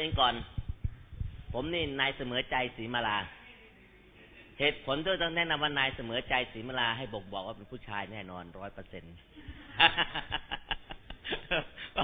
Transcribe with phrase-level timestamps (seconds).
[0.00, 0.34] เองก่อน
[1.52, 3.18] ผมนี่นายเสมอใจศรีมาลา
[4.58, 9.14] เหตุผลที่ต้องแนะนำว่านายเสมอใจศรีมาลาให้บอกบอกว่าเป็นผู้ชายแน่นอนร้อยเปอร์เซ็นต์
[11.92, 11.96] เ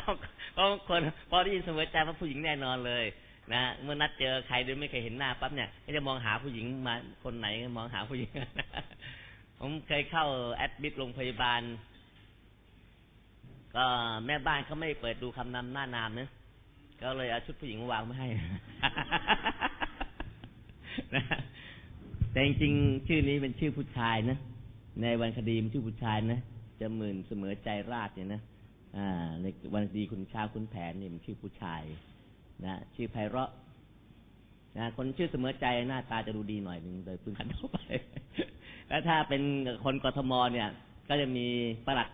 [0.57, 1.01] พราะคน
[1.31, 3.05] พอได้ยินเสมอใจว่าผู้หญิงแน่นอนเลย
[3.53, 6.95] นะเมื่อนัดเจอใครโดยไม่เคยเห็นหน้าปั๊บเนี่ยก็จะมองหาผู้หญิงมา
[7.25, 8.31] คนไหนมองหาผู้หญิง
[9.61, 11.63] ผมเคยเข้าแอดมิดโรงพยาบาล
[13.77, 13.87] ก็
[14.27, 16.31] แม่บ้านเขาไม่เปิดดูคำนำหน้านามเนะ
[17.03, 18.29] ก็เลยเอาชุดผู้หญิงวางไม่ให้
[21.15, 21.23] นะ
[22.31, 24.39] แต่จริงๆชื่อนี้เป็นชื่อผู้ชายนะ
[25.03, 26.41] ในวันคดีมันชื่อผู้ชายนะ
[26.81, 28.41] จะหมื่นเสมอใจราชเนี่ยนะ
[28.97, 31.83] อ่า ในวันคดีคุณชาคุณแผนนี่มันชื่อผู้ชาย
[32.65, 33.51] นะชื่อไพเราะ
[34.79, 37.79] นะคนชื่อเสมอใจหน้าตาจะดูดีหน่อยหนึ่งโดยพื้นฐานทั่วไป
[38.89, 39.43] แล้วถ้าเป็น
[39.85, 40.69] คนกทมเนี่ย
[41.09, 41.47] ก็จะมี
[41.87, 42.09] ประหลัด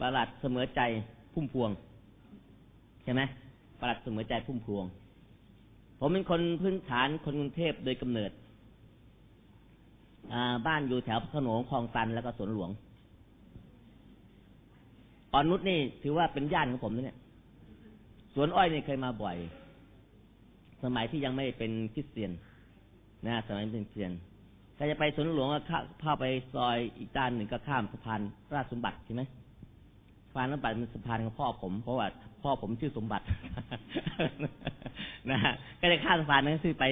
[0.00, 0.80] ประหลัดเสมอใจ
[1.32, 1.70] พุ่มพวง
[3.04, 3.22] ใช่ไหม
[3.80, 4.84] ประหลัดเสมอใจพุ่มพวง
[5.98, 8.30] ผมเป็นคนพื้นฐานคนกรุงเทพโดยกำเนิด
[10.66, 12.70] บ้านอยู่แถวพระขนงคลองตันแล้วก็สวนหลวง
[15.32, 17.18] อ่อนนุชนี่ถือว่าเป็นญาติของผมนะเนี่ย
[18.34, 19.36] สวนอ้อยนี่เคยมาบ่อย
[20.82, 22.32] สมัยที่ยังไม่เป็นคริสเตียน
[23.26, 24.12] นะ สมัยเป็นคริสเตียน
[24.76, 25.60] ถ้าจะไปสวนหลวงก็
[26.00, 28.20] เข้าไปซอยอีกด้านหนึ่งก็ข้ามสะพาน
[28.54, 29.22] ราชสมบัติใช่ไหม
[30.28, 32.06] สะพานสมบัติเป็นสะพานของพ่อผมเพราะว่า
[32.46, 33.24] พ่อผมชื่อสมบัติ
[35.30, 36.84] นะฮะก็จะข้ามสะพานนั้นคือไป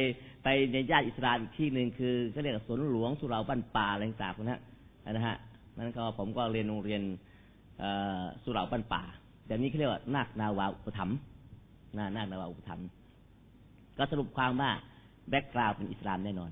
[0.45, 4.61] ไปในญาติอิสลามอีกที่หนึ่งคือเขาเรียกสวนหลวงสุราบ้านป่าอะไรต่างๆนะ
[5.13, 5.37] นะฮะ
[5.77, 7.03] นั้นก็ผมก็เรียนโรงเรียน
[8.45, 9.03] สุราบ้านป่า
[9.47, 11.17] แต่นี้เขาเรียกว่านาคนาวาอุปถัมภ์
[11.99, 12.87] นานาคนาวาอุปถัมภ์
[13.99, 14.71] ก็สรุปความว่า
[15.31, 16.51] background เป็นอิสลามแน่นอน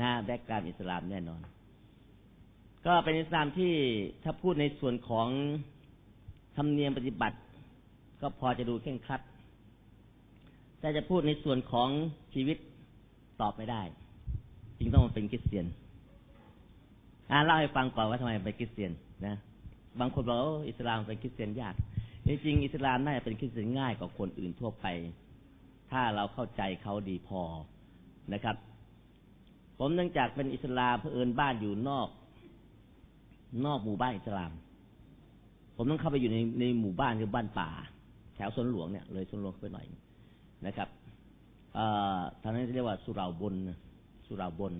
[0.00, 1.40] นะ background อิสลามแน่นอน
[2.86, 3.72] ก็เป็นอิสลามที่
[4.22, 5.28] ถ้าพูดในส่วนของ
[6.56, 7.38] ธรรมเนียมปฏิบัติ
[8.20, 9.20] ก็พอจะดูเคร่งครัด
[10.80, 11.88] แต่จะพูดในส่วนของ
[12.34, 12.56] ชีวิต
[13.40, 13.82] ตอบไม่ได้
[14.78, 15.66] จึงต้องมาเป็นคริสเตียน
[17.30, 18.92] อ่าเล่าให้ฟังก่อนว่าทำไมเป็นคริสเตียน
[19.26, 19.36] นะ
[20.00, 20.38] บางคนบอก
[20.68, 21.74] อิสลามเป็นคริสเตียนยาก
[22.26, 24.86] จริงอิสลามน่าจะเป็นคริสเตียนง่ายกว่าคนอื่นทั่วไป
[25.90, 27.42] ถ้าเราเข้าใจเขาดีพอ
[28.32, 28.56] นะครับ
[29.78, 32.08] ผมเนื่องจากเป็นอิสลามเพื่อเอินบ้านอยู่นอก
[33.64, 34.52] นอกหมู่บ้านอิสลาม
[35.76, 37.70] ผมต้องเข้าไปอยู่ในในหมู่บ้านคือบ้านป่า
[38.36, 39.86] แถวสวนหลวงเนี่ยเลยสวนหลวงไปหน่อย
[40.66, 40.88] นะครับ
[42.42, 43.54] ทางนั้นเรียกว่าสุราบน
[44.26, 44.72] สุราบน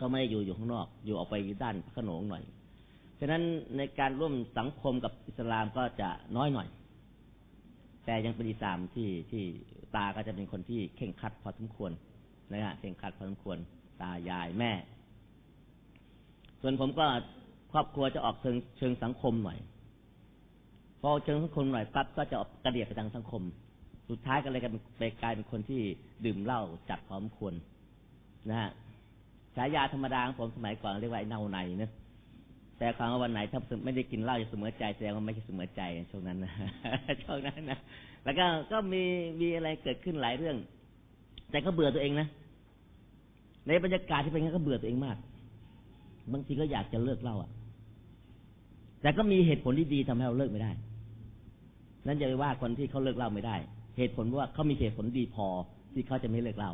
[0.00, 2.42] ก็ไม่ได้อยู่อยู่ข้างนอก อยู่ออกไปด้านขนงหน่อย
[3.20, 3.42] ฉะนั้น
[3.76, 6.68] ในการร่วมสังคมกับอิสลามก็จะน้อยหน่อย
[8.04, 9.42] แต่ยังเป็นอิสลามที่ที่
[9.96, 11.92] ตาก็จะเป็นคนที่เข่งคัดพอสมควร
[12.52, 13.58] นะฮะเข่งคัดพอสมควร
[14.02, 14.72] ตายายแม่
[16.60, 17.06] ส่วนผมก็
[17.72, 19.58] ครอบครัวจะออกเชิงเชิงสังคมหน่อย
[21.06, 23.42] พอเชิงสังคมหน่อยปั๊บก็จะกระเดียดไปทางสังคม
[24.10, 25.80] สุดท้ายก็เลยกลายไปกลายเป็นคนที่
[26.24, 26.60] ดื่มเหล้า
[26.90, 27.54] จัดพร้อมควร
[28.48, 28.70] นะฮะ
[29.56, 31.90] ฉายาธรรมดาของผมสมัยก่อนเรียกว่าไอ้เน่าในนะ
[32.78, 36.52] แต่ความว่าวันไหนถ้าไม่ได้กินเหล้าจะเสมอใจแสดงว่าไม่ใช่เสมอใจช่วงนั้นนะ
[37.22, 37.78] ช่วงนั้นนะ
[38.24, 39.02] แล้วก็ก็มี
[39.40, 40.56] มีอะไรเกิดขึ้นหลายเรื่อง
[41.50, 42.26] แต่ก็เบื่อตัวเองนะ
[43.66, 45.16] ในบรรยากาศที่เป็นงั้นก็เบื่อตัวเองมาก
[46.32, 47.50] บางทีก็อยากจะเลิกเหล้าอะ
[49.02, 50.72] แต่ก็มีเหตุผลที่ดีทำให้เราเลิกไม่ได้
[52.06, 53.56] นั่นจะไปว่าคนที่เขาเลิกเล้าไม่ได้
[53.98, 55.46] เหตุผลว่าเขามีเหตุผลดีพอ
[55.94, 56.72] ที่เขาจะไม่เลิกเล้า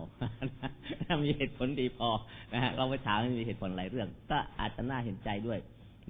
[1.07, 2.09] ถ้ามีเหตุผลดีพอ
[2.53, 5.59] นะฮะเราไปถามมีเหตุผลหลายเรื่อง ก็อาจจะน่าเห็นใจด้วย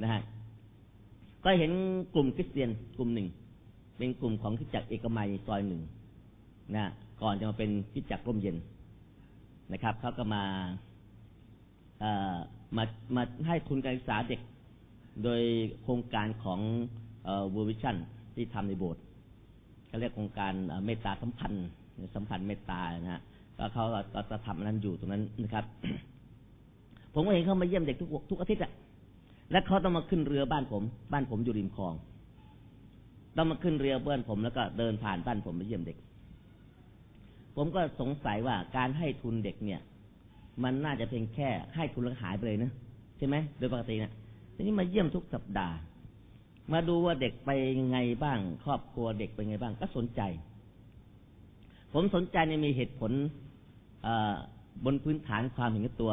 [0.02, 0.20] นะฮะ
[1.44, 1.70] ก็เห็น
[2.14, 3.28] กลุ่มคริสเตียนกลุ่มหนึ่ง
[3.96, 5.82] เป็นกลุ่มของคิดจักเอกมัยซอยหนึ่ง
[6.76, 6.90] นะ
[7.22, 8.56] ก่อนจะมาเป็นคิดจักร่มเย็น
[9.72, 10.42] นะครับเขาก็มา
[12.00, 12.36] เอ่อ
[12.76, 12.84] มา
[13.16, 14.40] มาให้ทุนการศึกษาเด็ก
[15.24, 15.42] โดย
[15.82, 16.60] โครงการของ
[17.22, 17.96] เวอร์วิชั่น
[18.34, 19.02] ที่ทำในโบสถ์
[19.90, 20.52] เขาเรียกโครงการ
[20.86, 21.66] เมตตาสัมพันธ์
[22.14, 23.22] สัมพันธ์เมตตานะฮะ
[23.58, 23.84] ก็เขา
[24.14, 25.64] ก็จะทำนั้นอยู่ตรงนั้นนะครับ
[27.14, 28.72] ผมก็เห็นเขามาเยี่ยมเด็กทุกทุกอาทิตย์อะ
[29.52, 30.82] และเขาต้องมาขึ้นเรือบ้านผม
[31.12, 31.94] บ้านผมอยู่ริมคลอง
[33.36, 35.96] ต้องมาขึ้นเรือเบ้านผมแล้วก็เดินผ่านบ้านผมไปเยี่ยมเด็ก
[37.56, 39.80] ผมก็สงสัยว่าการให้ทุนเด็กเนี่ย
[40.62, 42.70] มันน่าจะเพียงแค่ให้ทุนแล้วหายไปเลยนะ
[43.18, 44.12] ใช่ไหมโดยปกตินะ
[44.54, 45.74] ทีนี้มาเยี่ยมทุกสัปดาห์
[46.72, 47.50] มาดูว่าเด็กไป
[47.90, 50.22] ไงบ้าง ครอบครัวเด็กเป็นไงบ้าง ก็สนใจ
[51.92, 53.12] ผมสนใจในมีเหตุผล
[54.84, 56.12] บนพื้นฐานความเห็นตัว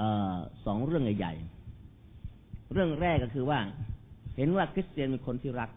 [0.00, 0.02] อ
[0.64, 3.58] สองเรื่องใหญ่ๆ เรื่องแรกก็คือว่า
[4.36, 5.70] เห็นว่าคริสเตียนเป็นคนที่รัก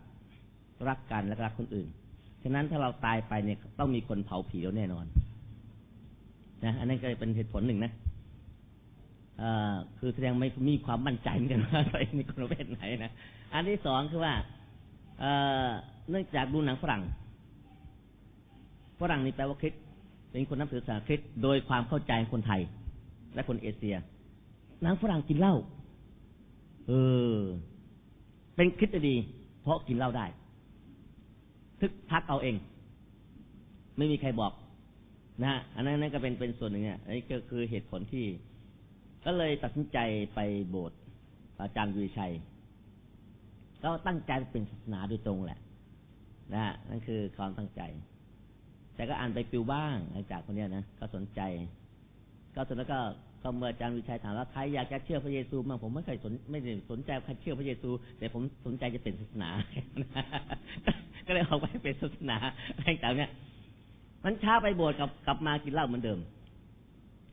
[0.87, 1.87] รักกันและรักคนอื่น
[2.43, 5.05] ฉะนั้นถ้าเราตายไปเนี่ยต้องมีคนเผาผีเราแน่นอน
[6.65, 7.91] นะอันนั้นก็เป็นเหตุผลหนึ่งนะ
[9.99, 13.11] คือแสดงไม่มีความมั่นใจเหมือนกันว่าตัวเองมีคนประเภทไหนนะ
[13.53, 14.33] อันที่สองคือว่า
[15.19, 15.31] เอ่
[15.67, 15.69] อ
[16.09, 17.01] เนื่องจากดูหนังฝรั่ง
[18.99, 19.73] ฝรั่งนี่แปลว่าคริส
[20.31, 22.61] เป็นคนนับถือศาสนาคริสโดยความเข้าใจคนไทย
[23.35, 23.95] และคนเอเชีย
[24.81, 25.55] หนังฝรั่งกินเหล้า
[26.87, 26.91] เอ
[27.35, 27.37] อ
[28.55, 29.15] เป็นคริสดี
[29.61, 30.25] เพราะกินเหล้าได้
[31.79, 32.55] ทึกทักเอาเอง
[33.97, 34.51] ไม่มีใครบอก
[35.41, 38.25] นะฮะอันนั้นนั่นก็เป็นเป็นส่วนหนึ่งเนี่ยอันนี้ก็คือเหตุผลที่
[39.25, 39.97] ก็เลยตัดสินใจ
[40.35, 40.39] ไป
[40.69, 40.97] โบสถ์
[41.61, 42.33] อาจารย์วีชัย
[43.83, 45.59] ก็ตั้งใจเป็นศาสนาโดยตรงแหละ
[46.53, 47.81] นะฮะนั่นคือความตั้งใจ
[48.95, 51.41] แต่ก็อ่านไปปิวบ้างหลังจากคนเนี้ยนะก็สนใจ
[52.55, 52.99] ก็สุดแล้วก็
[53.43, 59.49] ก็เมื่ออาจารย์วิชัยถามว่าใครอยากจะเชื่อพระเยซูบ้างผมไม่เคยสนไม่ได้สนใจใครเชื่อพระเยซู แต่ผมสนใจจะเป็นศาสนา
[61.27, 62.37] ก็เลยออกไปเป็นศาสนา
[62.75, 63.31] อะไรต่างเนี่ย
[64.23, 66.19] มันช้าไปบสถ์กลับกลับมากินเหล้าเหมือนเดิม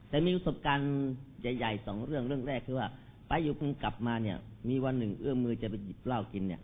[0.09, 0.91] แต่มีประสบการณ์
[1.41, 2.87] ใหญ่ๆสองเรื่องเรื่องแรกคือว่า
[3.29, 4.37] ไปอยู่เพิ่งกลับมาเนี่ย
[4.69, 6.61] มีวันหนึ่งเอื้อมมือจะไปหยิบเหล้ากินเนี่ย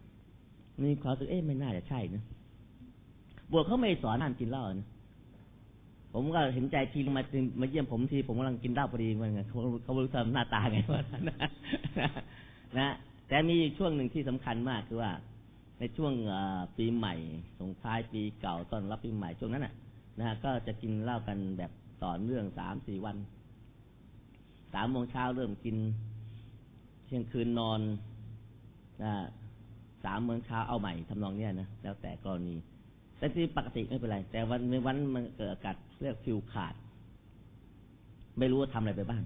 [0.84, 2.22] มีความรู้สึกเอ๊ะไม่น่าจะใช่นะ
[3.50, 4.88] บวชเขาไม่สอนห้ามกินเหล้านะ
[6.12, 7.12] ผมก็เห็นใจทีมา
[7.60, 11.36] มาเยี่ยมผมทีผมกำลังกินเหล้าพอดีมันไงเขาเขารู้ทำหน้าตาไงวะนะ
[12.78, 12.88] นะ
[13.28, 15.10] แต่มีช่วงหนึ่งที่สำคัญมากคือว่า
[15.78, 16.12] ในช่วง
[16.76, 17.14] ปีใหม่
[17.58, 19.74] ส่งท้ายปีเก่าต้อนรับปีใหม่ช่วงนั้นน่ะ
[20.18, 21.70] นะก็จะกินเหล้ากันแบบ
[22.04, 23.16] ต่อเนื่องสามสี่วัน
[24.74, 25.76] สามโมงเช้าเริ่มกิน
[27.04, 27.80] เที่ยงคืนนอน
[30.04, 32.56] สามโมงเช้าเอาใหม่ทำนองเนี้ยนะแล้วแต่กรณี
[33.18, 36.74] แต่ที่ปกติไม่เป็นไร แต่วันในวันมันเกิดอากาศเรียกฟิวขาด
[38.38, 39.22] ไม่รู้ว่าทำอะไรไปบ้าง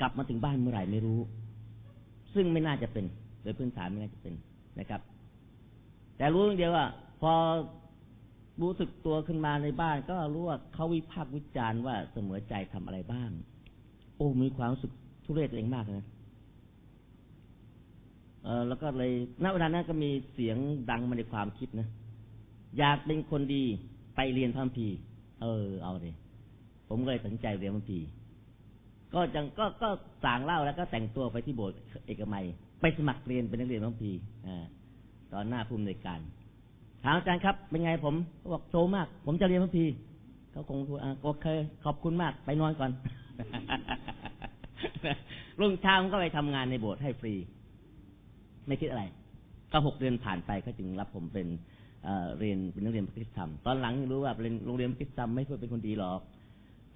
[0.00, 1.20] กลับมาถึงบ้านเมื่อไหร่ไม่รู้
[2.34, 3.04] ซึ่งไม่น่าจะเป็น
[3.42, 4.34] โดยพื้นฐานไม่น่าจะเป็น
[4.78, 5.00] นะครับ
[6.16, 6.86] แต่รู้อย่างเดียวว่า
[7.20, 7.32] พอ
[8.62, 13.30] รู้สึกตัวขึ้นมาในบ้าน ก็รู้ว่าเขาวิพากษ์วิจารณ์ว่าเสมอใจทำอะไรบ้าง
[14.16, 14.92] โอ้มีความรู้สึก
[15.24, 16.06] ทุเรศตัวเองมากนะ
[18.44, 19.12] เออแล้วก็เลย
[19.44, 20.56] ณเวลานั้นก็มีเสียง
[20.90, 21.88] ดังมาในความคิดนะ
[22.78, 23.64] อยากเป็นคนดี
[24.16, 24.88] ไปเรียนพระคัมภี
[25.42, 26.14] เออ เอาเลย
[26.88, 28.00] ผมก็เลยตัดสินใจเรียนพระคัมภี
[29.14, 29.88] ก็จังก็ก็
[30.24, 32.44] สั่งเล่าแล้วก็แต่งตัวไปที่โบสถ์เอกมัย
[32.80, 34.12] ไปสมัครเรียนเป็นนักเรียนพระคัมภี
[34.46, 34.64] อ่า
[35.32, 36.20] ตอนหน้าภูมิในการ
[37.04, 39.86] ถามอาจารย์ครับ เป็นไงผมเขาบอกโตมาก ผมจะเรียนพระคัมภี
[40.52, 41.46] เขาคงพูอ่าโอเค
[41.84, 42.90] ขอบคุณมากไปนอนก่อน
[45.60, 47.34] รุ่งเช้าก็ไปทำงานในโบสถ์ให้ฟรี
[48.70, 49.04] ไม่คิดอะไร
[49.72, 51.46] ก็หกเดือนผ่านไปก็จึงรับผมเป็น
[52.38, 56.20] เรียนเป็นนักเรียนพระคุณธรรม ตอนหลังรู้ว่าเป็นโรงเรียนพระคุณธรรมไม่เพื่อเป็นคนดีหรอก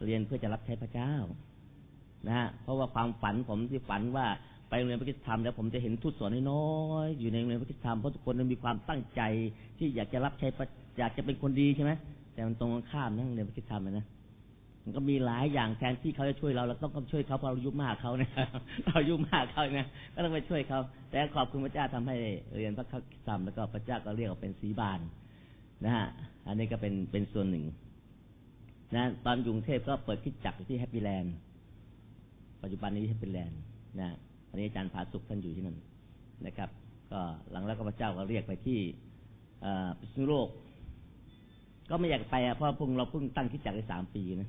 [0.04, 1.12] เรียนเพื่อจะรับใช้พระเจ้า
[2.26, 4.26] นะฮะ เพราะว่าความฝันผมที่ฝันว่า
[4.68, 6.66] ไปโรงเรียนพระคุณธรรมแล้วผมจะเห็นทุตสอนน้อ
[7.06, 9.22] ยๆอยู่ในโรงเรียนพระคุณธรรมเพราะทุกคนมีความตั้งใจ
[9.78, 10.48] ที่อยากจะรับใช้
[10.98, 11.92] อยากจะเป็นคนดีใช่ไหม
[12.34, 14.06] แต่มันตรงข้ามนะโรงเรียนพระคุณธรรมนะ
[14.84, 18.32] มันก็มีหลายอย่างแทนที่เขาจะช่วยเราเราต้องก็ช่วยเขาเพราะเรายุมากเขาเนี่ย
[18.86, 22.16] เรายุมากเขาเนี่ยก็ต้องไปช่วยเขา แต่ขอบคุณพระเจ้าทำให้
[22.56, 25.00] เรียนพระคัมภีร์แล้วก็พระเจ้าก็เรียกว่าเป็นศิษยาภิบาล
[25.84, 26.06] นะฮะ
[26.46, 27.64] อันนี้ก็เป็นเป็นส่วนหนึ่ง
[28.96, 31.34] นะตอนกรุงเทพก็เปิดคริสตจักรที่แฮปปี้แลนด์
[32.62, 33.58] ปัจจุบันนี้แฮปปี้แลนด์
[34.00, 34.08] นะ
[34.50, 35.76] อันนี้อาจารย์ผาสุขท่านอยู่ที่นั่น
[36.46, 36.70] นะครับ
[37.12, 38.78] ก็หลังแล้วก็พระเจ้าก็เรียกไปที่
[39.98, 40.48] พิษณุโลก
[41.90, 44.48] ก็ไม่อยากไปอะเพราะพวกเราเพิ่งตั้งคริสตจักรได้สามปีนะ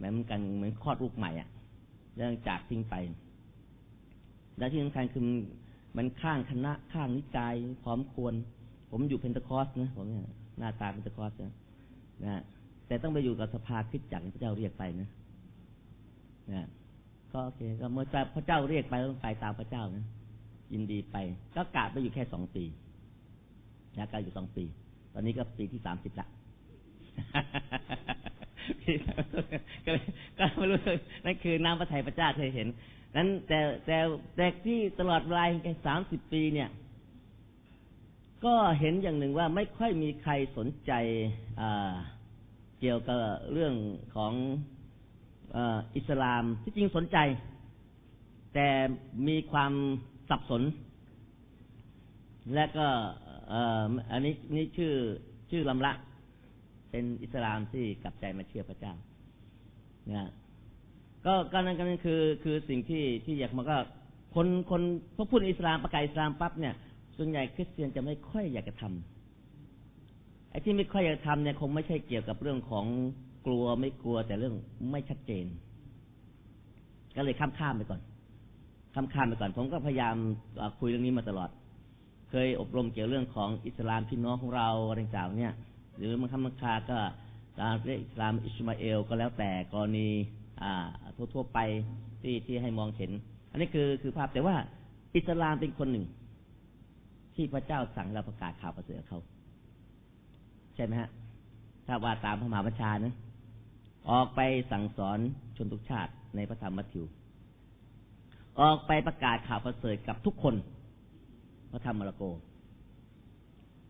[0.00, 1.48] เหมือนกันเหมือนคลอดลูกใหม่อะ
[2.16, 2.94] เรื่องอะไรจะทิ้งไป
[4.58, 5.22] และที่สำคัญคือ
[5.96, 8.34] มันข้ามคณะข้ามนิกายพอสมควร
[8.90, 10.28] ผมอยู่เพนทคอสนะผมเนี่ย
[10.58, 11.54] หน้าตาเพนทคอสนะ
[12.24, 12.42] นะ
[12.86, 15.08] แต่ต้องไปอยู่กับสภาคริสตจักรพระเจ้าเรียกไปนะ
[16.52, 16.66] นะ
[17.32, 20.04] ก็โอเค ก็เมื่อพระเจ้าเรียกไปต้องไปตามพระเจ้านะ
[20.72, 21.16] ยินดีไป
[21.56, 22.64] ก็กะไปอยู่แค่สองปี
[23.98, 24.64] นะกะอยู่สองปี
[25.12, 26.26] ตอนนี้ก็ปีที่สามสิบละ
[29.86, 29.92] ก็
[30.38, 30.78] ก็ไม่รู้
[31.24, 32.68] นั่นคือน้ำพระทัยพระเจ้าเคยเห็น
[33.16, 33.98] นั้นแต่แต่
[34.36, 36.68] แต่ที่ตลอดเวลาแค่สามสิบปีเนี่ย
[38.44, 40.92] ก็เห็นอย่างหนึ่งว่าไม่ค่อยมีใครสนใจ
[42.80, 43.18] เกี่ยวกับ
[43.52, 43.74] เรื่อง
[44.14, 44.32] ของ
[45.96, 47.18] อิสลามที่จริงสนใจ
[48.54, 48.68] แต่
[49.28, 49.72] มีความ
[50.28, 50.62] สับสน
[52.54, 52.86] และก็
[54.10, 54.92] อันนี้นี่ชื่อ
[55.50, 55.92] ชื่อลำละ
[56.90, 58.94] เป็นอิสลามที่กลับใจมาเชื่อพระเจ้า
[60.10, 60.30] นะ
[61.26, 63.78] ก็ก็นั่นก็นั่นคือคือสิ่งที่ที่อยากมาก็
[64.34, 64.82] คนคน
[65.16, 66.74] พวกพูดอิสลามประกาศอิสลามปั๊บเนี่ย
[67.16, 72.86] ส่วนใหญ่คริสเตียนจะไม่ค่อยอยากจะทำไอ้ที่ไม่ค่อยอยากทำเนี่ยคงไม่ใช่เกี่ยวกับเรื่องของ
[73.46, 74.54] กลัวไม่กลัวแต่เรื่อง
[74.90, 75.46] ไม่ชัดเจน
[77.16, 78.00] ก็เลยข้ามข้ามไปก่อน
[78.94, 80.16] ข้ามข้ามไปก่อน ผมก็พยายาม
[80.80, 81.50] คุยเรื่องนี้มาตลอด
[82.30, 85.52] เคยอบรมเกี่ยวเรื่องของอิสลามพี่น้องของเราอะไรต่างเนี่ย
[86.00, 86.98] หรือบางครั้งบางคาก็
[87.60, 90.08] การเรียกอิสลามอิสมาเอลก็แล้วแต่กรณี
[90.62, 90.72] อ่า
[91.34, 91.58] ทั่วๆไป
[92.22, 93.10] ที่ที่ให้มองเห็น
[93.50, 94.56] อันนี้คือคือภาพแต่ว่า
[95.16, 96.06] อิสลามเป็นคนหนึ่ง
[97.34, 99.20] ที่พระเจ้าสั่งเราประกาศข่าวประเสริฐเขา
[100.74, 101.08] ใช่ไหมฮะ
[101.86, 103.14] ถ้าว่าตามพระมหาบัญชานะ
[104.10, 104.40] ออกไป
[104.72, 105.18] สั่งสอน
[105.56, 107.04] ชนทุกชาติในพระธรรมมัทธิว
[108.60, 110.54] ออกไปประกาศข่าวประเสริฐกับทุกคน
[111.72, 112.22] พระธรรมมาระโก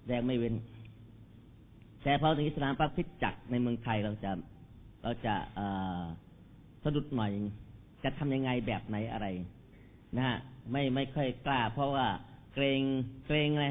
[0.06, 0.54] แดงไม่เว้น
[2.02, 4.30] แต่พอถึงอิสลามปั๊บพิจักในเมืองไทยเราจะ
[5.02, 5.34] เราจะ
[6.82, 7.32] สะดุดหน่อย
[8.04, 9.26] จะทำยังไงแบบไหนอะไร
[10.16, 10.38] นะฮะ
[10.70, 12.06] ไม่ไม่ค่อยกล้า เพราะว่า
[12.54, 12.82] เกรง
[13.26, 13.68] เกรงอะไร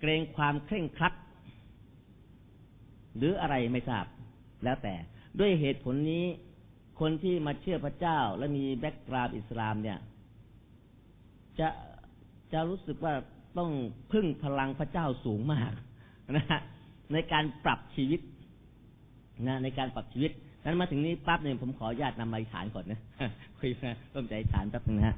[0.00, 1.14] เกรงความเคร่งครัด
[3.16, 4.06] หรืออะไรไม่ทราบ
[4.64, 4.94] แล้วแต่
[5.38, 6.24] ด้วยเหตุผลนี้
[7.00, 9.98] คนที่มาเชื่อพระเจ้า และมี background อิสลามเนี่ย
[11.58, 11.68] จะ
[12.52, 13.14] จะรู้สึกว่า
[13.58, 13.70] ต้อง
[14.12, 15.72] พึ่งพลังพระเจ้าสูงมาก
[16.36, 16.60] นะฮะ
[17.12, 18.20] ในการปรับชีวิต
[19.46, 20.32] นะในการปรับชีวิต
[20.64, 23.00] นั้นมาถึงนี้ปั๊บเนี่ยผมขออนุญาตนำอธิษฐานก่อนนะ
[23.58, 25.16] คุยนะร่วมใจฐานแป๊บนึงนะฮะ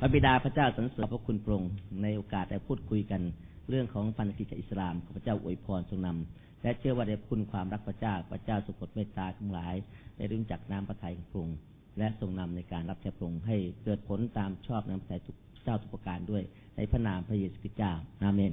[0.00, 1.62] พระบิดาพระเจ้าสรรเสริญพระคุณปรง
[2.02, 3.22] ในโอกาสได้พูดคุยกัน
[3.68, 9.74] เรื่องของพันธกิจอิสลามขอพระเจ้าอวยพรทรงนำและเชื่อว่าได้คุณความรักพระเจ้าพระเจ้าสุขดเมตตาทั้งหลาย
[10.16, 11.58] ได้รู้จักน้ำพระทัยของพระองค์
[11.98, 16.42] และทรงนำในการรับใช้พระองค์ให้เกิดผลตามชอบน้ำพระทัยทุกเจ้าทุกประการด้วย
[16.76, 18.52] ในพระนามพระเยซูคริสต์เจ้าอาเมน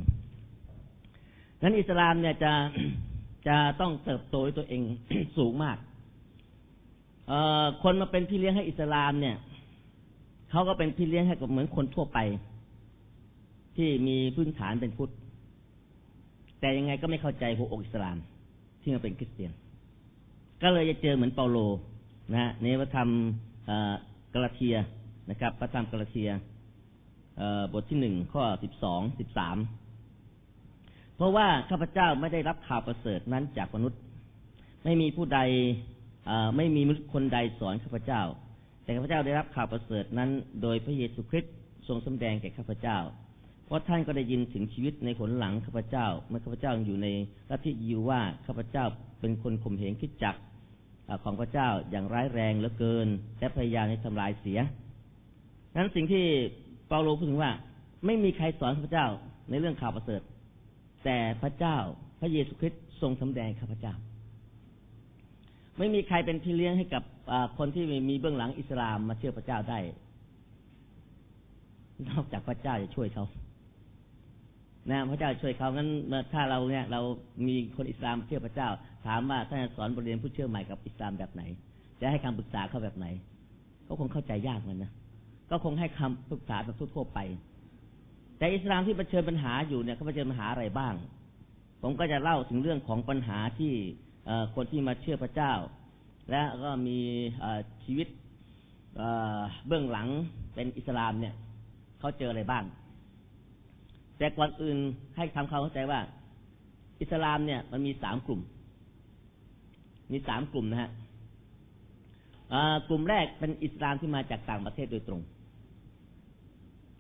[1.64, 2.54] นั้นอิสลามเนี่ยจะ
[3.48, 4.82] จะต้องเติบโตด้ตัวเอง
[5.38, 5.78] สูงมาก
[7.28, 9.36] เออคนมาเป็นพี่เลี้ยงให้อิสลามเนี่ย
[10.52, 12.20] เขาก็เป็นพี่เลี้ยงให้กับเหมือนคนทั่วไป
[13.76, 15.12] ที่มีพื้นฐานเป็นพุทธ
[16.60, 18.18] แต่ยังไงก็ไม่เข้าใจหัวอกอิสลาม
[18.82, 19.52] ที่มาเป็นคริสเตียน
[20.62, 21.58] ก็เลยจะเจอเหมือนเปาโล
[22.36, 23.10] นะในพระธรรม
[24.34, 24.76] กลาเทีย
[25.30, 26.30] นะครับ พระธรรมกลาเทีย
[27.74, 29.58] บทที่หนึ่งข้อสิบสองสิบสาม
[31.16, 34.00] เพราะว่าข้าพเจ้าไม่ได้รับข่าวประเสริฐนั้นจากมนุษย์
[34.84, 35.40] ไม่มีผู้ใด
[36.58, 38.22] ไม่มีมนุษย์คนใดสอนข้าพเจ้า
[38.84, 40.30] แต่ข้าพเจ้าได้รับข่าวประเสริฐนั้น
[40.62, 41.54] โดยพระเยซูคริสต์
[41.88, 42.98] ทรงสำแดงแก่ข้าพเจ้า
[43.66, 47.08] เพราะท่านก็ได้ยินถึงชีวิตในผลหลังข้าพเจ้า เมื่อข้าพเจ้าอยู่ใน
[47.52, 48.86] รัฐยิวว่าข้าพเจ้า
[49.20, 50.36] เป็นคนข่มเหงคิดจัก
[51.24, 53.08] ของพระเจ้าอย่างร้ายแรงเหลือเกิน
[53.40, 54.60] และพยายามให้ทำลายเสีย
[55.76, 56.26] นั้นสิ่งที่
[56.88, 57.52] เปาโลพูดถึงว่า
[58.06, 59.08] ไม่มีใครสอนข้าพเจ้า
[59.50, 60.22] ในเรื่องข่าวประเสริฐ
[61.04, 61.78] แต่พระเจ้า
[62.20, 63.94] พระเยซูคริสต์ทรงสำแดงข้าพเจ้า
[65.78, 67.04] ไม่มีใครเป็นพี่เลี้ยงให้กับ
[67.58, 69.80] คนที่มีเบื้องหลังอิสลามมาเชื่อพระเจ้าได้
[72.10, 73.26] นอกจากพระเจ้าจะช่วยเขา
[74.90, 75.90] นะพระเจ้าช่วยเขางั้น
[76.34, 77.02] ถ้าเราเนี่ยเรา
[77.48, 78.70] มีคนอิสลามเชื่อพระเจ้า
[79.06, 81.42] ถามว่าท่านสอนบทเรียนผู้เชื่อใหม่กับอิสลามแบบไหน
[82.02, 83.08] จะให้คำปรึกษาเขาแบบไหน
[83.88, 84.92] ก็คงเข้าใจยากเหมือนนะ
[85.50, 87.20] ก็คงให้คำปรึกษาแบบทั่วไป
[88.44, 90.94] แต่อิสลามที่เผชิญปัญหาอยู่เนี่ยเขาเผชิญปัญหาอะไรบ้าง
[91.82, 93.74] ผมก็จะเล่าถึงเรื่องของปัญหาที่
[94.56, 95.54] คนที่มาเชื่อพระเจ้า
[96.32, 96.98] และก็มี
[97.84, 98.08] ชีวิต
[99.68, 100.08] เบื้องหลัง
[100.56, 101.34] เป็นอิสลามเนี่ย
[102.00, 102.64] เขาเจออะไรบ้าง
[104.18, 104.78] แต่ก่อนอื่น
[105.16, 106.00] ให้ทำความเข้าใจว่า
[107.02, 108.42] อิสลามเนี่ยมันมีสามกลุ่ม
[110.12, 110.90] มีสามกลุ่มนะฮะ
[112.88, 115.24] กลุ่มแรกเป็นอิสลามที่มาจากต่างประเทศโดยตรง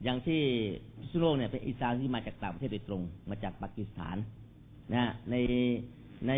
[0.04, 0.42] อย่างที่
[1.00, 4.18] พิสุโลกเนี่ยเป็นอิสลามที่มาจากต่างประเทศโดยตรง มาจากปากีสถาน
[4.94, 5.36] นะใน
[6.28, 6.34] ใน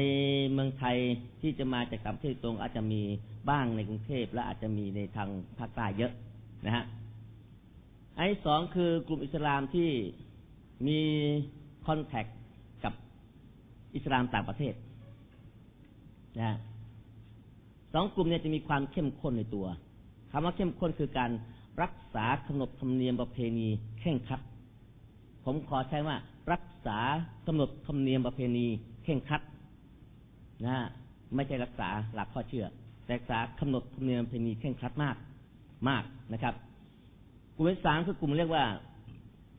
[0.51, 0.97] เมืองไทย
[1.41, 3.01] ที่จะมาจากต่างประเทศตรง อาจจะมี
[3.49, 5.29] บ้างในกรุงเทพและอาจจะมีในทาง
[5.59, 6.11] ภาคใต้เยอะ
[6.65, 6.83] นะฮะ
[8.17, 9.89] ไอ้สองคือกลุ่มอิสลามที่
[10.87, 10.99] มี
[11.85, 12.25] คอนแทค
[12.83, 12.93] กับ
[13.95, 14.73] อิสลามต่างประเทศ
[16.41, 16.57] นะ
[17.93, 19.65] สองกลุ่มเนี้จะมีความเข้มข้นในตัว
[20.31, 21.31] คำว่าเข้มข้นคือการ
[21.83, 23.67] รักษาขนบธรรมเนียมประเพณี
[23.99, 24.41] เข่งคัด
[25.45, 26.15] ผมขอใช้ว่า
[26.53, 26.97] รักษา
[27.47, 28.65] กำหนดธรรมเนียมประเพณี
[29.03, 29.41] เข่งคัด
[30.65, 30.77] นะ
[31.35, 32.65] ไม่ใช่รักษาหลักข้อเชื่อ
[33.05, 35.15] แต่รักษากำหนดธรรมเนียมประเพณีเคร่งคัดมาก
[35.89, 36.03] มาก
[36.33, 36.53] นะครับ
[37.55, 38.63] กลุ่มที่สามคือกลุ่มเรียกว่า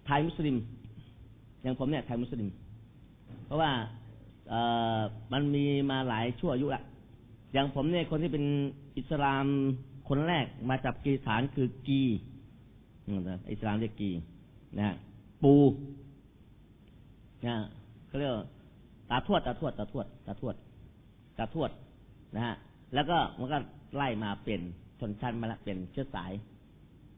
[0.07, 0.57] ไทยมุสลิม
[1.63, 2.49] อย่างผมเนี่ยไทยมุสลิม
[3.47, 3.71] เพราะว่า
[4.49, 4.55] เอ
[4.99, 5.01] อ
[5.33, 6.83] มันมีมาหลายชั่วอายุละ
[7.53, 8.45] อย่างผมเนี่ยคนที่เป็น
[8.99, 9.47] อิสลาม
[10.09, 12.03] คนแรกมาจากกีสานคือกี
[13.51, 14.11] อิสลามเรียกกี
[14.79, 14.95] นะ
[15.43, 15.55] ปู
[17.47, 17.57] นะ
[18.07, 18.33] เขาเรียก
[19.11, 20.55] ตาทวดตาทวดตาทวดตาทวด
[21.39, 21.71] ตาทวด
[22.35, 22.55] นะฮะ
[22.95, 23.59] แล้วก็มันก็
[23.97, 24.63] ไล่มาเปลี่ยน
[25.01, 26.33] ชนชั้นมาละเปลี่ยนเชื้อสาย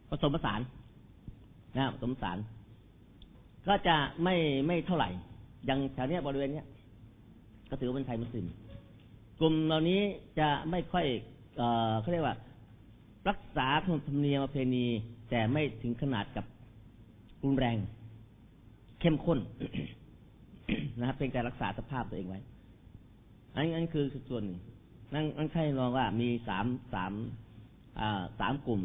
[0.08, 0.60] ผสมผสาน
[1.76, 2.38] นะผสมผสาน
[3.68, 4.34] ก็จะไม่
[4.66, 5.08] ไม่เท่าไหร่
[5.68, 6.66] ย่างแถวเนี้ยบริเวณเนี้ย
[7.70, 8.46] ก็ถือว่าเป็นไทยมุสลิม
[9.40, 10.00] กลุ่มเหล่านี้
[10.38, 11.06] จะไม่ค่อย
[11.56, 12.36] เอ่อเขาเรียกว่า
[13.28, 14.86] รักษาขนบธรรมเนียมประเพณี
[15.30, 16.44] แต่ไม่ถึงขนาดกับ
[17.44, 17.76] รุนแรง
[19.00, 19.38] เข้มข้น
[20.98, 22.40] นะครับเป็นการรักษาสภาพตัวเองไว้
[23.52, 24.58] อันนั้นคือส่วนหนึ่ง
[25.14, 27.12] นั่นนั่นใช่ลองว่ามีสามสาม
[28.00, 28.80] อ่าสามกลุ่ม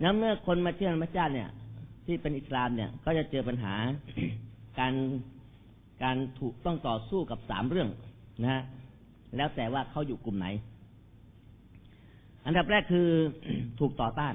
[0.00, 1.48] แล้วเมื่อคนมาเชื่อพระเจ้าเนี่ย
[2.06, 3.74] ที่เป็นอิสลามเนี่ย ก็จะเจอปัญหา
[4.78, 4.94] การ
[6.02, 7.88] การถูกต้องต่อสู้กับสามเรื่อง
[8.42, 8.62] นะฮะ
[9.36, 10.46] แล้วแต่ว่าเขาอยู่กลุ่มไหน
[12.46, 13.08] อันดับแรกคือ
[13.80, 14.34] ถูกต่อต้าน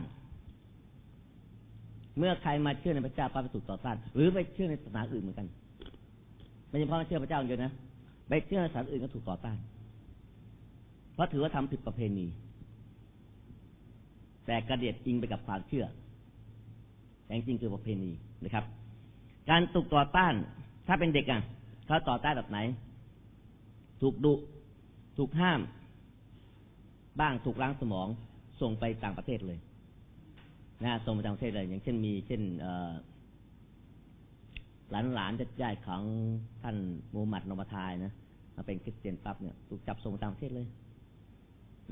[2.17, 5.47] เมื่อใครมาเชื่อในพระเจ้าปั๊บถูกต่อต้าน หรือไปเชื่อในศาสนาอื่นเหมือนกัน
[6.67, 7.71] ไม่ใช่เพราะเชื่อพระเจ้าอย่างเดียวนะ
[8.29, 9.57] ไปเชื่อศาสนาอื่นก็ถูกต่อต้าน
[11.13, 12.25] เพราะถือว่าทำผิดประเพณี
[14.45, 15.85] แต่กระเดียดอิงไปกับความเชื่อ
[17.25, 18.11] แต่จริงคือประเพณี
[18.43, 18.65] นะครับ
[19.49, 20.33] การถูกต่อต้าน
[20.87, 21.41] ถ้าเป็นเด็กอะ
[21.85, 22.59] เขาต่อต้านแบบไหน
[24.01, 24.33] ถูกดุ
[25.17, 25.59] ถูกห้าม
[27.21, 28.07] บ้างถูกล้างสมอง
[28.61, 29.59] ส่งไปต่างประเทศเลย
[30.83, 32.41] นะส่งไปต่างประเทศเลย อย่างเช่นมีเช่น
[34.91, 36.01] หลานหลานจะญาติของ
[36.63, 36.77] ท่าน
[37.13, 38.11] มูฮัมหมัดนอมทายนะ
[38.55, 40.67] มาเป็นคริสเตียนปั๊บเนี่ยถูกจับส่งไปต่างประเทศเลย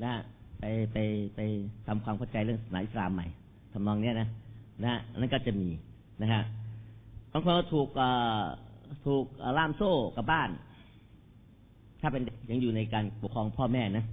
[0.04, 0.12] นะ
[0.58, 0.98] ไปไป
[1.36, 1.40] ไป
[1.86, 3.26] ทำความเข้าใจเรื่องศาสนาอิสลามใหม่
[3.72, 4.28] ทำนองเนี้ยนะ
[4.84, 5.68] นะนั่นก็จะมี
[6.22, 6.42] นะฮะ
[7.32, 7.88] บางคนก็ถูก
[9.06, 9.24] ถูก
[9.58, 10.50] ล่ามโซ่กับบ้าน
[12.00, 14.04] ถ้าเป็นยังอยู่ในการปกครองพ่อแม่นะ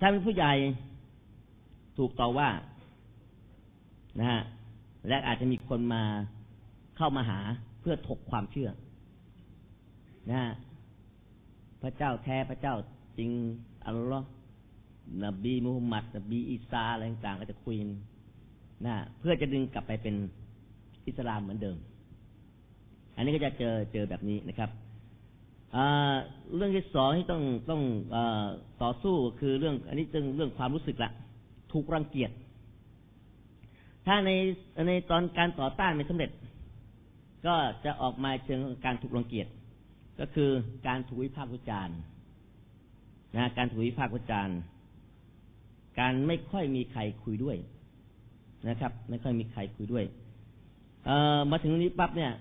[0.00, 0.52] ถ้าเป็นผู้ใหญ่
[1.98, 2.48] ถูกต่อว่า
[4.18, 4.40] นะฮะ
[5.08, 6.02] และอาจจะมีคนมา
[6.96, 7.40] เข้ามาหา
[7.80, 8.70] เพื่อถกความเชื่อ
[10.30, 10.50] นะฮะ
[11.82, 12.74] พระเจ้าแท้พระเจ้า
[13.18, 13.30] จริง
[13.86, 14.28] อัลลอฮ์
[15.24, 17.76] นบีมุฮัมมัดนบีอีสาอะไรต่างๆก็จะคุย
[18.86, 20.14] นะเพื่อจะดึงกลับไปเป็น
[21.06, 21.76] อิสลามเหมือนเดิม
[23.16, 24.70] อันนี้ก็จะเจอเจอแบบนี้นะครับ
[26.56, 27.82] เรื่องที่สองที่ต้องต้อง
[28.14, 28.16] อ
[28.82, 31.10] ต่อสู้คือเรื่อง อันนี้จึงเรื่องความรู้สึกละ
[31.72, 32.30] ถูกรังเกียจ
[34.06, 34.30] ถ้าใน
[34.88, 36.30] ในตอนการต่อต้านไม่สำเร็จ
[37.46, 37.54] ก็
[37.84, 39.46] จะออกมาเชิงการถูกรังเกียจ
[40.20, 40.50] ก็คือ
[40.86, 41.96] การถูกวิพากษ์วิจารณ์
[43.36, 44.58] นะการถูกวิพากษ์วิจารณ์
[45.98, 47.56] การไม่ค่อยมีใครคุยด้วย
[48.68, 50.04] นะครับ ไม่ค่อยมีใครคุยด้วย
[51.06, 52.32] เออมาถึงนี้ปั๊บเนี่ย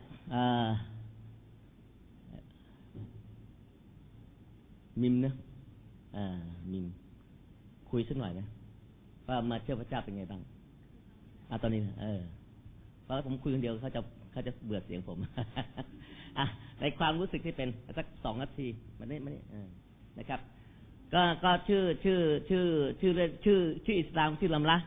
[5.02, 5.34] มิมนะ
[6.16, 6.40] อ่า
[6.72, 6.86] มิม
[7.90, 8.46] คุยสักหน่อยนะ
[9.28, 10.42] ว่ามาเชื่อพระเจ้าเป็นไงบ้าง
[11.50, 12.22] อ่าตอนนี้เออ
[13.04, 15.18] เพราะผมคุยคนเดียวเขาจะเขาจะเบื่อเสียงผม
[16.38, 16.46] อะ
[16.80, 18.68] ในความรู้สึกที่เป็นสักสองนาที
[19.00, 19.42] มันนี่มันนี่
[20.20, 20.40] นะครับ
[21.14, 22.66] ก็ก็ชื่อชื่อ ชื่อ
[23.02, 24.78] ชื่อเล่นชื่อ ชื่ออิสลามชื่อลำละ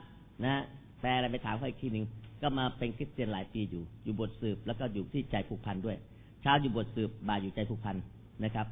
[0.45, 0.63] นะ
[1.01, 2.05] แปลอะไรไปถามเขาอีกทีหนึ่ง
[2.43, 5.97] ก็มาเป็นคริสเตียนหลายปีอยู่ อยู่บทสืบแล้วก็อยู่ที่ใจผูกพันด้วย
[6.43, 7.97] เช้าอยู่บทสืบบ่ายอยู่ใจผูกพัน
[8.45, 8.67] นะครับ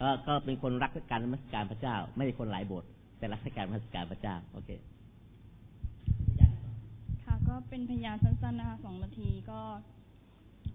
[0.00, 2.84] ก็ก็เป็นคนรักการนมัสการพระเจ้า ไม่ใช่คนหลายบท
[3.18, 4.70] แต่รักการนมัสการพระเจ้า โอเค
[7.24, 9.60] ค่ะก็เป็นพยานสั้นๆนะคะสองนาทีก็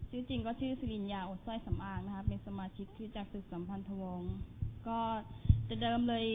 [0.09, 4.33] ชื่อจริงก็ชื่อสิรินยาอดสร้อยสำอางนะคะเป็นสมาชิกที่จากศึกสัมพันธวงศ์
[4.87, 4.99] ก็
[5.69, 6.27] จะเดิมเลย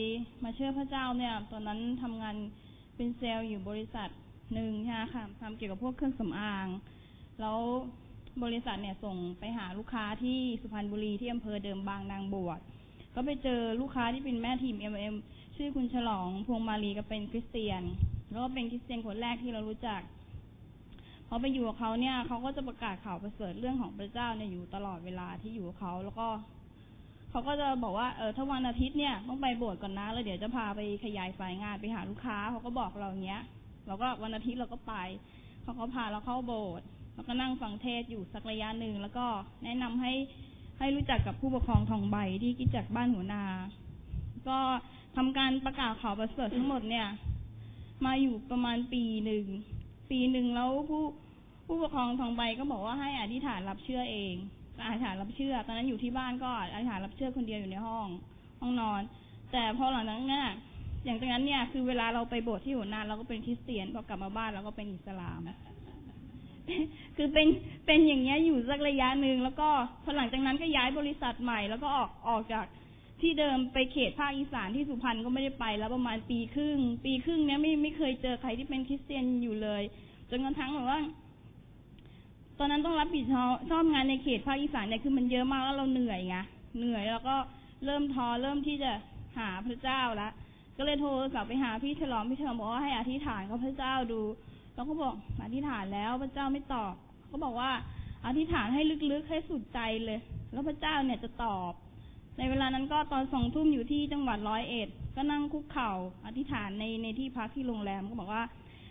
[0.45, 2.37] มาเชื่อพระเจ้าเนี่ย ตอนนั้นทำงาน
[2.97, 4.09] เป็นเซลล์อยู่บริษัท
[4.55, 5.03] หนึ่งค่ะ
[5.41, 6.67] ทำเกี่ยวกับพวกเครื่องสำอาง
[7.41, 7.59] แล้ว
[8.43, 12.61] บริษัทเนี่ยส่งไปหาลูกค้าที่สุพรรณบุรีที่อำเภอเดิมบางนางบวช
[13.15, 15.15] ก็ไปเจอลูกค้าที่เป็นแม่ทีม MLM
[15.57, 17.83] ชื่อคุณฉลองพวงมาลีก็เป็นคริสเตียน
[18.31, 20.01] แล้วก็เป็นคริสเตียนคนแรกที่เรารู้จัก
[21.29, 26.29] พอไปอยู่กับเขาเนี่ยเขาก็จะประกาศข่าวประเสริฐเรื่องของพระเจ้าเนี่ยอยู่ตลอดเวลาที่อยู่กับเขาแล้วก็
[27.31, 33.43] เขาก็จะบอกว่าเออถ้าวันอาทิตย์เนี่ยต้องไปโบสถ์ก่อนนะแล้วเดี๋ยวจะพาไปขยายสายงานไปหาลูกค้าเขาก็บอกเราอย่างเงี้ย
[33.87, 34.95] เราก็วันอาทิตย์เราก็ไป
[35.63, 39.27] เขาก็พาเราเข้าโบสถ์แล้วก็นั่งฟังเทศอยู่สักระยะหนึ่งแล้วก็
[39.65, 40.13] แนะนำให้
[40.79, 43.45] ให้รู้จักกับผู้ปกครองทองใบที่กิจจากบ้านหัวนา
[44.49, 44.59] ก็
[45.17, 47.07] ทำการประกาศข่าวประเสริฐทั้งหมดเนี่ย
[48.05, 49.45] มาอยู่ประมาณปีหนึ่ง
[50.11, 51.03] ปีหนึ่งแล้วผู้
[51.67, 54.35] ผู้ปกครองทองใบก็บอกว่าให้อธิษฐานรับเชื่อเอง
[54.87, 58.09] อธิษฐานรับเชื่อ ตอนนั้นอยู่ที่บ้านก็อธิษฐานรับเชื่อคนเดียวอยู่ในห้อง
[58.61, 59.03] ห้องนอน
[59.53, 60.47] แต่พอหลังจากนั้นเนี่ย
[61.05, 65.41] อย่างจากนั้นเนี่ยคือเวลาเราไปโบสถ์ที่หัวนาเราก็เป็นคริสเตียนพอกลับมาบ้านเราก็เป็นอิสลาม
[67.17, 67.47] คือเป็น
[67.87, 69.69] เป็นอย่างเงี้ยอยู่สักระยะหนึ่งแล้วก็
[70.05, 72.67] พอหลังจากนั้นก็ย้ายบริษัทใหม่ แล้วก็ออกออกจาก
[73.21, 79.83] ที่เดิมไปเขตภาคอีสานที่สุพรรณก็ไม่ได้ไป แล้วประมาณปีครึ่ง ปีครึ่งเนี้ยไม่ไม่เคยเจอใครที่เป็นคริสเตียนอยู่เลย
[80.31, 81.01] จนกระทั่งแบบว่า
[82.59, 86.37] ตอนนั้นต้องรับผิดชอบชอบงานในเขตภาคอีสานเนี่ยคือมันเยอะมากแล้วเราเหนื่อยไง
[86.79, 87.37] เหนื่อยแล้วก็
[87.85, 88.93] เริ่มท้อเริ่มที่จะ
[89.39, 90.29] หาพระเจ้าละ
[90.79, 94.21] ก็เลยโทรศัพท์ไปหาพี่ฉลองพี่ฉลองบอกว่าให้อธิษฐานกับพระเจ้าดู
[94.79, 96.95] เราก็บอกอธิษฐานแล้วพระเจ้าไม่ตอบ
[97.27, 97.71] เขก็บอกว่า
[98.27, 100.21] อธิษฐานให้ลึกๆให้สุดใจเลย
[100.53, 101.73] แล้วพระเจ้าเนี่ยจะตอบ
[102.39, 105.93] ในเวลานั้นก็ตอนสองทุ่มอยู่ที่จังหวัดร้อยเอ็ดก็นั่งคุกเข่า
[106.27, 108.45] อธิษฐานในในที่พักที่โรงแรมก็บอกว่า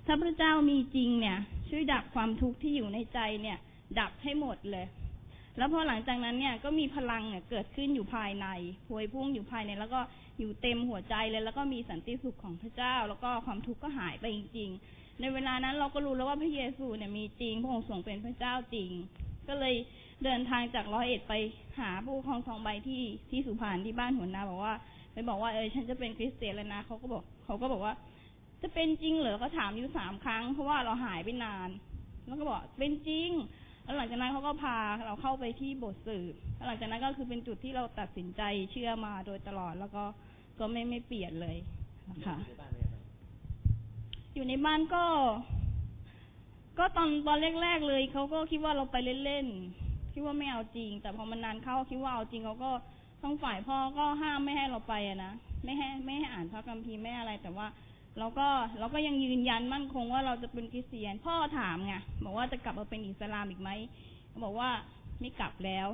[0.06, 1.38] ถ้าพระเจ้ามีจริงเนี่ย
[1.70, 3.58] ช่วยดับความทุกข์ที่อยู่ในใจเนี่ย
[4.00, 4.86] ดับให้หมดเลย
[5.58, 8.48] แล้วพอหลังจากนั้นเนี่ยก็มีพลังเนี่ยเกิดขึ้นอยู่ภายใน
[8.88, 10.00] พวยพุ่งอยู่ภายใน แล้วก็
[10.40, 18.92] อยู่เต็มหัวใจเลย แล้วก็มีสันติสุขของพระเจ้า แล้วก็ความทุกข์ก็หายไปจริง ๆ ในเวลานั้นเราก็รู้แล้วว่าพระเยซูเนี่ยมีจริง พระองค์ทรงเป็นพระเจ้าจริง
[19.48, 19.76] ก็เลย
[20.24, 21.34] เดินทางจากร้อยเอ็ดไป
[21.80, 24.74] หาผู้ครองทองใบที่ที่สุพรรณที่บ้านหัวหน้าบอกว่า
[25.14, 27.94] ไปบอกว่าเออฉันจะเป็นคริสเตียนแล้วนะเขาก็บอกเขาก็บอกว่า
[28.62, 31.70] จะเป็นจริงเหรอก็ถามอยู่สามครั้ง เพราะว่าเราหายไปนาน
[32.28, 33.30] แล้วก็บอกเป็นจริง
[33.84, 40.04] แล้วหลังจากนั้นเขาก็พาเราเข้าไปที่โบสถ์สืบแล้วหลังจากนั้นก็คือเป็นจุดที่เราตัดสินใจเชื่อมาโดยตลอด แล้วก็
[40.60, 41.58] ก็ไม่ไม่เปลี่ยนเลย
[42.10, 42.38] นะคะ
[44.38, 45.06] อยู่ในบ้านก็
[46.80, 48.96] ก็ตอนตอนแรกๆเลยเขาก็คิดว่าเราไป
[49.26, 52.72] เล่นๆคิดว่าไม่เอาจริง แต่พอมันนานเข้าคิดว่าเอาจริงเขาก็
[53.24, 57.68] ต้องฝ่ายพ่อก็ห้ามไม่ให้เราไปอะนะไม่ให้ไม่ให้อ่านพระคัมภีร์ไม่อะไร แต่ว่า
[58.20, 58.48] เราก็
[58.80, 63.70] เราก็ยังยืนยันมั่นคงว่าเราจะเป็นคริสเตียน พ่อถามไงบอกว่าจะกลับมาเป็นอิสลามอีกไหม
[64.30, 64.70] เขาบอกว่า
[65.20, 65.88] ไม่กลับแล้ว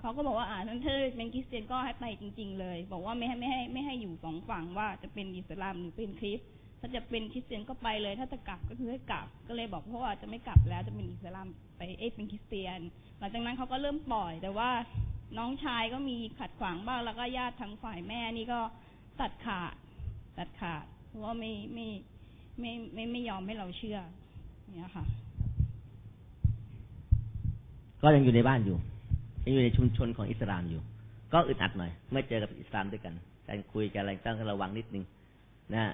[0.00, 12.80] เขาก็บอกว่าอ่าท่านเธอเป็นคริสเตียนก็ให้ไปจริง ๆ เลย บอกว่าไม่ให้ไม่ให้ไม่ให้อยู่สองฝั่งว่าจะเป็นอิสลามหรือเป็นคริสต์ ถ้าจะเป็นคริสเตียนก็ไปเลย ถ้าจะกลับก็คือให้กลับ ก็เลยบอกพ่อว่าจะไม่กลับแล้วจะเป็นอิสลามไปเอ้เป็นคริสเตียน
[13.18, 14.70] หลังจากนั้นเขาก็เริ่มปล่อย แต่ว่า
[15.38, 18.60] น้องชายก็มีขัดขวางบ้างแล้วก็ญาติทางฝ่ายแม่นี่ก็
[19.20, 19.74] ตัดขาด
[20.38, 21.86] ตัดขาด เพราะว่าไม่ไม่
[22.60, 23.98] ไม่ไม่ไม่ยอมให้เราเชื่อ
[24.74, 25.04] เนี่ยค่ะ
[28.02, 28.76] ก็ยังอยู่ในบ้านอยู่
[29.44, 30.80] ยังอยู่ในชุมชนของอิสลามอยู่
[31.32, 33.14] ก็อึดอัดหน่อยเมื่อเจอกับอิสลามด้วยกัน
[33.48, 35.04] การคุยกันอะไรต้องระวังนิดนึง
[35.74, 35.92] นะ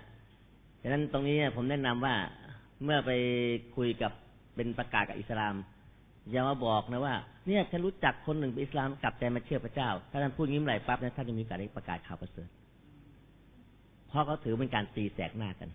[0.85, 2.15] ฮะฉะนั้นตรงนี้ผมแนะนำว่า
[2.85, 3.11] เมื่อไป
[3.77, 4.13] คุยกับ
[4.57, 5.55] เป็นประกาศกับอิสลาม
[6.31, 7.15] อย่ามาบอกนะว่า
[7.47, 12.49] เนี่ยฉันรู้จักคนหนึ่งเป็นอิสลามกลับใจมาเชื่อพระเจ้า ถ้าท่านพูดงี้เมื่อไหร่ปั๊บเนี่ยท่านจะมีกาสได้ประกาศข่าวประเสริฐ
[14.09, 15.71] เพราะเขาถือเป็นการตีแสกหน้ากัน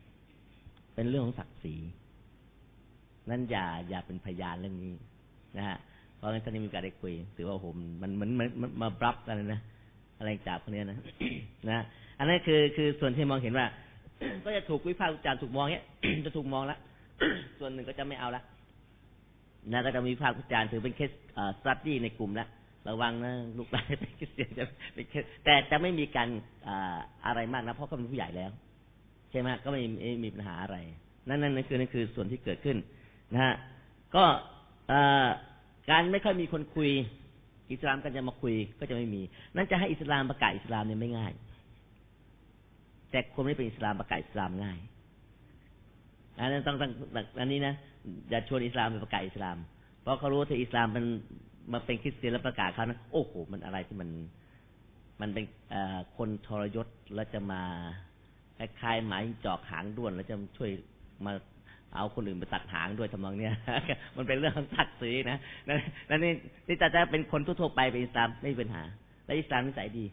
[0.96, 1.76] เป็นเรื่องของศักดิ์ศรี
[3.30, 4.94] นั้นอย่าอย่าเป็นพยานเรื่องนี้
[5.58, 5.78] นะฮะ
[6.16, 7.66] เพราะงั้นท่านมีกาสได้คุย ถือว่าโอ้โห
[8.02, 9.60] มันเหมือนมันมันมาปรับกันเลยนะ
[10.18, 10.98] อะไรจากพวกเนี้ยนะ
[11.70, 11.84] นะ
[12.18, 13.66] อันนั้นคือคือส่วนที่มองเห็นว่า
[14.46, 15.86] ก็จะถูกวิพากษ์วิจารณ์ถูกมองเนี้ย
[16.26, 16.78] จะถูกมองละ
[17.60, 18.44] ส่วนหนึ่งก็จะไม่เอาละ
[19.72, 21.12] นะก็จะมีวิพากษ์วิจารณ์ถือเป็นเคส
[21.58, 22.48] สตัดดี้ในกลุ่มละ
[22.90, 26.30] ระวังนะลูกหลานเป็นคริสเตียนจะเป็นคสแต่จะไม่มีการ
[26.68, 28.52] อ่าอะไรมากนะเพราะเขาเป็นผู้ใหญ่แล้ว
[29.32, 30.78] ใช่ไหมก็ไม่ม่มีปัญหาอะไร
[31.28, 32.78] นั่นนั่นคือนั่นคือส่วนที่เกิดขึ้น
[33.34, 33.54] นะฮะ
[34.16, 34.24] ก็
[34.92, 35.28] อ่อ
[35.92, 36.90] การไม่ค่อยมีคนคุย
[37.72, 39.22] อิสลามก็จะมาคุยก็จะไม่มี
[39.56, 41.32] นั่นจะให้อิสลามประกาศอิสลามเนี่ยไม่ง่าย
[43.12, 44.78] แต่คนไม่เป็นอิสลามประกาศอิสลามง่าย
[46.40, 46.92] อันนั้นต้องต้อง
[47.40, 47.74] อันนี้นะ
[48.30, 49.58] อย่าชวนอิสลามไปประกาศอิสลาม
[50.02, 51.06] เพราะเขารู้ว่าถ้าอิสลามมัน
[51.74, 54.10] มาเป็นคริสเตียนแล้วประกาศเขานะโอ้โหมันอะไรที่มัน
[55.22, 55.76] มันเป็นอ
[56.18, 57.62] คนทรยศแล้วจะมา
[58.58, 60.70] คล้ายๆหมายจอกหางด้วนแล้วจะช่วย
[61.26, 61.32] มา
[61.96, 63.54] เอาคนอื่นไปตัดหางด้วยทำนองเนี้ย
[64.18, 65.38] มันเป็นเรื่องของศักดิ์ศรีนะ
[66.10, 66.34] นั่นนี่
[66.68, 68.84] นี่แต่จะเป็นคนทั่วๆไปเป็นอิสลามไม่มีปัญหา
[69.26, 70.06] และอิสลามนิสัยดี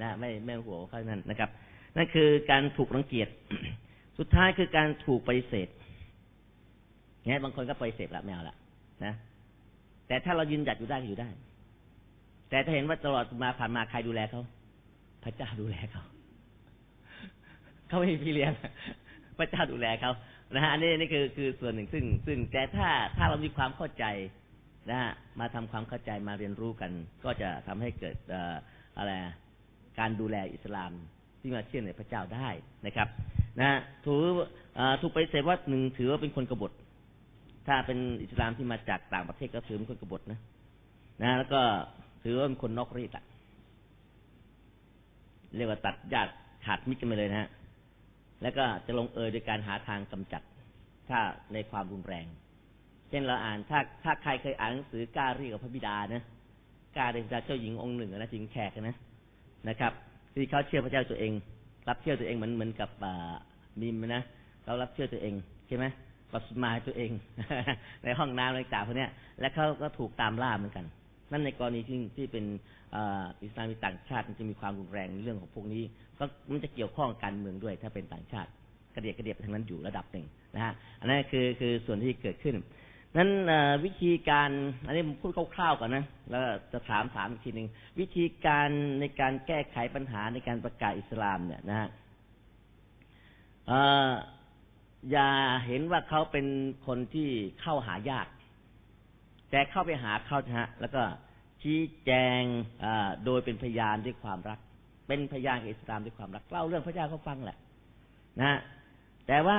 [0.00, 1.50] นะ ไม่ไม่หัวเขานั่นนะครับ
[1.96, 3.28] นั่นคือการถูกรังเกียจ
[4.18, 5.68] สุดท้ายคือการถูกปฏิเสธ
[7.26, 8.56] เนี่ยบางคนก็ปฏิเสธละไม่เอาละ
[9.04, 9.14] นะ
[10.06, 11.28] แต่ถ้าเรายืนหยัดอยู่ได้ก็อยู่ได้
[12.50, 14.42] แต่ถ้าเห็นว่าตลอดมาผ่านมาใครดูแลเขา
[15.24, 16.04] พระเจ้าดูแลเขา
[17.88, 18.52] เขาไม่มีพี่เลี้ยง
[19.38, 20.12] พระเจ้าดูแลเขา
[20.54, 24.04] นะฮะอันนี้นี่คือคือส่วนหนึ่งซึ่ง ซึ่งแต่ถ้าถ้าเรามีความเข้าใจ
[24.90, 26.90] นะฮะมาทำความเข้าใจมาเรียนรู้กัน
[27.24, 28.36] ก็จะทำให้เกิดอ
[28.98, 29.12] อะไร
[29.98, 30.92] การดูแลอิสลาม
[31.44, 32.48] ที่มาเชื่อในพระเจ้าได้
[32.86, 33.08] นะครับ
[33.60, 33.70] นะ
[34.04, 34.14] ถู
[34.78, 36.72] อถูกไปเสธว่าหนึ่งถือว่าเป็นคนกบฏ
[37.66, 40.38] ถ้าเป็นอิสลามที่มาจากต่างประเทศก็ถือเป็นคนกบฏนะ
[41.22, 41.60] นะ แล้วก็
[42.22, 43.24] ถือว่าเป็นคนนอกรีดอะ
[45.56, 46.32] เรียกว่าตัดญาติ
[46.64, 47.48] ขาดมิตรกันไปเลยนะฮะ
[48.42, 50.42] แล้วก็จะลงเอยโดยการหาทางกำจัด
[51.08, 51.20] ถ้า
[51.52, 52.26] ในความรุนแรง
[53.10, 56.22] เช่นเราอ่านถ้าถ้าใครเคยอ่านหนังสือกล้าเรียกกับพระบิดานะ
[56.96, 58.96] กล้าเรียกเจ้าหญิงองค์หนึ่งนะหญิงแขกนะ
[59.68, 59.92] นะครับ
[60.34, 61.32] ที่เขาเชื่อพระเจ้าตัวเอง
[61.88, 62.90] รับเชื่อตัวเองเหมือนเหมือนกับ
[63.80, 64.22] มิมนะ
[64.64, 65.34] เรารับเชื่อตัวเอง
[65.66, 65.86] ใช่ไหม
[66.32, 67.10] ปัสมาตัวเอง
[68.04, 69.06] ในห้องน้ำอะไรต่างพวกนี้
[69.40, 70.84] และเขาก็ถูกตามล่าเหมือนกัน
[71.32, 72.44] นั่นในกรณีที่ที่เป็น
[73.42, 75.82] อิสลามต่างชาติมันจะมีความรุนแรงในเรื่องของพวกนี้
[76.18, 78.50] ก็มันจะเกี่ยวข้องการเมืองด้วย ถ้าเป็นต่างชาติ
[78.94, 82.56] กระเดียกกระเดียบทางนั้นอยู่ระดับหนึ่งนะฮะอันนั้นคือคือส่วนที่เกิดขึ้น
[83.16, 83.30] นั้น
[83.84, 84.50] วิธีการ
[84.86, 87.68] อันนี้ผมพูดคร่าวๆก่อนนะแล้วจะถามถามอีกทีหนึ่ง
[88.00, 88.68] วิธีการ
[89.00, 91.88] ในการแก้ไขปัญหาในการประกาศอิสลามเนี่ยนะฮะ
[95.10, 95.30] อย่า
[95.66, 96.46] เห็นว่าเขาเป็น
[96.86, 97.28] คนที่
[97.60, 98.26] เข้าหายาก
[99.50, 101.02] แต่เข้าไปหาเขาฮะ แล้วก็
[101.62, 102.42] ชี้แจง
[103.24, 104.58] โดยเป็นพยานด้วยความรัก
[105.08, 107.58] เป็นพยานอิสลามด้วยความรักเล่าเรื่องพระเจ้าเขาฟังแหละ
[108.40, 108.58] นะ
[109.26, 109.58] แต่ว่า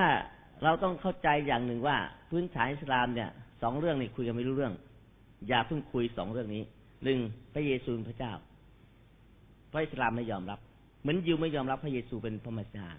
[0.63, 1.97] เราต้องเข้าใจอย่างหนึ่งว่า
[2.29, 3.29] พื้นฐานอิสลามเนี่ย
[3.67, 4.73] องเรื่องนี่คุยกันไม่รู้เรื่อง
[5.47, 6.63] อย่าเพิ่งคุยสองเรื่องนี้
[7.03, 7.19] หนึ่ง
[7.53, 8.33] พระเยซูเป็นพระเจ้า
[9.69, 10.59] เพราะอิสลามไม่ยอมรับ
[11.01, 12.91] เหมือนยิวไม่ยอมรับพระเยซูเป็นพระมสสิหา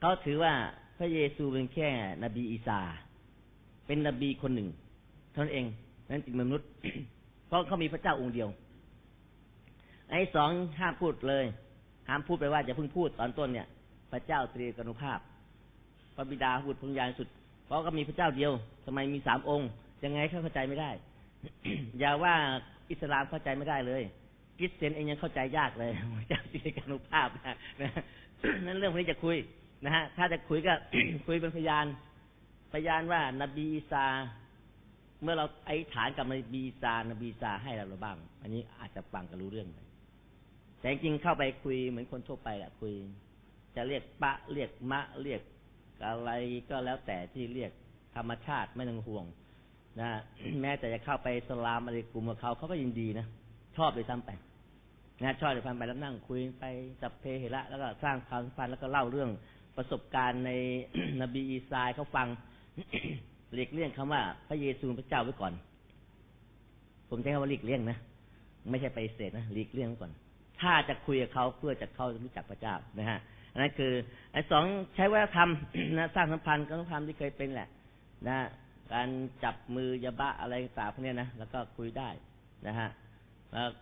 [0.00, 0.52] เขาถือว่า
[0.98, 1.88] พระเยซูเป็นแค่
[2.24, 2.80] นบีอีสา
[3.86, 4.68] เป็นนบีคนหนึ่ง
[5.32, 5.66] เท่านั้นเอง
[6.10, 6.68] นั้นจึงมนุษย์
[7.48, 8.48] เพราะเขามีพระเจ้าองค์เดียว
[10.10, 11.44] ไอ้สองห้ามพูดเลย
[12.08, 13.66] ห้ามพูดไปว่าจะเพิ่งพูดตอนต้นเนี่ย
[14.12, 15.18] พระเจ้าตรีกนุภาพ
[16.16, 17.28] พระบิดาพูดพงยานสุด
[17.68, 18.52] เพราะก็มีพระเจ้าเดียว
[18.84, 19.68] ทำไมมีสามองค์
[20.04, 20.90] ยังไงเข้าใจไม่ได้
[21.98, 22.34] อย่าว่า
[22.90, 24.02] อิสลามเข้าใจไม่ได้เลย
[24.58, 27.28] คริสเตียนเองยังเข้าใจยากเลยพระเจ้าตรีกนุภาพ
[27.82, 27.90] นะ
[28.66, 29.36] นั่นเรื่องพวกนี้จะคุย
[29.84, 30.74] นะฮะ ถ้าจะคุยก็
[31.26, 31.86] คุยเป็นพยาน
[32.72, 34.04] พยานว่านบีอีสา
[35.22, 39.78] เมื่อเราไอ้ฐานกับนบีอีสานบีอีสาให้เราหรือบ้าง อันนี้อาจจะฟังกันรู้เรื่องไป
[40.78, 42.92] แต่จริงเข้าไปคุยเหมือนคนทั่วไปแหละคุย
[43.76, 45.40] จะเรียกปะเรียกมะเรียก
[46.06, 46.30] อะไร
[46.70, 47.70] ก็แล้วแต่ที่เรียก
[48.16, 49.24] ธรรมชาติไม่ต้องห่วง
[50.00, 50.10] นะ
[50.60, 53.26] แม้แต่จะเข้าไปสลามอะไรกลุ่มกับเขาเขาก็ยินดีนะ
[53.76, 54.30] ชอบเลยซ้ำไป
[55.22, 56.64] นะชอบเลยพันไปแล้วนั่งคุยไป
[57.02, 59.30] จับเพเหระแล้วก็สร้างความสัมพันธ์แล้วก็เล่าเรื่อง
[59.76, 60.50] ประสบการณ์ใน
[61.20, 62.26] นบีอีสายเขาฟัง
[63.54, 65.52] หลีกเลี่ยงคำว่า พระเยซูพระเจ้าไว้ก่อน
[67.08, 67.98] ผมใช้คำว่าหลีกเลี่ยงนะ
[68.70, 70.12] ไม่ใช่ไปเสดนะหลีกเลี่ยงก่อน
[70.60, 73.18] ถ้าจะคุยกับเขาเพื่อจะเข้ารู้จักพระเจ้านะฮะ
[73.56, 73.92] นนั้นคือ
[74.32, 75.50] ไอ้สองใช้วัฒนธรรม
[75.98, 77.68] นะสร้างสัมพันธ์กับสัมพันธ์ที่เคยเป็นแหละ
[78.28, 78.38] นะ
[78.92, 79.08] การ
[79.44, 82.08] จับมือยาบะอะไรต่างพวกนี้นะแล้วก็คุยได้
[82.66, 82.88] นะฮะ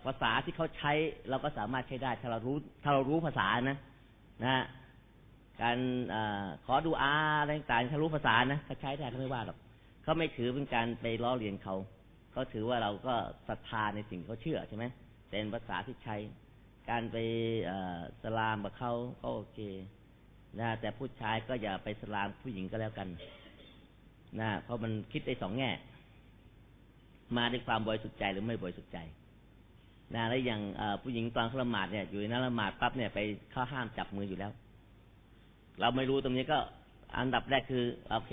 [0.04, 0.92] ภาษาที่เขาใช้
[1.30, 3.78] เราก็สามารถใช้ได้ ถ้าเรารู้ถ้าเรารู้ภาษานะ
[4.44, 4.64] นะ
[5.62, 5.78] การ
[6.14, 6.16] อ
[6.66, 9.58] ขอดูอาอะไรต่างถ้ารู้ภาษานะเขาใช้ได้เขาไม่ว่าหรอก
[10.02, 11.76] เขาไม่ถือเป็นการไปล้อเลียนเขา
[12.32, 13.14] เขาถือว่าเราก็
[13.48, 14.84] ศรัทธาในสิ่งเขาเชื่อใช่ไหม
[15.30, 16.16] เป็นภาษาที่ใช้
[16.90, 17.16] การไป
[18.22, 19.60] สลามกับเขาก็โอเค
[20.60, 23.08] นะแต่ผู้ชายก็อย่าไปสลามผู้หญิงก็แล้วกัน
[24.40, 25.70] นะเพราะมันคิดได้สองแง่
[27.36, 28.98] มาด้วยความบริสุทธิ์ใจหรือไม่บริสุทธิ์ใจ
[30.14, 30.60] นะแล้วอย่าง
[31.02, 33.18] ผู้หญิงตอนละหมาดเนี่ย อยู่ในนั้นละหมาดปั๊บเนี่ยไป
[33.50, 34.52] เข้าห้ามจับมืออยู่แล้ว
[35.80, 36.58] เราไม่รู้ตรงนี้ก็
[37.18, 38.32] อันดับแรกคือโอเค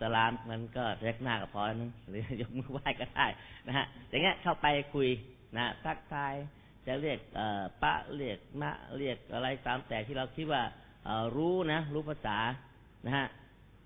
[0.00, 3.26] สลามมันก็เรียกหน้ากับพอนะหรือยกมือไหว้ก็ได้
[3.66, 5.08] นะฮะอย่างเงี้ยเข้าไปคุย
[5.56, 6.34] นะทักทาย
[6.86, 7.18] จะเรียก
[7.82, 10.62] ปะเรียกมะเรียกอะไรตามแต่ที่เราคิดว่า
[11.36, 12.36] รู้นะรู้ภาษา
[13.06, 13.26] นะฮะ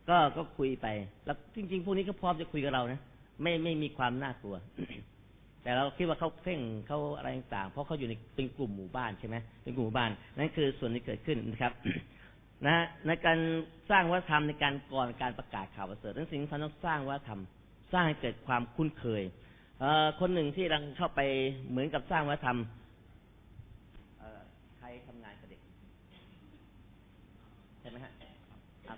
[0.08, 0.86] ก็ก็คุยไป
[1.24, 3.00] แล้วจริง ๆ พวกนี้ก็พร้อมจะคุยกับเรานะ
[3.42, 4.56] ไม่ไม่มีความน่ากลัว
[5.62, 11.72] แต่เราคิดว่าเขาเพ่งเขาอะไรต่างเพราะเขาอยู่ในเป็นกลุ่มหมู่บ้านใช่ไหมเป็นกลุ่มหมู่บ้าน นั่นคือส่วนที่เกิดขึ้นนะครับ
[12.66, 12.76] นะ
[13.06, 13.38] ในการ
[13.90, 17.40] สร้างวัฒนธรรมในการก่อนการประกาศข่าวประเสริฐนั้นสิ่งที่ต้องสร้างวัฒนธรรม
[17.92, 19.22] สร้างให้เกิดความคุ้นเคย
[19.80, 19.84] เอ
[20.20, 21.20] คนหนึ่งที่กำลังเข้าไป
[21.70, 22.58] เหมือนกับสร้างวัฒนธรรม
[24.78, 25.60] ใครทำงานกับเด็ก
[27.80, 28.12] ใช่ไหมฮะ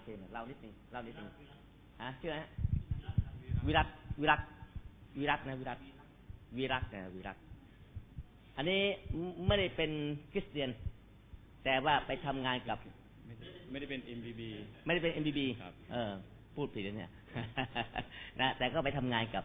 [0.04, 1.28] โอเคเล่านิดนึงเล่านิดนึง
[2.02, 2.50] ฮะชื่ออะไรฮะ
[3.66, 3.88] วิรัต
[4.20, 4.40] วิรัต
[5.18, 5.78] วิรัตนะวิรัต
[6.56, 7.36] วิรักนะวิรัก
[8.56, 8.80] อันนี้
[9.46, 9.90] ไม่ได้เป็น
[10.32, 10.70] คริสเตียน
[11.64, 12.78] แต่ว่าไปทำงานกับ
[13.70, 14.40] ไม่ได้เป็น MBB
[14.84, 16.12] ไม่ได้เป็น MBB ครับเออ
[16.56, 17.10] พูดผิดเนี่ย
[18.40, 19.44] นะแต่ก็ไปทำงานกับ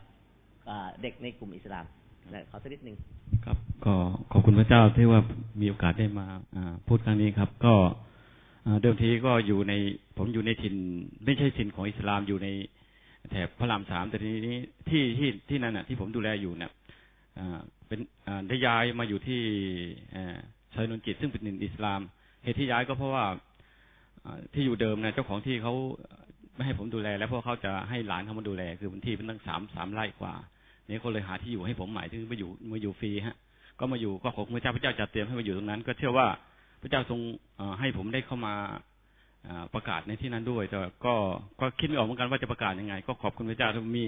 [1.02, 1.86] เด็กในกลุ่มอิสลาม
[2.30, 2.98] นะขอสักนิดหนึ่ง
[3.46, 3.94] ครับ ก็
[4.32, 5.22] ขอบคุณพระเจ้าที่ว่า
[5.62, 6.26] มีโอกาสได้มา
[6.88, 7.74] พูดครั้งนี้ครับ ก็
[8.82, 9.74] เดิมทีก็อยู่ใน
[10.20, 10.76] ผมอยู่ในถิ่น
[11.26, 12.48] ไม่ใช่ถิ่นของอิสลามอยู่ใน
[13.30, 14.58] แถบพระรามสามแต่ทีนี้
[14.90, 16.72] ที่ที่ที่นั่นน่ะ ที่ผมดูแลอยู่เนี่ย
[17.88, 18.00] เป็น
[18.48, 19.42] ได้ย้ายมาอยู่ที่
[20.74, 22.00] ชายนนจิตซึ่งเป็นนินอิสลาม
[22.44, 23.26] เหตุที่ย้ายก็เพราะว่า
[24.54, 25.74] ที่อยู่เดิมนะเจ้าของที่เขา
[26.56, 30.34] ไม่ให้ผมดูแล แล้วเพราะเขาจะให้หลานเขามาดูแล คือพื้นที่เป็นตั้งสามสามไร่กว่า
[30.88, 33.36] นี่เขาเลยหาที่อยู่ให้ผมใหม่ที่มาอยู่มาอยู่ฟรีฮะ
[33.80, 36.28] ก็มาอยู่ก็ขอบพระเจ้าพระเจ้าจัดเตรียมให้มาอยู่ตรงนั้น ก็เชื่อว่า
[36.82, 37.20] พระเจ้าทรง
[37.80, 38.54] ให้ผมได้เข้ามา
[39.74, 41.14] ประกาศในที่นั้นด้วย แต่ก็
[41.60, 44.06] ก็คิดไม่ออกเหมือนกันว่าจะประกาศยังไง ก็ขอบคุณพระเจ้าที่มี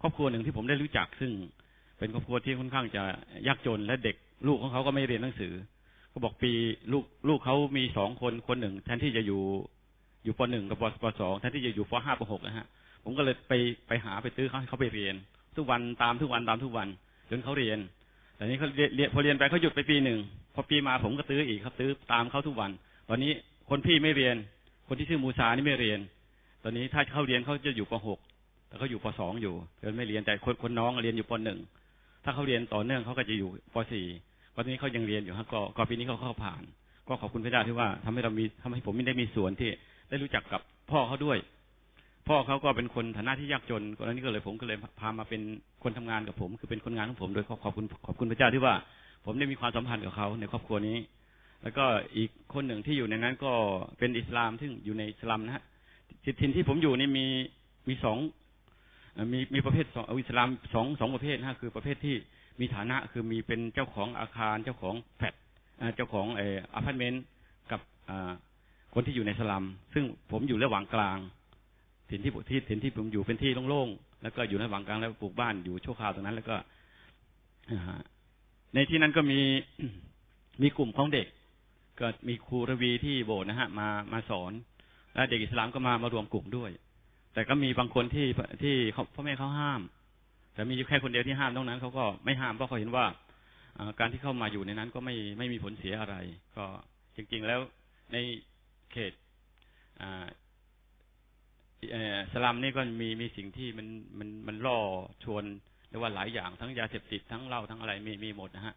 [0.00, 1.32] ครอบครัวหนึ่งที่ผมได้รู้จัก ซึ่ง
[1.98, 3.02] เป็นครอบครัวที่ค่อนข้างจะ
[3.46, 4.16] ยากจนและเด็ก
[4.46, 5.52] ลูกของเขาก็ไม่เรียนหนังสือ
[6.10, 6.52] เขาบอกปี
[6.92, 9.42] ลูกลูกเขามีสองคนคนหนึ่งแทนที่จะอยู่
[10.24, 12.66] อยู่ปหนึ่งกับปปสองแทนที่จะอยู่ปห้าปหกนะฮะ
[13.04, 13.52] ผมก็เลยไป
[13.88, 15.14] ไปหาไปตื้อเขาให้เขาไปเรียน
[15.56, 16.88] ทุกวันตามทุกวันตามทุกวัน
[17.30, 17.78] จนเขาเรียน
[18.36, 20.18] แต่นี้เขาเรียนพอเรียนไปเขาหยุดไปปีหนึ่ง
[20.54, 22.70] พอปีมาผมก็ตื้ออีกครับตื้อตามเขาทุกวัน
[23.08, 23.32] ตอนนี้
[23.70, 24.36] คนพี่ไม่เรียน
[24.86, 26.00] คนที่ชื่อมูซานี่ไม่เรียน
[26.62, 28.18] ตอนนี้ถ้าเขาเรียนเขาจะอยู่ปหก
[28.68, 31.58] แต่เขาอยู่ปสองอยู่เดินไม่เรียนแต่คนคนน้องเรียนอยู่ปหนึ่ง
[32.24, 33.76] ถ้าเขาเรียนต่อเนื่องเขาก็จะอยู่ป
[34.16, 36.62] .4 ตอนนี้เขายังเรียนอยู่ครับก็ก็ปีนี้เขาเข้าผ่าน
[37.08, 39.70] ก็ขอบคุณพระเจ้าที่ว่าทำให้เรามีทำให้ผมไม่ได้มีส่วนที่
[40.08, 41.38] ได้รู้จักกับพ่อเขาด้วย
[42.28, 45.42] พ่อเขาก็เป็นคนฐานะที่ยากจนคนนี้ก็เลยผมก็เลยพามาเป็น
[45.82, 48.74] คนทำงานกับผม คือเป็นคนงานของผมโดยขอขอบคุณขอบคุณพระเจ้าที่ว่า
[49.24, 50.96] ผมได้มีความสัมพันธ์กับเขาในครอบครัวนี้
[51.62, 51.84] แล้วก็
[52.16, 53.52] อีกคนหนึ่งที่อยู่ในนั้นก็
[53.98, 55.64] เป็นอิสลามซึ่งอยู่ในอิสลามนะฮะ
[56.40, 57.26] ถิ่นที่ผมอยู่นี่มี
[57.88, 58.18] มีสอง
[59.32, 62.16] มีมีประเภทสองอิสลามสองสองประเภทนะฮะคือประเภทที่
[62.60, 65.34] มีฐานะคือมีเป็นเจ้าของอาคารเจ้าของแฟลต
[65.96, 67.24] เจ้าของเอออพาร์ตเมนต์
[67.70, 68.32] กับอ่า
[68.94, 71.18] คนที่อยู่ในสลัม ซึ่งผมอยู่ระหว่างกลาง
[72.10, 76.56] ถิ่นที่ที่ถิ่นที่ผมอยู่เป็นที่โล่งๆแล้วก็อยู่ระหว่างกลางแล้วปลูกบ้านอยู่ชั่วคราวตรงนั้น แล้วก็
[78.74, 79.40] ในที่นั้นก็มี
[80.62, 81.26] มีกลุ่มของเด็ก
[82.02, 84.52] ก็มีครูรวีที่โบสถ์นะฮะ มามาสอน
[85.14, 86.70] และเด็กอิสลามก็มามารวมกลุ่มด้วย
[87.34, 88.26] แต่ก็มีบางคนที่
[88.62, 88.74] ที่
[89.14, 89.80] พ่อแม่เขาห้าม
[90.54, 93.04] แต่มีแค่คนเดียวที่ห้ามนอกนั้นเขาก็ไม่ห้ามเพราะเขาเห็นว่า
[94.00, 96.16] การที่เข้ามาอยู่ในนั้นก็ไม่ไม่มีผลเสียอะไร
[96.56, 96.64] ก็
[97.16, 97.60] จริง ๆ แล้ว
[98.12, 98.16] ใน
[98.92, 99.12] เขต
[100.02, 100.26] อ่า
[101.92, 103.86] เอ่อสลัมนี่ก็มีมีสิ่งที่มัน
[104.18, 104.78] มันมันล่อ
[105.24, 105.44] ชวน
[105.88, 108.74] เรียกว่าหลายอย่างทั้งยาเสพติดทั้งเหล้าทั้งอะไรมีมีหมดนะฮะ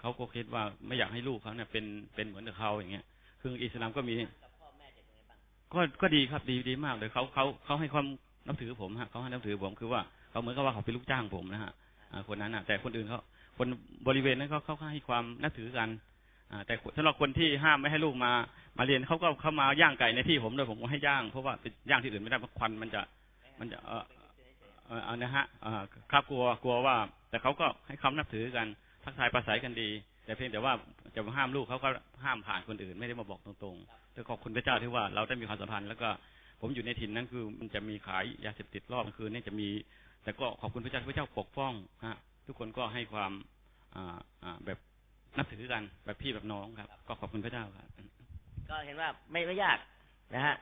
[0.00, 3.04] เขาก็คิดว่าไม่อยากให้ลูกเขาเนี่ยเป็นเป็นเหมือนกับเขาอย่างเงี้ย
[3.42, 4.14] คืออิสลามก็มี
[5.72, 8.06] ก็ก็ดีครับดีดีมากเลยเขาเขาเขาให้ความ
[8.46, 10.00] นับถือผมฮะเขาให้นับถือผมคือว่า
[10.30, 11.72] เขาเหมือนกับว่าเขาเป็นลูกจ้างผมนะฮะ
[12.28, 13.20] คนนั้นอะ แต่คนอื่นเขา
[13.58, 13.68] คน
[14.06, 15.88] บริเวณนั้นเขาเขาให้ความนับถือกัน
[16.50, 18.32] อแต่สำหรับคนที่ห้ามไม่ให้ลูกมา
[18.78, 23.00] มาเรียนเขาก็เข้ามาย่างไก่ในที่ผมเลยผมก็ให้ย่างเพราะว่าไปย่างที่อื่นไม่ได้เพราะควันมันจะ
[23.60, 24.04] มันจะเออ
[24.86, 26.96] เออนะฮะอ่าครับกลัวกลัวว่า
[27.30, 28.66] แต่เขาก็ให้คำนับถือกัน
[29.04, 29.88] ทักทายประสัยกันดี
[30.24, 30.72] แต่เพียงแต่ว่า
[31.14, 31.88] จะมาห้ามลูกเขาก็
[32.24, 36.08] ห้ามผ่านคนอื่น ไม่ได้มาบอกตรงๆแต่ขอบคุณพระเจ้าที่ว่าเราได้มีความสัมพันธ์แล้วก็
[36.60, 39.68] ผมอยู่ในถิ่นนั้นคือมันจะมีขายยาเสพติดรอบคืนนี่จะมี
[40.22, 41.72] แต่ก็ขอบคุณพระเจ้าที่พระเจ้าปกป้อง
[42.06, 43.32] ฮะทุกคนก็ให้ความ
[43.94, 44.78] อ่าอ่าแบบ
[45.36, 47.86] นับถือกันแบบพี่แบบน้องครับ ก็ขอบคุณพระเจ้าครับ
[48.70, 49.78] ก็เห็นว่าไม่ไม่ยาก
[50.34, 50.54] นะฮะ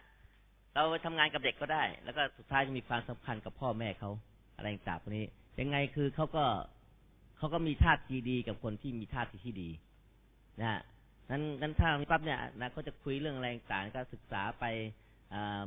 [0.75, 4.11] เราทำงานกับเด็กก็ได้ แล้วก็สุดท้ายจะมีความสัมพันธ์กับพ่อแม่เขา
[4.57, 5.27] อะไรต่างๆพวกนี้
[5.61, 6.45] ยังไงคือเขาก็
[7.43, 9.71] เขาก็มีท่าทีดีกับคนที่มีท่าทีที่ดี
[10.61, 10.81] นะฮะ
[11.31, 14.65] นั้นนั้นถ้าปั๊บเนี่ยนะเขาจะคุยเรื่องอะไรต่างก็ศึกษาไป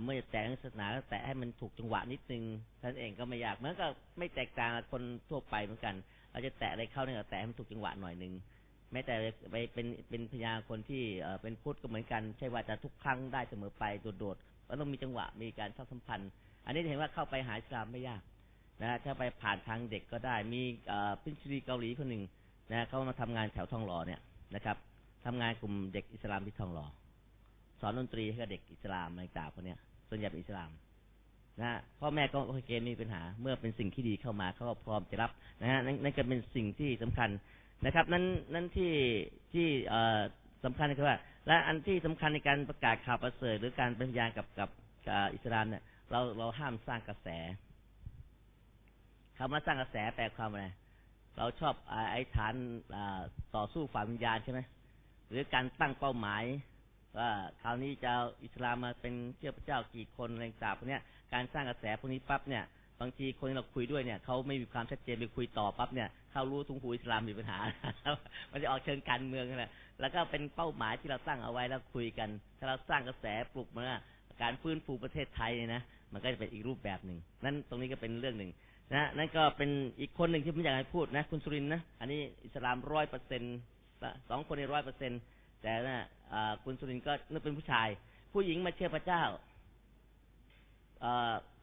[0.01, 2.43] เมื่อจะแต่งศาสนาก็แตะให้มันถูกจังหวะนิดนึง
[2.81, 5.95] ท่านเองก็ไม่ยากเหมือนกับไม่แตกต่างคนทั่วไปเหมือนกัน
[6.31, 8.33] เราจะแตะอะไรเข้าเนี่ยแตะให้มันถูกจังหวะหน่อยหนึง
[8.91, 9.15] แม้แต่
[9.51, 11.03] ไปเป็นเป็นพยาคนที่
[11.41, 13.83] เป็นพุทธก็เหมือนกัน ใช่ว่าจะทุกครั้งได้เสมอไป
[14.19, 16.29] โดดๆก็ต้องมีจังหวะมีการเข้าสัมพันธ์
[16.65, 18.21] อันนี้เห็นว่าเข้าไปหาอิสลามไม่ยาก
[18.81, 22.23] นะถ้าไปผ่านทางเด็กก็ได้มีเอ่อพิชรีเกาหลีคนหนึ่ง
[22.71, 24.21] นะเขามาทำงานแถวทองหล่อเนี่ย
[24.55, 24.77] นะครับ
[25.25, 26.85] ทำงานกลุ่มเด็กอิสลามที่ทองหล่อ
[27.79, 29.79] สอนดนตรีให้กับเด็กอิสลามอะไรต่างๆพวกเนี้ย
[30.10, 30.69] ส่วนใหญ่เป็นอิสลาม
[31.60, 35.31] นะฮะพ่อแม่ก็โอเคไม่มีปัญหา เมื่อเป็นสิ่งที่ดีเข้ามาเขาก็พร้อมจะรับ
[35.62, 37.29] นะฮะนั่นนั่นก็เป็นสิ่งที่สำคัญ
[37.85, 38.23] นะครับ นั่น
[38.54, 38.93] นั่นที่
[39.54, 40.19] ที่เอ่อ
[40.65, 44.69] สำคัญคือว่า และอันที่สำคัญในการประกาศข่าวประเสริฐหรือการเป็นพยานกับกับ
[45.08, 47.27] กับอิสลามเนี่ยเราเราห้ามสร้างกระแส
[49.38, 50.65] คำว่าสร้างกระแสแปลความอะไร
[51.38, 51.73] เราชอบ
[52.12, 52.54] ไอ้ฐาน
[53.56, 54.60] ต่อสู้ฝ่ายวิญญาณใช่ไหม
[55.29, 56.44] หรือการตั้งเป้าหมาย
[57.17, 57.29] ว่า
[57.62, 58.13] คราวนี้จะ
[58.44, 61.02] อิสลามมาเป็นเชื่อพระเจ้ากี่คนอะไรต่างพวกนี้ย
[61.33, 62.63] การสร้างกระแสพวกนี้ปั๊บเนี่ย
[63.02, 67.58] บางทีคนที่เราคุยด้วยเนี่ยเขาไม่มีความชัดเจนไปคุยต่อปั๊บเนี่ยเขารู้ทุงหูอิสลามมีปัญหา
[68.52, 69.71] มันจะออกเชิงการเมืองนั่นและ
[70.02, 72.29] แล้วก็เป็นเป้าหมายที่เราตั้งเอาไว้แล้วคุยกัน
[72.60, 73.83] ถ้าเราสร้างกระแสปลุกมา
[74.42, 75.81] การฟื้นฟูประเทศไทยเนี่ยนะ
[76.13, 78.52] มันก็จะเป็นอีกรูปแบบหนึ่งนั่นตรงนี้ก็เป็นเรื่องหนึ่ง
[78.94, 79.69] นะนั่นก็เป็น
[80.00, 83.58] อีกคนหนึ่งที่ผมอยากให้พูดนะ คุณสุรินนะ อันนี้อิสลามร้อยเปอร์เซ็นต์
[84.29, 85.19] สองคนในร้อยเปอร์เซ็นต์
[85.62, 87.88] แต่นะอ่าคุณสุรินก็นึกเป็นผู้ชาย
[88.33, 89.23] ผู้หญิงมาเชื่อพระเจ้า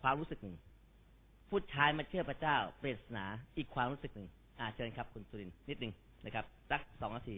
[0.03, 0.57] ความรู้สึกหนึ่ง
[1.51, 3.25] ผู้ชายมาเชื่อพระเจ้าเปรตศาสนา
[3.57, 5.93] อีกความรู้สึกหนึ่งอ่าเชิญครับ คุณสุรินนิดหนึ่ง
[6.25, 7.37] นะครับสักสองนาที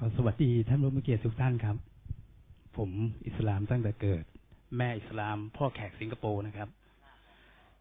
[0.00, 1.76] ขอสวัสดีท่านผู้มีเกียรติทุกท่านครับ
[2.76, 2.90] ผม
[3.26, 4.24] อิสลามตั้งแต่เกิด
[4.76, 6.68] แม่อิสลาม พ่อแขกสิงคโปร์นะครับ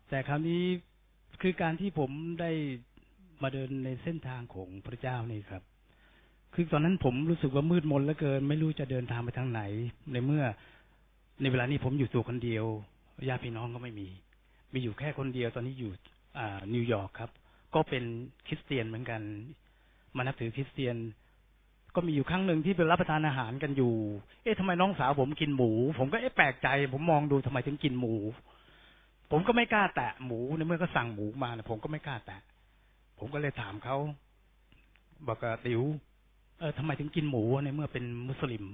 [0.10, 0.64] แต่คราวนี้
[1.42, 2.12] คือการที่ผม
[2.42, 2.52] ได้
[3.44, 5.64] มาเดินในเส้นทางของพระเจ้านี่ครับ
[6.54, 9.62] คือตอนนั้นผมรู้สึกว่ามืดมนเหลือเกิน ไม่รู้จะเดินทางไปทางไหน
[10.12, 10.44] ในเมื่อ
[11.42, 12.66] ในเวลานี้ผมอยู่ตัวคนเดียว
[13.30, 14.08] ญาติพี่น้องก็ไม่มี
[14.74, 15.92] มีอยู่แค่คนเดียวตอนนี้อยู่
[16.38, 17.32] อ่านิวยอร์กครับ
[17.76, 18.04] ก็เป็น
[18.48, 19.22] คริสเตียนเหมือนกัน
[20.16, 20.98] มานับถือคริสเตียน
[21.96, 23.94] ก็มีอยู่ครั้งหนึ่งที่ไปรับประทานอาหารกันอยู่
[24.44, 28.14] เอ๊ะทำไมน้องสาวผมกินหมู ผมก็เอ๊ะแปลกใจ ผมมองดูทำไมถึงกินหมู
[29.32, 32.40] ผมก็ไม่กล้าแตะหมูในเมื่อก็สั่งหมูมานะผมก็ไม่กล้าแตะ
[33.20, 33.98] ผมก็เลยถามเขา
[35.28, 35.82] บอกว่าติ๋ว
[36.60, 38.66] เออทำไมถึงกินหมูในเมื่อเป็นมุสลิม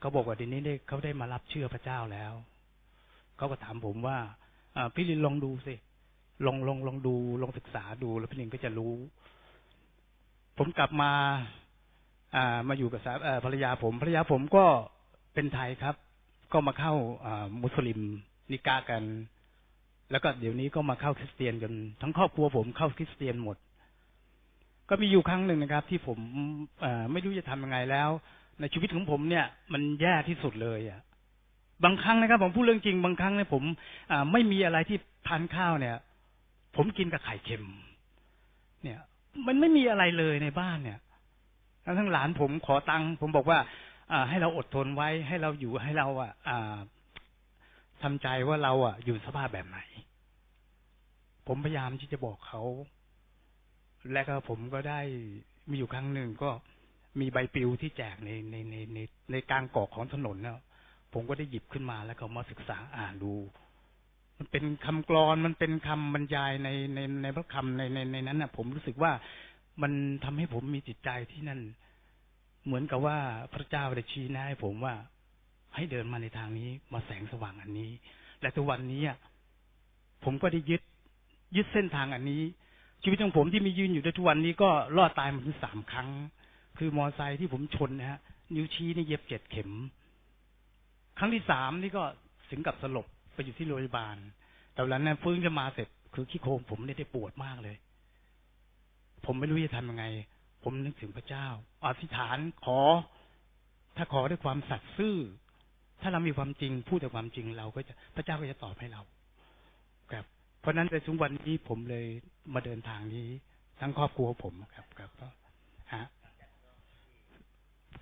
[0.00, 2.32] เขาบอกว่าเดี๋ยวนี้ได้เขาได้มารับเชื่อพระเจ้าแล้ว
[3.36, 4.18] เขาก็ถามผมว่า
[4.76, 5.74] อพี่ลินลองดูสิ
[6.46, 8.94] ลองลองลองดูลองศึกษาดูแล้วพี่ลินก็จะรู้
[10.58, 11.10] ผมกลับมา
[12.68, 13.12] มาอยู่กับสา
[13.44, 14.64] ภรรยาผม ภรรยาผมก็
[15.34, 15.94] เป็นไทยครับ
[16.52, 17.26] ก็มาเข้าอ
[17.62, 18.00] มุสลิม
[18.52, 19.02] นิกากัน
[20.10, 21.72] แล้วก็เดี๋ยวนี้ก็มาเข้าคริสเตียนกัน
[22.02, 23.56] ทั้งครอบครัวผมเข้าคริสเตียนหมด
[24.88, 26.18] ก็มีอยู่ครั้งหนึ่งนะครับ ที่ผม
[26.84, 28.08] อไม่รู้จะทำยังไงแล้ว
[28.60, 31.00] ในชีวิตของผมเนี่ย มันแย่ที่สุดเลยอะ
[31.84, 33.62] บางครั้งนะครับ ผมพูดเรื่องจริงบางครั้งเนี่ยผม
[34.10, 35.96] อไม่มีอะไรที่ทานข้าวเนี่ย
[36.76, 37.64] ผมกินกับไข่เค็ม
[38.82, 38.98] เนี่ย
[39.46, 40.98] มันไม่มีอะไรเลยในบ้านเนี่ย
[41.84, 43.58] แล้วทั้งหลานผมขอตังค์ผมบอกว่า
[44.12, 46.76] อให้เราอดทนไว้ให้เราอยู่ให้เราอะอ่า
[48.02, 49.78] ทำใจว่าเราอะ อยู่สภาพแบบไหน
[51.46, 52.62] ผมพยายามที่จะบอกเขา
[54.12, 55.00] และก็ผมก็ได้
[55.70, 56.50] มีอยู่ครั้งหนึ่งก็
[57.20, 58.98] มีใบปลิวที่แจกในในในใน
[59.32, 60.62] ในกลางกอกของถนนเนาะ
[61.12, 63.34] ผมก็ได้หยิบขึ้นมาแล้วก็มาศึกษาอ่านดู
[64.38, 69.12] มันเป็นคำกรอนมันเป็นคำบรรยายในในในพระคำในในในนั้นน่ะผมรู้สึกว่า
[69.82, 69.92] มัน
[70.24, 71.60] ทำให้ผมมีจิตใจที่นั่น
[72.64, 73.18] เหมือนกับว่า
[73.54, 74.94] พระเจ้าได้ชี้แนะให้ผมว่า
[75.74, 77.90] ให้เดินมาในทางนี้ มาแสงสว่างอันนี้
[78.40, 79.02] และทุกวันนี้
[80.24, 80.82] ผมก็ได้ยึด
[81.56, 82.42] ยึดเส้นทางอันนี้
[83.02, 86.08] ชีวิตของผมที่มียืนอยู่ได้ทุกวันนี้ก็รอดตายมาถึงสามครั้ง
[86.78, 88.20] คือมอไซค์ที่ผมชนนะฮะ
[88.54, 89.70] นิ้วชี้นี่เย็บเจ็ดเข็ม
[91.18, 92.02] ครั้งที่สามนี่ก็
[92.50, 94.16] ถึงกับสลบไปอยู่ที่โรงพยาบาล
[94.72, 97.76] แต่วันนั้นฟื้นขึ้นมาเสร็จ คือขี้โครงผมเนี่ยได้ปวดมากเลย
[99.26, 100.04] ผมไม่รู้จะทำยังไง
[100.62, 101.46] ผมนึกถึงพระเจ้า
[101.84, 102.80] อธิษฐานขอ
[103.96, 105.16] ถ้าขอด้วยความสัตย์ซื่อ
[106.02, 109.02] ถ้าเรามีความจริงพูดแต่ความจริงเราก็จะพระเจ้าก็จะตอบให้เรา
[110.12, 110.24] ครับ
[110.60, 112.06] เพราะฉะนั้นในทุกวันนี้ผมเลย
[112.54, 113.28] มาเดินทางนี้
[113.80, 115.28] ทั้งครอบครัวผมครับครับก็
[115.94, 116.04] ฮะ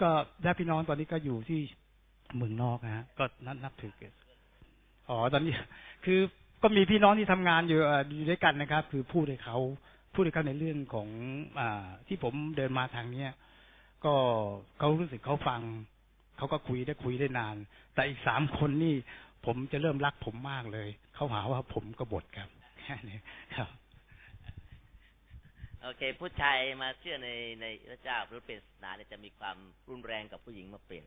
[0.02, 0.10] ก็
[0.44, 1.60] ญาติพี่น้องตอนนี้ก็อยู่ที่
[2.36, 4.12] เมืองนอกนะฮะก็นับนับถือกัน
[5.10, 5.54] อ๋อตอนนี้
[6.04, 6.20] คือ
[6.62, 9.58] ก็มีพี่น้องที่ทำงานอยู่เอ่ออยู่ด้วยกันนะครับ คือพูดให้เขา
[10.14, 11.08] พูดให้เขาในเรื่องของ
[11.60, 11.60] อ
[12.06, 13.30] ที่ผมเดินมาทางเนี้ย
[14.04, 14.14] ก็
[14.78, 15.60] เขารู้สึกเขาฟัง
[16.36, 17.56] เขาก็คุยได้คุยได้นาน
[17.94, 18.94] แต่อีกสามคนนี่
[19.46, 22.48] ผมจะเริ่มรักผมมากเลยเขาหาว่าผมกบฏครับ
[22.80, 23.18] แค่นี้
[23.56, 23.68] ครับ
[25.82, 29.56] โอเค ผู้ชายมาเชื่อในในพระเจ้าหรือเป็นศาสนาเนี่ยจะมีความ
[29.90, 31.06] รุนแรงกับผู้หญิงมาเปลี่ยน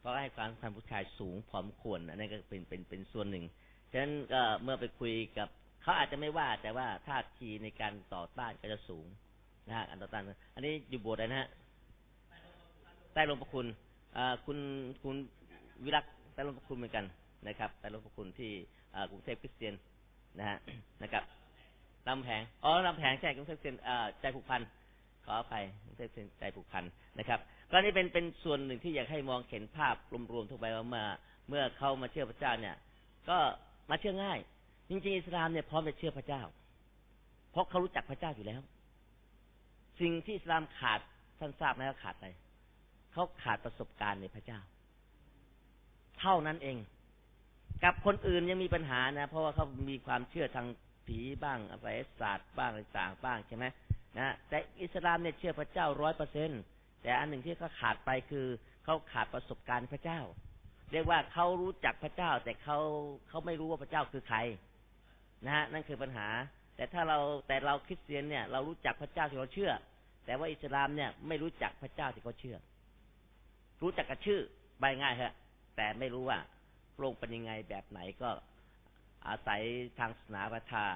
[0.00, 3.44] เพราะให้ความสำคัญผู้ชายสูงพอมควรอันนี้ก็เป็นเป็นเป็นส่วนหนึ่ง
[3.90, 5.48] ฉะนั้นก็เมื่อไปคุยกับ
[5.82, 9.06] เขาอาจจะไม่ว่าแต่ว่าท่าทีในการต่อต้านก็จะสูง
[9.68, 10.22] นะฮะการต่อต้าน
[10.54, 11.48] อันนี้อยู่โบสถ์นะฮะ
[13.14, 13.66] ใต้ลงพระคุณ
[14.44, 14.58] คุณ
[15.02, 15.16] คุณ
[15.84, 17.04] วิรักษ์ใต้ลงพระคุณเหมือนกัน
[17.48, 18.52] นะครับใต้ลงพระคุณที่
[19.10, 19.74] กรุงเทพคริสเตียน
[20.38, 20.56] นะฮะ
[21.02, 21.24] นะครับ
[22.08, 23.76] ลำแผงอ๋อลำแผงใช่กรุงเทพคริสเตียน
[24.20, 24.60] ใจผูกพัน
[25.24, 26.84] ขออภัยกรุงเทพคริสเตียนใจผูกพัน
[27.18, 29.94] นะครับก็นี่เป็นเป็นส่วนหนึ่งที่อยากให้มองเห็นภาพ
[30.32, 31.04] รวมๆทั่วไปว่าเมื่อ
[31.48, 32.76] เมื่อเขามาเชื่อพระเจ้าเนี่ย
[33.28, 33.38] ก็
[33.90, 34.38] มาเชื่อง่าย
[34.92, 36.42] จริงๆอิสลามเนี่ยพร้อมจะเชื่อพระเจ้า
[37.50, 38.60] เพราะเขารู้จักพระเจ้าอยู่แล้ว
[40.00, 41.00] สิ่งที่อิสลามขาด
[41.38, 42.28] ท่านทราบไหมว่าขาดอะไร
[43.12, 44.60] เขาขาดประสบการณ์ในพระเจ้า
[46.18, 46.76] เท่านั้นเอง
[47.84, 50.66] กับคนอื่นยังมีปัญหานะ เพราะว่าเขามีความเชื่อทาง
[51.06, 51.88] ผีบ้างอะไร
[52.20, 53.64] ศาสตร์บ้างอะไรต่างบ้างใช่ไหม
[54.18, 56.50] นะแต่อิสลามเนี่ยเชื่อพระเจ้าร้อยเปอร์เซ็น
[57.02, 58.46] แต่อันหนึ่งที่เขาขาดไปคือ
[58.84, 60.20] เขาขาดประสบการณ์พระเจ้า
[60.92, 62.78] เรียกว่าเขารู้จักพระเจ้า แต่เขา
[63.28, 64.38] เขาไม่รู้ว่าพระเจ้าคือใคร
[65.44, 66.28] นะฮะนั่นคือปัญหา
[66.76, 67.18] แต่ถ้าเรา
[67.48, 69.72] แต่เราคริสเตียนเนี่ย เรารู้จักพระเจ้าที่เราเชื่อ
[70.26, 72.56] แต่ว่าอิสลามเนี่ยไม่รู้จักพระเจ้าที่เขาเชื่อ
[73.82, 74.40] รู้จักกับชื่อ
[74.80, 75.32] ใบง่ายฮะ
[75.76, 76.38] แต่ไม่รู้ว่า
[76.94, 78.30] พระองค์เป็นยังไงแบบไหนก็
[79.28, 79.60] อาศัย
[79.98, 80.86] ทางศาสนาประทา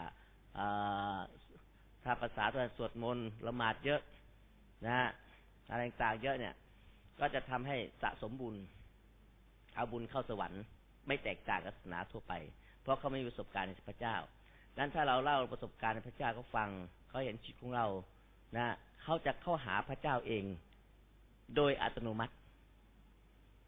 [2.04, 4.00] ถ้าภาษาตัวสวดมนต์ละหมาดเยอะ
[4.86, 5.08] นะฮะ
[5.70, 6.54] อะไรต่างเยอะเนี่ย
[7.20, 8.54] ก็จะทำให้สะสมบุญ
[9.74, 10.62] เอาบุญเข้าสวรรค์
[11.06, 12.32] ไม่แตกต่างกับศาสนาทั่วไป
[12.82, 14.16] เพราะเขาไม่มีประสบการณ์ในพระเจ้า
[14.78, 16.68] นั้นถ้าเราเล่าประสบการณ์ในพระเจ้าเขาฟัง
[17.08, 17.86] เขาเห็นชีวิตของเรา
[18.56, 18.66] นะ
[19.02, 20.44] เขาจะเข้าหาพระเจ้าเอง
[21.56, 22.34] โดยอัตโนมัติ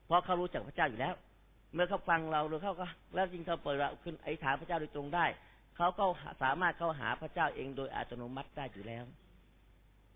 [0.06, 1.14] เพราะเขารู้จักพระเจ้าอยู่แล้ว
[1.74, 5.26] เมื่อเขาฟังเราหรือเขาก็ แล้วจริงเขาเปิดเราขึ้นไอ้ฐานพระเจ้าโดยตรงได้
[5.76, 6.04] เขาก็
[6.42, 9.04] สามารถเข้าหาพระเจ้าเองโดยอัตโนมัติได้อยู่แล้ว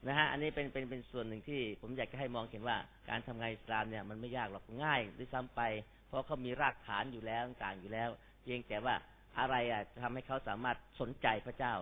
[0.07, 2.77] นะฮะอันนี้เป็นเป็นเป็นส่วนหนึ่งที่ผมอยากจะให้มองเห็นว่า
[3.09, 5.61] การทำงานอิสลามเนี่ยมันไม่ยากหรอกง่ายด้วยซ้ำไป
[6.07, 8.09] เพราะเขามีรากฐานอยู่แล้วต่างอยู่แล้ว
[8.43, 8.95] เพียงแต่ว่า
[9.39, 11.75] อะไรอะจะทำให้เขาสามารถสนใจพระเจ้า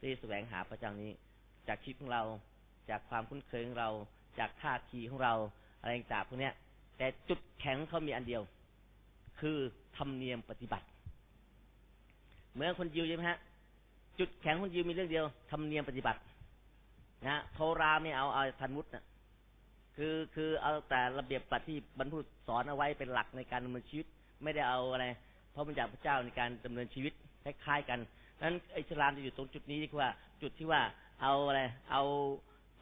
[0.00, 1.10] ที่แสวงหาพระเจ้านี้
[1.68, 2.22] จากชีวิตของเรา
[2.90, 3.90] จากความคุ้นเคยของเรา
[4.38, 5.34] จากท่าทีของเรา
[5.80, 6.50] อะไรต่างๆพวกนี้
[6.96, 8.42] แต่จุดแข็งเขามีอันเดียว
[9.40, 9.56] คือ
[9.96, 10.86] ธรรมเนียมปฏิบัติ
[12.52, 13.38] เหมือนคนยิวใช่ไหมฮะ
[14.18, 16.20] จุดแข็งคนยิวมีเรื่องเดียวธรรมเนียมปฏิบัติ
[17.26, 19.04] นะโทราไม่เอาเอาทันมุตนะ
[19.96, 24.06] คือคือเอาแต่ระเบียบปฏิที่บรรพุสอนเอาไว้เป็นหลักในการดำเนินชีวิต
[24.42, 25.06] ไม่ได้เอาอะไร
[25.54, 27.12] พราะมันจากพระเจ้าในการดำเนินชีวิต
[27.44, 28.00] คล้ายๆกัน
[28.42, 30.10] นั้นอิสลามจะอยู่ตรงจุดนี้ที่ว่า
[30.42, 30.82] จุดที่ว่า
[31.22, 32.02] เอาอะไรเอา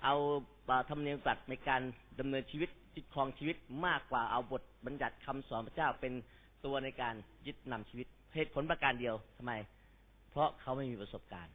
[0.05, 0.15] เอา
[0.91, 1.83] ธรรมเนียมปฏิบัติในการ
[2.21, 3.57] ดำเนินชีวิตจิตครองชีวิต
[3.87, 6.13] มากกว่าเอาบทบัญญัติคำสอนพระเจ้าเป็น
[6.65, 7.15] ตัวในการ
[7.47, 9.53] ยึดนำชีวิตเหตุผลประการเดียวทำไม
[10.31, 11.53] เพราะเขาไม่มีประสบการณ์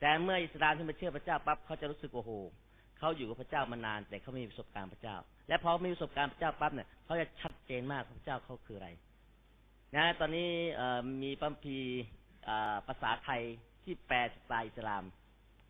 [0.00, 2.30] แต่เมื่ออิสลามที่มาเชื่อพระเจ้าปั๊บเขาจะรู้สึกโอ้โห
[2.98, 5.16] เขาอยู่กับพระเจ้ามานาน แต่เขาไม่มีประสบการณ์พระเจ้า
[5.48, 8.88] และพอมีประสบการณ์พระเจ้าปั๊บเนี่ยเขาจะชัดเจนมากพระเจ้าเขาคืออะไร
[9.96, 10.50] นะตอนนี้
[11.22, 11.78] มีปัมพี
[12.86, 13.42] ภาษาไทย
[13.84, 15.04] ที่แปลสไตล์อิสลาม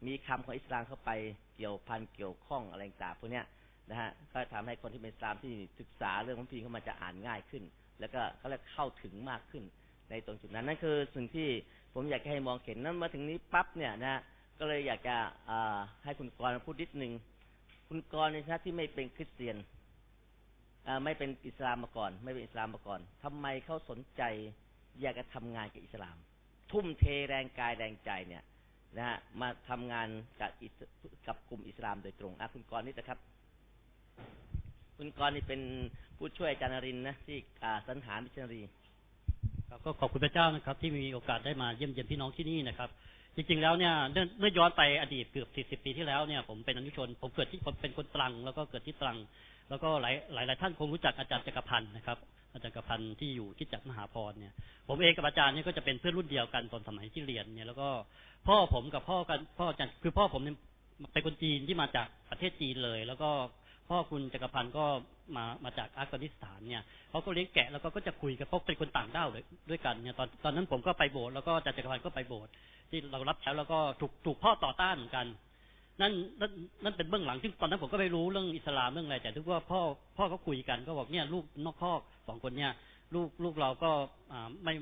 [0.06, 1.10] มีคำของอิสลามเข้าไป
[1.56, 3.42] เกี่ยวพันเกี่ยวข้องอะไรต่างพวกนี้
[3.90, 7.62] นะฮะก็ทำให้คนที่เป็นอิสลามที่ศึกษาเรื่องของพีเข้ามาจะอ่านง่ายขึ้น
[8.00, 9.64] แล้วก็เขาเรียกเข้าถึงมากขึ้น
[10.10, 11.48] ในตรงจุดนั้นนั่นคือสิ่งที่
[11.94, 14.20] ผมอยากให้มองเห็นนั้นมาถึงนี้ปั๊บเนี่ยนะ
[14.58, 15.16] ก็เลยอยากจะ
[16.04, 17.12] ให้คุณกรพูดนิดนึง
[17.88, 19.56] คุณกรในฐานะที่ไม่เป็นคริสเตียน
[21.04, 24.22] ไม่เป็นอิสลามมาก่อน ไม่เป็นอิสลามมาก่อนทำไมเขาสนใจ
[25.00, 26.16] อยากจะทำงานกับอิสลาม
[26.70, 28.44] ทุ่มเทแรงกายแรงใจเนี่ย
[28.96, 30.08] นะฮะมาทำงาน
[30.40, 30.50] กับ
[31.26, 33.18] กับกลุ่มอิสลามโดยตรงอะคุณกรนี่นะครับ
[34.96, 35.60] คุณกรนี่เป็น
[36.16, 37.38] ผู้ช่วยอาจารย์รินนะที่
[37.86, 38.62] สันหามิชนารี
[39.68, 42.90] ครับก็ขอบคุณพระเจ้านะครับ ที่มีโอกาสได้มาเยี่ยมเยียนพี่น้องที่นี่นะครับ
[43.36, 43.94] จริงๆแล้วเนี่ย
[44.38, 49.16] เมื่อย้อนไปอดีตเกือบ40ปีที่แล้วเนี่ย ผมเป็นอนุชน ผมเกิดที่ผมเป็นคนตรัง แล้วก็เกิดที่ตรัง
[49.70, 52.18] แล้วก็หลายหลายหลายท่านคงรู้จักอาจารย์จักรพันธ์นะครับ
[52.52, 54.54] อาจารย์จักรพันธ์ที่อยู่ที่จักมหาพรเนี่ย
[54.88, 57.88] ผมเองกับอาจารย์เนี่ยก็จะเป็นเพื่อนรุ่นเดียวกันตอนสมัยที่เรียนเนี่ยแล้วก็
[58.48, 60.56] พ่อผมกับพ่อกันพ่ออาจารย์คือพ่อผมเนี่ย
[61.12, 63.30] เป็นคนจีนที่มาจากประเทศจีนเลย แล้วก็
[63.88, 64.84] พ่อคุณจักรพันธ์ก็
[65.36, 69.28] มามาจากอัฟกานิสถานเนี่ยเขาก็เลี้ยงแกะแล้วก็ก็จะคุยกับพวกเป็นคนต่างด้าว
[69.70, 72.52] ด้วยกันเนี่ยตอนตอนนั้นผมก็ไปโบสถ์แล้วก็อาจักรพันธ์ก็ไปโบสถ์
[72.90, 75.26] ที่เรารับแล้วแล้วก็ถูกถูกพ่อต่อต้านเหมือนกัน
[76.00, 76.50] นั่นนั่น
[76.84, 79.80] นั่นเป็นเบื้องหลังซึ่งตอนนั้นผมก็ไม่รู้เรื่องอิสลามเรื่องอะไรแต่ทุกว่าพ่อ
[80.16, 82.72] พ่อเขาคุยกันก็บอกเนี่ยลูกนอกคอกสองคนเนี่ย
[83.14, 83.90] ลูกลูกเราก็
[84.32, 84.74] อ่าไม่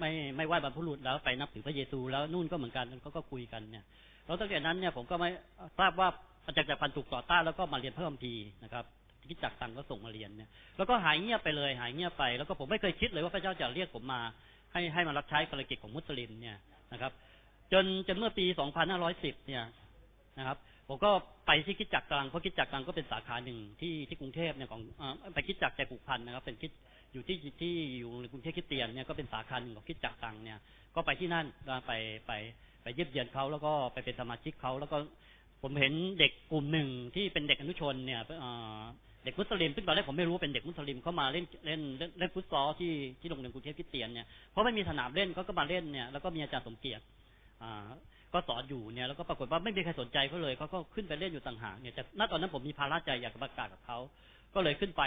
[0.00, 3.84] ไม่ไม่ไหว้บรรพบุรุษแล้วไปนับถือพระเยซูแล้วนู่นก็เหมือนกันเขาก็คุยกันเนี่ย
[4.26, 5.30] แล้วตั้งแต่นั้นเนี่ยผมก็ไม่
[5.78, 6.08] ทราบว่า
[6.46, 8.84] อาจารย์จักรพันธ์ถูกต่อต้านแล้วก็มาเรียนเพิ่มทีนะครับ
[9.30, 14.20] คิดจักตังก็ส่งมาเรียนเนี่ย แล้วก็หายเงียบไปเลยหายเงียบไป แล้วก็ผมไม่เคยคิดเลยว่าพระเจ้าจะเรียกผมมา
[14.72, 16.56] ให้ให้มารับใช้ภารกิจของมุสลิมเนี่ย
[16.92, 17.12] นะครับ
[17.72, 18.44] จนจนเมื่อปี
[18.96, 19.62] 2510 เนี่ย
[20.38, 20.58] นะครับ
[20.88, 21.10] ผมก็
[21.46, 24.80] ไปที่คิดจักตังเพราะคิดจักตังก็เป็นสาขาหนึ่งที่ที่กรุงเทพเนี่ยของ
[25.34, 26.70] ไปคิดจักใจผูกพันนะครับ เป็นคิด
[27.12, 30.58] อยู่ที่ที่อยู่ในกรุงเทพคิดเตียนเนี่ยก็เป็นสาขาหนึ่งของคิดจักตังเนี่ย
[30.94, 31.46] ก็ไปที่นั่น
[31.86, 31.92] ไป
[32.26, 32.32] ไป
[32.82, 34.96] ไปเยี่ยมเยียนเขาแล้วก็ไปเป็นสมาชิกเขาแล้วก็
[35.62, 38.20] ผมเห็นเด็กกลุ่มหนึ่งที่เป็นเด็กอนุชนเนี่ย
[39.24, 41.80] เด็กมุสลิมซึ่งตอนแรกผมไม่รู้เป็นเด็กมุสลิมเข้ามาเล่นเล่น
[42.18, 47.04] เล่นฟุตซอลที่ที่โรงเรียนกรุงเทพคริสเตียนเนี่ยเพราะไม่มีสนามเล่นเขาก็มาเล่นเนี่ยแล้วก็มีอาจารย์สมเกียรติ
[47.62, 47.88] อ่า
[48.34, 53.98] ก็สอนอยู่เนี่ยแล้วก็ปรากฏว่าไม่มีใครสนใจเขาเลยเขาก็ขึ้นไปเล่นอยู่ต่างหากเนี่ยแต่ณตอนนั้นผมมีภาระใจอยากประกาศกับเขา
[54.54, 55.02] ก็เลยขึ้นไป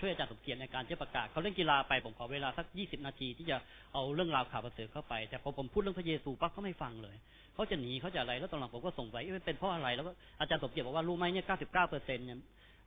[0.00, 3.56] ช่วยอาจารย์สมเกียรติในการที่ประกาศเขาเล่นกีฬาไปผมขอเวลาสักยี่สิบนาทีที่จะ
[3.92, 7.16] เอาเรื่องราวข่าวประเสริฐเข้าไป แต่พอผมพูดเรื่องพระเยซูปั๊บเขาไม่ฟังเลย
[7.54, 12.38] เขาจะหนีเขาจะอะไรแล้วตอนหลังผมก็ส่งไปเป็นเพราะอะไรแล้วก็อาจารย์สมเกียรติบอกว่ารู้ไหมเนี่ยเก้าสิบเก้าเปอร์เซ็นต์เนี่ย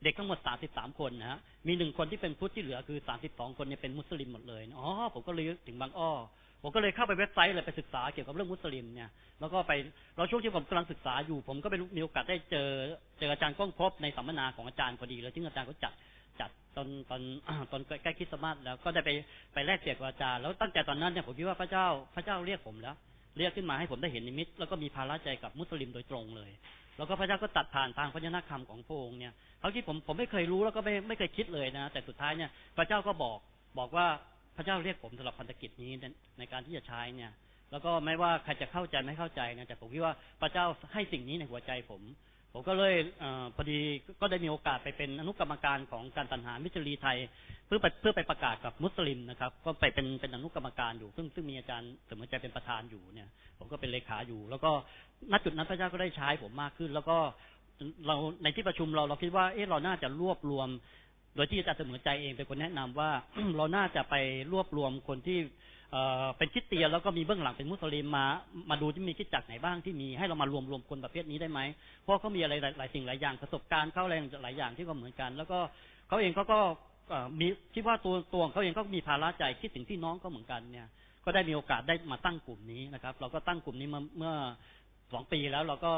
[0.04, 6.12] เด็กทั้งหมดสามสิบสามคนนะฮะมีหนึ่งคนที่เป็นพุทธที่เหลือคือสามสิบสองคนเนี่ยเป็นมุสลิมหมดเลยอ๋อผมก็เลยถึงบางอ้อ
[6.68, 9.10] ผมก็เลยเข้าไปเว็บไซต์เลยไปศึกษาเกี่ยวกับเรื่องมุสลิมเนี่ย
[9.40, 9.72] แล้วก็ไป
[10.18, 12.70] เราช่วงที่ผมกำลังศึกษาอยู่ ผมก็ไปมีโอกาสได้เจอ
[13.20, 15.94] เจออาจารย์ก้องพบในสัมมนาของอาจารย์พอดีเลยที่อาจารย์เขาจัด
[16.40, 17.22] จัดตอนตอน
[17.72, 19.10] ตอนใกล้คริสต์มาสแล้วก็ได้ไป
[19.54, 22.96] ไปแลกเปลี่ยนกับอาจารย์แล้วตั้งแต่ตอนนั้นเนี่ยผมคิดว่าพระเจ้าพระเจ้าเรียกผมแล้ว
[23.38, 26.52] เรียกขึ้นมาให้ผมได้เห็นนิมิต แล้วก็มีภาระใจกับมุสลิมโดยตรงเลย
[26.98, 33.38] แล้วก็พระเจ้าก็ตัดผ่านทางพระนคำของพระองค์เนี่ยเขาที่ผมผมไม่เคยรู้แล้วก็ไม่ไม่เคยคิดเลยนะ แต่สุดท้ายเนี่ยพระเจ้าก็บอก
[33.80, 34.08] บอกว่า
[34.56, 35.92] พระเจ้าเรียกผมสำหรับพันธกิจนี้
[36.40, 37.32] ในการที่จะใช้เนี่ย
[37.72, 42.02] แล้วก็ไม่ว่าใครจะเข้าใจไม่เข้าใจนะแต่ผมคิดว่าพระเจ้าให้สิ่งนี้ในหัวใจผม
[42.54, 43.26] ผมก็เลยอ
[43.56, 43.80] พอดี
[44.22, 47.18] ก็ได้มีโอกาสไปเป็นอนุกรรมการของการตันหามิชลีไทย
[47.66, 53.30] เพื่อเพื่อไปประกาศกับมุสลิมนะครับ ก็ไปเป็นเป็นอนุกรรมการอยู่ ซึ่งซึ่งมีอาจารย์สมมติใจเป็นประธานอยู่เนี่ย
[53.60, 54.72] ผมก็เป็นเลขาอยู่ แล้วก็
[55.32, 57.18] ณจุดนั้นพระเจ้าก็ได้ใช้ผมมากขึ้น แล้วก็
[58.08, 60.70] เราในที่ประชุมเราเราคิดว่าเออเราน่าจะรวบรวม
[61.36, 63.10] โดยที่อาจารย์เสมอใจเองเป็นคนแนะนำว่า
[63.58, 64.16] เราน่าจะไป
[64.52, 65.40] รวบรวมคนที่
[66.38, 68.26] เป็นคิดเตียแล้วก็มีเบื้องหลังเป็นมุสลิมมา
[68.70, 71.60] มาดูที่มีคิดจักไหนบ้างที่มีให้เรามารวมรวมคนประเภทนี้ได้ไหม
[72.02, 75.60] เพราะเขามีอะไรหลายสิ่งหลายอย่างประสบการณ์เขาแรงหลายอย่างที่ก็เหมือนกัน แล้วก็
[76.08, 76.60] เขาเองเขาก็
[77.40, 80.88] มีคิดว่าตัวตัวเขาเองก็มีภาระใจคิดถึงที่น้องก็เหมือนกันเนี่ย
[81.26, 84.36] ก็ได้มีโอกาสได้มาตั้งกลุ่มนี้นะครับ เราก็ตั้งกลุ่มนี้เมื่อ
[85.18, 85.92] องปีแล้วเราก็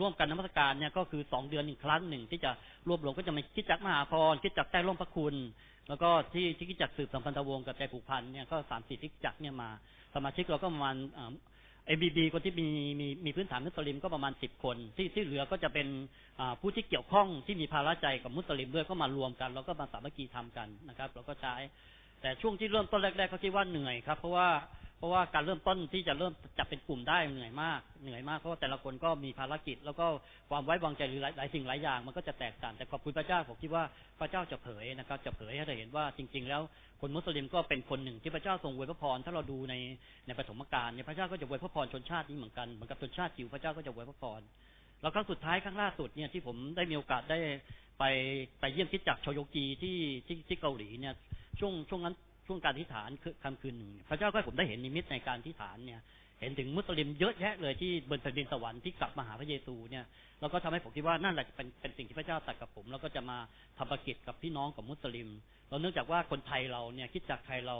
[0.00, 2.50] ร่วมกันนมัสการเนี่ยก็คือสองเดือนหนึ่งครั้งหนึ่งที่จะ
[2.88, 5.34] รวบรวมก็จะมีคิดจักมหาพรคิดจักใต้ร่มพระคุณ
[5.88, 9.68] แล้วก็ที่ที่คิดจักสืบสัมพันธวงศ์กับใจผูกพันเนี่ยก็สามสี่คิดจักเนี่ยมา
[10.14, 10.96] สมาชิกเราก็ประมาณ
[11.86, 12.68] เอ็มบีบีคนที่มี
[13.00, 15.88] มีมีพื้นฐานมุสลิมก็ประมาณสิบคน ที่ที่เหลือก็จะเป็น
[16.60, 21.54] ผู้ที่เกี่ยวข้องที่มีภาระใจกับมุสลิมด้วยก็มารวมกัน แล้วก็มาสามัคคีทำกันนะครับ เราก็ใช้
[22.20, 24.48] แต่ช่วงที่เริ่มต้นแรก ๆ เขาคิดว่าเหนื่อยครับ เพราะว่า
[24.98, 30.06] เพราะว่าการเริ่มต้นที่จะเริ่มจับเป็นกลุ่มได้เหนื่อยมาก เหนื่อยมากเพราะว่าแต่ละคนก็มีภารกิจ แล้วก็
[30.50, 33.84] ความไว้วางใจหรือหลายลายสิ่งหลายอย่าง มันก็จะแตกต่างแต่ขอบคุณพระเจ้าผมคิดว่า
[34.20, 36.62] พระเจ้าจะเผยนะครับ จะเผยให้เราเห็นว่าจริง ๆ แล้ว
[37.00, 39.74] คนมุสลิมก็เป็นคนหนึ่งที่พระเจ้าทรงอวยพระพรถ้าเราดูใน
[40.26, 44.40] ในปฐมกาลเนี่ยพระเจ้าก็จะอวยพระพรชนชาตินี้เหมือนกันเหมือนกับชนชาติจิ๋วพระเจ้าก็จะอวยพระพร
[45.00, 47.38] แล้วครั้งสุดท้ายครั้งล่าสุดเนี่ยที่ผมได้มีโอกาสได้
[47.98, 48.04] ไป
[48.60, 51.14] ไปเยี่ยมคิดจักรโชโยกีที่ที่ที่เกาหลีเนี่ย
[51.60, 52.14] ช่วงช่วงนั้น
[52.46, 56.00] ช่วงการอธิษฐานคือคำคืนหนึ่งพระเจ้าก็ผมได้เห็นนิมิตในการอธิษฐานเนี่ย
[56.40, 60.04] เห็นถึงมุสลิมเยอะแยะเลยที่บนแผ่นดินสวรรค์ที่กลับมาหาพระเยซูเนี่ย
[60.40, 63.38] แล้วก็ทำให้ผมคิดว่านั่นแหละเป็นเป็นสิ่งที่พระเจ้าตรัสกับผม แล้วก็จะมา
[63.78, 65.28] ทำประกิจกับพี่น้องกับมุสลิม
[65.68, 67.76] เราเนื่องจากว่าคนไทยเราเนี่ยคิดจากไทยเรา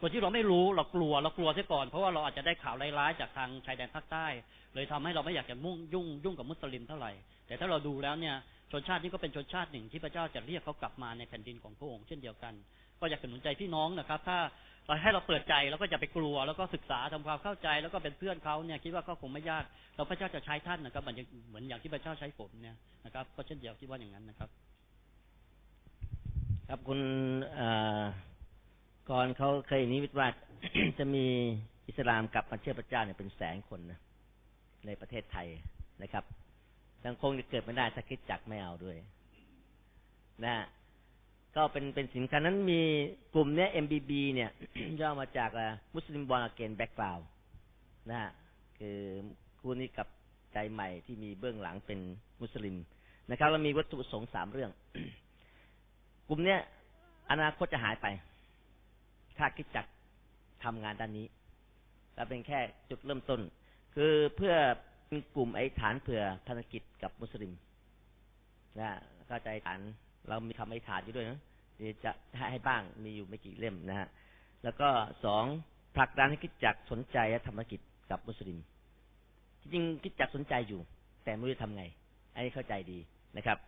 [0.00, 4.26] คนที่เราไม่รู้เรากลัวเรากลัวเสียก่อน เพราะว่าเราอาจจะได้ข่าวร้ายๆจากทางชายแดนภาคใต้
[4.74, 7.12] เลยทำให้เราไม่อยากจะมุ่งยุ่งยุ่งกับมุสลิมเท่าไหร่
[7.46, 8.36] แต่ถ้าเราดูแล้วเนี่ย
[8.72, 12.54] ชนชาตินี้ก็เป็นชนชาติหนึ่งที่พระเจ้าจะเรียกเขากลับมาในแผ่นดินของพระองค์เช่นเดียวกัน
[13.00, 14.38] ก็อยากจะหนุนใจพี่น้องนะครับ ถ้า
[14.86, 24.50] เราให้เราเปิดใจแล้วก็จะไปกลัว แล้วก็ศึกษาทำความเข้าใจแล้วก็เป็นเพื่อนเขาเนี่ยคิดว่าก็คงไม่ยากเราพระเจ้าจะใช้ท่านนะครับเหมือนอย่างเหมือนอย่างที่พระเจ้าใช้ผมเนี่ยนะครับก็เช่นเดียวคิดว่าอย่างนั้นนะครับ
[26.68, 27.00] ครับคุณ
[29.10, 30.28] ก่อนเขาเคยนิมิตว่า
[30.98, 31.26] จะมี
[31.88, 33.98] อิสลามกลับมาเชื่อพระเจ้าเนี่ยเป็นแสนคนนะ
[34.86, 35.48] ในประเทศไทย
[36.02, 36.24] นะครับ
[37.04, 38.96] ยังคงจะเกิดไม่ได้ถ้าคิดจักไม่เอาด้วย
[40.44, 40.56] นะ
[41.56, 42.80] ก็เป็นเป็นสินค้านั้นมี
[43.34, 44.50] กลุ่มเนี้ย MBB เนี่ย
[45.00, 45.50] ย่อมาจาก
[45.94, 47.18] มุสลิมบอลเกนแบ็กกราว
[48.10, 48.30] นะฮะ
[48.78, 48.98] คือ
[49.60, 50.08] คู่นี้กับ
[50.52, 51.98] ใจใหม่ที่มีเบื้องหลังเป็น
[52.40, 52.76] มุสลิม
[53.30, 54.70] นะครับเรามีวัตถุประสงค์สามเรื่อง
[56.28, 56.60] กลุ่มเนี้ย
[57.30, 58.06] อนาคตจะหายไป
[59.38, 59.86] ถ้าคิดจัก
[60.64, 61.26] ทำงานด้านนี้
[62.14, 62.58] และเป็นแค่
[62.90, 63.40] จุดเริ่มต้น
[63.94, 64.54] คือเพื่อ
[65.06, 67.52] เป็นกลุ่มไอ้ฐานเผื่อธนกิจกับมุสลิม
[68.80, 68.90] นะ
[69.28, 69.80] ก็ใจฐาน
[70.28, 71.40] เรามีคำไอ้ฐานอยู่ด้วยนะ
[71.76, 72.10] เดี๋ยวจะ
[72.50, 74.08] ให้บ้างมีอยู่ไม่กี่เล่มนะฮะ
[74.64, 74.88] แล้วก็
[75.24, 75.44] สอง
[75.96, 78.58] ผลักดันให้คิดจักสนใจและธรรมกิจกับมุสลิม
[79.60, 80.80] จริงคิดจักสนใจอยู่
[81.24, 81.84] แต่ไม่รู้จะทำไง
[82.34, 82.98] อันนี้เข้าใจดี
[83.36, 83.58] นะครับ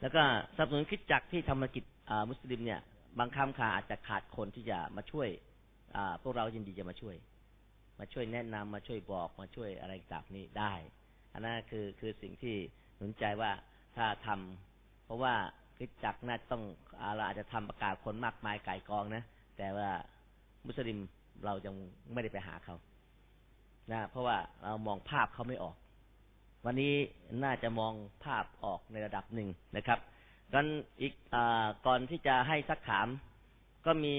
[0.00, 0.22] แล้วก็
[0.56, 1.84] สนับสนุนคิดจักที่ธรรมกิจ
[2.30, 2.80] มุสลิมเนี่ย
[3.18, 5.28] บางคำขาอาจจะขาดคนที่จะมาช่วย
[6.22, 7.16] พวกเรายินดีจะมาช่วย
[7.98, 10.72] มาช่วยแนะนำมาช่วยบอกมาช่วยอะไรต่างนี้ได้
[11.32, 12.56] อันนั้นคือคือสิ่งที่
[12.96, 13.52] หนุนใจว่า
[13.96, 15.34] ถ้าทำเพราะว่า
[15.78, 16.62] คิดจักน่าต้อง
[17.16, 19.22] เราอาจจะทำประกาศคนมากมายไก่กองนะ
[19.58, 19.88] แต่ว่า
[20.66, 20.98] มุสลิม
[21.44, 21.74] เรายัง
[22.12, 22.76] ไม่ได้ไปหาเขา
[23.92, 25.76] นะเพราะว่าเรามองภาพเขาไม่ออก
[26.64, 26.94] วันนี้
[27.44, 27.92] น่าจะมอง
[28.24, 29.98] ภาพออกในระดับหนึ่งนะครับ
[30.54, 30.66] กัน
[31.00, 31.36] อีกอ
[31.86, 33.06] ก่อนที่จะให้สักถาม
[33.86, 34.14] ก็มี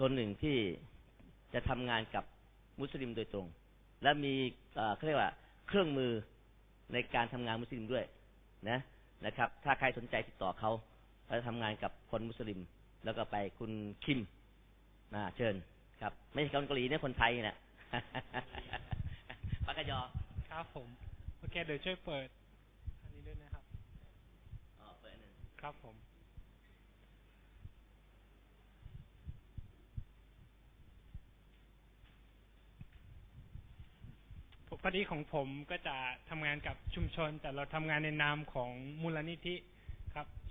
[0.00, 0.56] คนหนึ่งที่
[1.54, 2.24] จะทำงานกับ
[2.80, 3.46] มุสลิมโดยตรง
[4.02, 4.34] และมี
[4.94, 5.32] เขาเรียกว่า
[5.66, 6.12] เครื่องมือ
[6.92, 8.04] ในการทำงานมุสลิมด้วย
[8.68, 8.78] นะ
[9.26, 10.70] นะครับ ถ้าใครสนใจติดต่อเขา
[11.26, 12.60] ไปทำงานกับคนมุสลิม
[13.04, 13.72] แล้วก็ไปคุณ
[14.04, 14.20] คิม
[15.14, 15.54] มาเชิญ
[16.02, 17.56] ครับ ไม่ใช่คนเกาหลีเนี่ยคนไทยนะ
[19.66, 20.00] ปากกยอ
[20.50, 20.88] ครับผม
[21.38, 22.28] โอเคเดี๋ยวช่วยเปิด
[23.02, 23.64] อันนี้ด้วยนะครับ
[24.80, 25.96] อ๋อเปิดหนึ่งครับผม
[34.82, 35.96] พอดีของผมก็จะ
[36.28, 38.70] ทำงานกับชุมชน แต่เราทำงานในนามของ
[39.02, 39.75] มูลนิธิครับ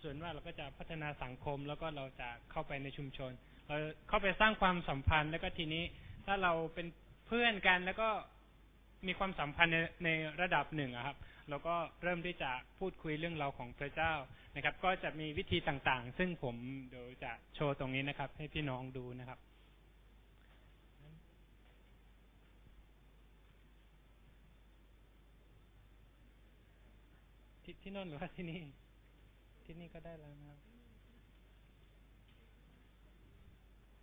[0.02, 3.32] ส่วนว่าเราก็จะพัฒนาสังคมแล้วก็เราจะเข้าไปในชุมชน
[3.68, 3.78] เรา
[4.10, 5.84] เข้าไปสร้างความสัมพันธ์แล้วก็ทีนี้
[6.26, 6.88] ถ้าเราเป็น
[7.28, 8.10] เพื่อนกันแล้วก็
[9.08, 10.10] มีความสัมพันธ์ในใน
[10.42, 11.18] ระดับหนึ่งครับ
[11.50, 14.14] เราก็เริ่มที่จะพูดคุยเรื่องเราวของพระเจ้า
[14.56, 16.56] นะครับ ก็จะมีวิธีต่างๆ ซึ่งผม
[16.90, 19.40] เดี๋ยวจะโชว์ตรงนี้นะครับ ให้พี่น้องดูนะครับ
[27.64, 28.60] ที่ที่โน่นหรือว่าที่นี่
[29.66, 30.60] ที่นี่ก็ได้แล้วนะครับ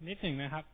[0.07, 0.65] นิดหนึ่งนะครับ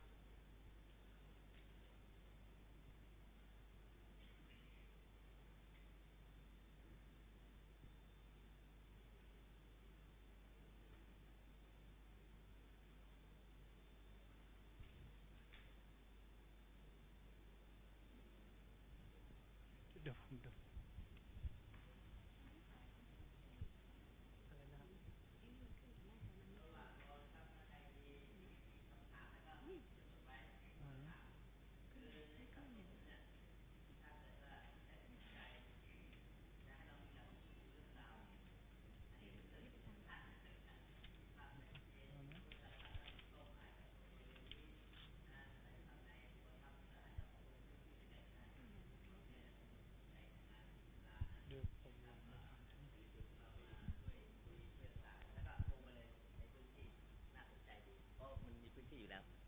[20.01, 20.63] เดี๋ยวผมดูอะ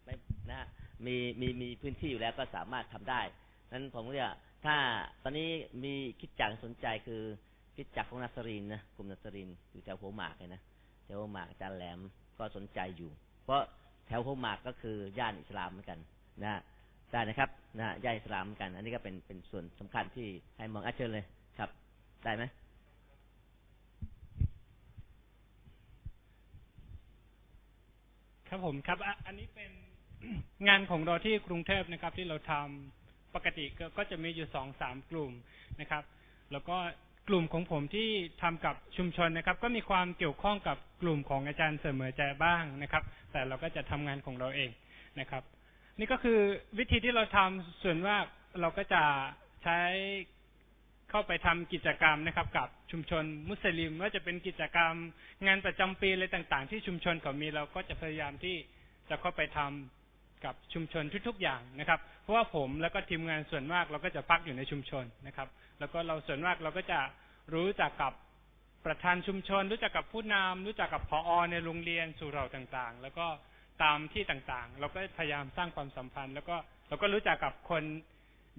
[0.06, 0.12] ไร
[0.52, 3.22] นะครับ มีมีมีพื้นที่อยู่แล้วก็สามารถทำได้
[3.72, 4.30] นั้นผมเรียก
[4.66, 4.76] ถ้า
[5.24, 5.50] ตอนนี้
[5.84, 7.22] มีคิดจักสนใจคือ
[7.76, 10.62] คิดจักรของนัสรินนะกลุ่มนัสรินอยู่แถวหัวหมากเลยนะ
[11.06, 12.00] แถวหัวหมากอาจารย์แหลม
[12.38, 13.12] ก็สนใจอยู่
[13.44, 13.62] เพราะ
[14.08, 16.00] แถวหัวหมากก็คือย่านอิสลามเหมือนกัน
[16.44, 16.62] นะ
[17.12, 17.50] ได้นะครับ
[17.80, 20.28] นะย่านอิสลามเหมือนกัน อันนี้ก็เป็นเป็นส่วนสำคัญที่
[20.58, 21.26] ให้มองอาเชิญเลย
[21.58, 21.70] ครับ
[22.24, 22.44] ได้ไหม
[28.48, 28.98] ครับผมครับ
[29.28, 29.72] อันนี้เป็น
[30.68, 33.66] งานของเราที่กรุงเทพนะครับ ที่เราทำปกติ
[33.98, 35.32] ก็จะมีอยู่สองสามกลุ่ม
[35.82, 36.04] นะครับ
[36.52, 36.78] แล้วก็
[37.30, 38.10] กลุ่มของผมที่
[38.42, 44.72] ทำกับชุมชนนะครับ ก็มีความเกี่ยวข้องกับกลุ่มของอาจารย์เสมอใจบ้างนะครับ แต่เราก็จะทำงานของเราเอง
[45.20, 45.44] นะครับ
[46.00, 46.40] นี่ก็คือ
[46.80, 48.18] วิธีที่เราทำส่วนว่า
[48.62, 49.04] เราก็จะ
[49.64, 49.80] ใช้
[51.10, 54.94] เข้าไปทำกิจกรรมนะครับ กับชุมชนมุสลิม ว่าจะเป็นกิจกรรม
[55.48, 58.56] งานประจำปีอะไรต่าง ๆ ที่ชุมชนเขามีเราก็จะพยายามที่
[59.10, 60.01] จะเข้าไปทำ
[60.46, 65.48] กับชุมชนทุกๆอย่างนะครับ เพราะว่าผมแล้วก็ทีมงานส่วนมากเราก็จะพักอยู่ในชุมชนนะครับ
[65.80, 67.00] แล้วก็เราส่วนมากเราก็จะ
[67.54, 68.14] รู้จักกับ
[68.86, 73.28] ประธานชุมชน รู้จักกับผู้นำรู้จักกับพออในโรงเรียนสู่เราต่างๆ แล้วก็
[73.84, 76.56] ตามที่ต่างๆ เราก็พยายามสร้างความสัมพันธ์ แล้วก็
[76.88, 77.84] เราก็รู้จักกับคน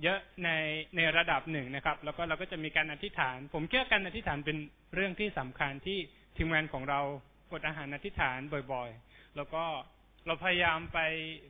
[0.03, 0.51] เยอะใน
[0.97, 4.57] ในระดับหนึ่งนะครับ แล้วก็เราก็จะมีการอธิษฐาน ผมคิดว่าการอธิษฐานเป็น
[4.95, 5.99] เรื่องที่สำคัญที่
[6.37, 7.01] ทีมงานของเรา
[7.53, 8.39] อดอาหารอธิษฐาน
[8.72, 9.64] บ่อยๆ แล้วก็
[10.27, 10.99] เราพยายามไป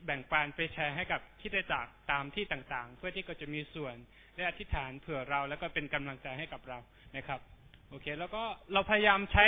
[0.05, 3.95] แบ่งปันไปแชร์ให้กับที่ได้จากตามที่ต่างๆ เพื่อที่ก็จะมีส่วน
[4.35, 6.77] ได้อธิษฐานเผื่อเราแล้วก็เป็นกำลังใจให้กับเรา
[7.17, 7.39] นะครับ
[7.89, 8.43] โอเค แล้วก็
[8.73, 9.45] เราพยายามใช้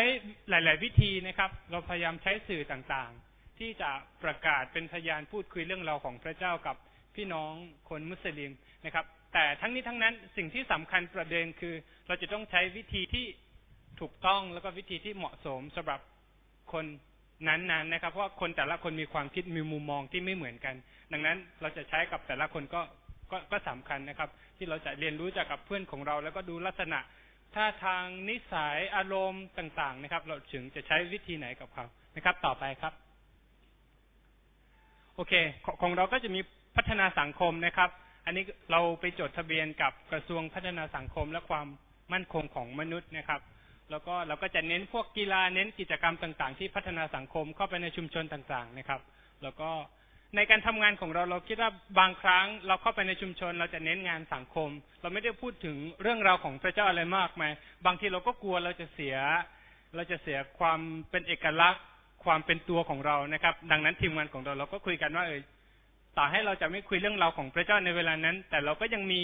[0.49, 3.91] หลาย ๆ วิธีนะครับ เราพยายามใช้สื่อต่างๆ ที่จะ
[4.23, 6.75] ประกาศเป็นพยานพูดคุยเรื่องราวของพระเจ้ากับ
[7.15, 7.53] พี่น้อง
[7.89, 8.51] คนมุสลิม
[8.85, 11.75] นะครับ แต่ทั้งนี้ทั้งนั้นสิ่งที่สำคัญประเด็นคือ
[12.07, 13.25] เราจะต้องใช้วิธีที่
[13.99, 15.99] ถูกต้องแล้วก็วิธีที่เหมาะสมสำหรับ
[16.73, 16.85] คน
[17.47, 20.75] นั้นๆนะครับ เพราะว่าคนแต่ละคนมีความคิดมีมุมมองที่ไม่เหมือนกัน
[21.11, 22.81] ดังนั้นเราจะใช้กับแต่ละคนก็
[23.31, 26.99] ก็ก็สำคัญนะครับ ที่เราจะเรียนรู้จากกับเพื่อนของเรา แล้วก็ดูลักษณะ
[27.55, 32.93] ท่าทางนิสัยอารมณ์ต่างๆ นะครับ เราถึงจะใช้วิธีไหนกับเขานะครับ ต่อไปครับ
[35.15, 35.33] โอเค
[35.65, 36.41] ขของเราก็จะมี
[36.75, 37.89] พัฒนาสังคมนะครับ
[38.25, 41.67] อันนี้เราไปจดทะเบียนกับกระทรวงพัฒนาสังคมและความ
[42.13, 43.41] มั่นคงของมนุษย์นะครับ
[43.91, 49.01] แล้วก็เราก็จะเน้นพวกกีฬาเน้นกิจกรรมต่าง ๆ ที่พัฒนาสังคมเข้าไปในชุมชนต่างๆนะครับ
[49.43, 49.69] แล้วก็
[50.35, 54.69] ในการทำงานของเราเราคิดว่าบางครั้งเราเข้าไปในชุมชน เราจะเน้นงานสังคม
[55.01, 57.51] เราไม่ได้พูดถึงเรื่องราวของพระเจ้าอะไรมากมาย
[57.85, 59.15] บางทีเราก็กลัวเราจะเสีย
[59.95, 60.79] เราจะเสียความ
[61.09, 61.83] เป็นเอกลักษณ์
[62.25, 65.41] ความเป็นตัวของเรานะครับ ดังนั้นทีมงานของเราเราก็คุยกันว่าเออ
[66.17, 69.21] ต่อให้เราจะไม่คุยเรื่องราวของพระเจ้าในเวลานั้น แต่เราก็ยังมี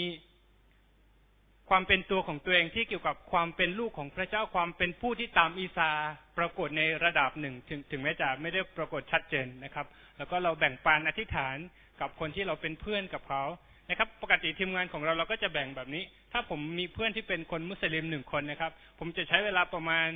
[1.70, 5.90] ความเป็นตัวของตัวเองที่เกี่ยวกับความเป็นลูกของพระเจ้าความเป็นผู้ที่ตามอีสา
[6.38, 9.86] ปรากฏในระดับหนึ่ง ถึงถึงแม้จะไม่ได้ปรากฏชัดเจนนะครับ
[10.18, 11.56] แล้วก็เราแบ่งปันอธิษฐาน
[12.00, 13.44] กับคนที่เราเป็นเพื่อนกับเขา
[13.90, 16.02] นะครับ ปกติทีมงานของเราเราก็จะแบ่งแบบนี้
[16.32, 20.08] ถ้าผมมีเพื่อนที่เป็นคนมุสลิมหนึ่งคนนะครับ ผมจะใช้เวลาประมาณ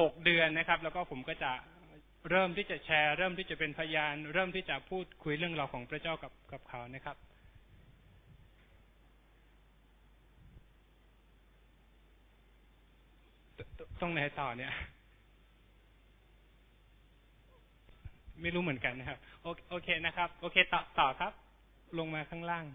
[0.00, 1.52] หกเดือนนะครับ แล้วก็ผมก็จะ
[2.30, 7.16] เริ่มที่จะแชร์ เริ่มที่จะเป็นพยาน เริ่มที่จะพูดคุยเรื่องราวของพระเจ้ากับกับเขานะครับ
[14.02, 14.72] ตรงไหนต่อเนี่ย
[18.40, 21.32] ไม่รู้เหมือนกันนะครับโอโอเคนะครับ โอเคต่อต่อครับ
[21.98, 22.66] ลงมาข้างล่าง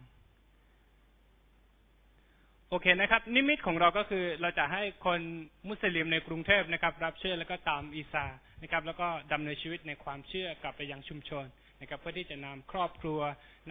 [2.69, 5.19] โอเคนะครับ นิมิตของเราก็คือ เราจะให้คน
[5.67, 8.25] มุสลิมในกรุงเทพนะครับ รับเชื่อแล้วก็ตามอีสา
[8.61, 11.45] นะครับ แล้วก็ดำเนินชีวิตในความเชื่อกลับไปยังชุมชน
[11.81, 13.19] นะครับเพื่อที่จะนำครอบครัว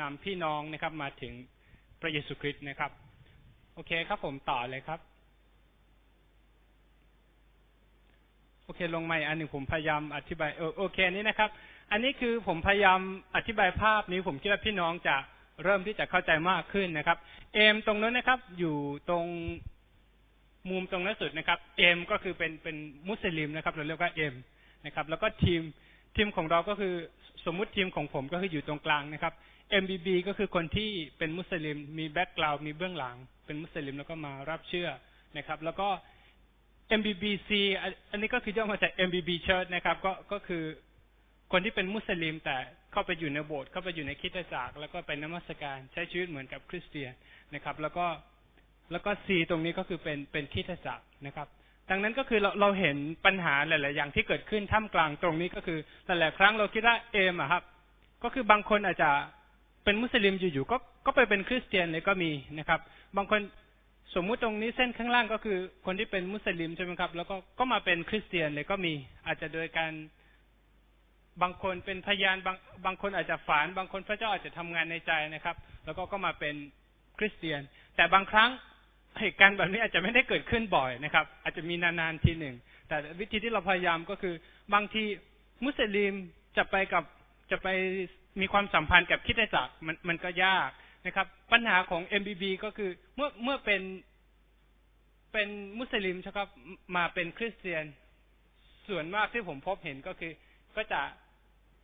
[0.01, 1.33] นำพี่น้องนะครับ มาถึง
[2.01, 2.91] พระเยซูคริสต์นะครับ
[3.75, 5.01] โอเคครับผมต่อเลยครับ
[8.69, 11.51] โอเคลงมาอีกอันหนึ่งผมพยายามอธิบายเออโอเคนี้นะครับ
[11.91, 13.01] อันนี้คือผมพยายาม
[13.37, 15.17] อธิบายภาพนี้ผมคิดว่าพี่น้องจะ
[15.65, 17.19] เริ่มที่จะเข้าใจมากขึ้นนะครับ
[17.55, 18.77] M ตรงนั้นนะครับ อยู่
[19.09, 19.27] ตรง
[20.71, 22.77] มุมตรงนั้นสุดนะครับ M ก็คือเป็นเป็น
[23.09, 24.35] มุสลิมนะครับ เราเรียกว่า M
[24.85, 25.63] นะครับ แล้วก็ทีม
[26.17, 26.95] ทีมของเราก็คือ
[27.45, 29.35] สมมุติทีมของผมก็คืออยู่ตรงกลางนะครับ
[29.83, 34.89] MBB ก็คือคนที่เป็นมุสลิม มี background มีเบื้องหลัง เป็นมุสลิมแล้วก็มารับเชื่อ
[35.37, 35.89] นะครับ แล้วก็
[36.99, 37.51] MBBC
[38.11, 40.63] อันนี้ก็คือย่อมาจาก MBB Church นะครับ ก็ก็คือ
[41.53, 42.57] คนที่เป็นมุสลิมแต่
[42.93, 47.13] เข้าไปอยู่ในโบสถ์เข้าไปอยู่ในคริสตจักรแล้วก็ไปนมัสการใช้ชีวิตเหมือนกับคริสเตียน
[47.55, 48.07] นะครับ แล้วก็
[48.93, 51.49] แล้วก็ C ตรงนี้ก็คือเป็นเป็นคริสตจักรนะครับ
[51.91, 57.63] ดังนั้นก็คือเราเราเห็นปัญหาหลาย ๆ อย่างที่เกิดขึ้นท่ามกลางตรงนี้ก็คือหลายๆครั้งเราคิดว่าเอมอะครับ
[58.23, 59.11] ก็คือบางคนอาจจะ
[59.85, 60.77] เป็นมุสลิมอยู่ๆก็
[61.07, 62.81] ก็ไปเป็นคริสเตียนเลยก็มีนะครับ
[63.17, 63.41] บางคน
[64.15, 68.95] สมมุติตรงนี้เส้นข้างล่างก็คือคนที่เป็นมุสลิมใช่ไหมครับ แล้วก็ก็มาเป็นคริสเตียนเลยก็มี
[69.27, 69.93] อาจจะโดยการ
[71.43, 76.55] บางคนเป็นพยานบางบางคนอาจจะฝันบางคนพระเจ้าอาจจะทำงานในใจนะครับ แล้วก็ก็มาเป็น
[77.19, 77.61] คริสเตียน
[77.97, 78.51] แต่บางครั้ง
[79.21, 82.57] เหตุการณ์แบบนี้อาจจะไม่ได้เกิดขึ้นบ่อยนะครับ อาจจะมีนานๆทีหนึ่ง
[82.89, 84.35] แต่วิธีที่เราพยายามก็คือ
[84.75, 85.03] บางที
[85.65, 86.15] มุสลิม
[86.57, 87.05] จะไปกับ
[87.51, 87.69] จะไป
[88.41, 90.71] มีความสัมพันธ์กับคิดจักรมันมันก็ยาก
[91.07, 93.83] นะครับ ปัญหาของ MBB ก็คือเมื่อเมื่อเป็น
[95.33, 95.49] เป็น
[95.79, 96.49] มุสลิมใช่ครับ
[96.97, 97.85] มาเป็นคริสเตียน
[98.89, 100.33] ส่วนมากที่ผมพบเห็นก็คือ
[100.77, 101.01] ก็จะ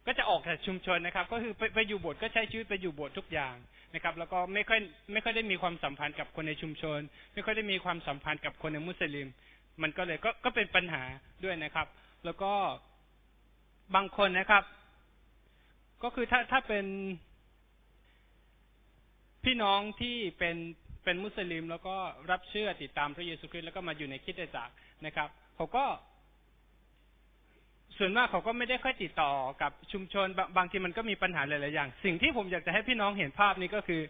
[0.06, 3.54] ก็จะออกจากชุมชนนะครับ ก็คือไปไปอยู่โบสถ์ก็ใช้ชีวิตไปอยู่โบสถ์ทุกอย่าง
[3.94, 4.80] นะครับ แล้วก็ไม่ค่อย
[5.12, 7.00] ไม่ค่อยได้มีความสัมพันธ์กับคนในชุมชน
[7.34, 9.28] ไม่ค่อยได้มีความสัมพันธ์กับคนในมุสลิม
[9.82, 11.02] มันก็เลยก็ก็เป็นปัญหา
[11.44, 11.86] ด้วยนะครับ
[12.24, 12.52] แล้วก็
[13.94, 14.64] บางคนนะครับ
[16.02, 16.86] ก็คือถ้าถ้าเป็น
[19.54, 20.56] พี่น้องที่เป็น
[21.04, 21.94] เป็นมุสลิม แล้วก็
[22.30, 24.74] รับเชื่อติดตามพระเยซูคริสต์แล้วก็มาอยู่ในคิดจักร
[25.06, 25.84] นะครับ เขาก็
[27.98, 29.32] ส่วนมากเขาก็ไม่ได้ค่อยติดต่อ
[29.62, 34.00] กับชุมชนบางบางทีมันก็มีปัญหาหลายๆอย่าง สิ่งที่ผมอยากจะให้พี่น้องเห็นภาพนี้ก็คือ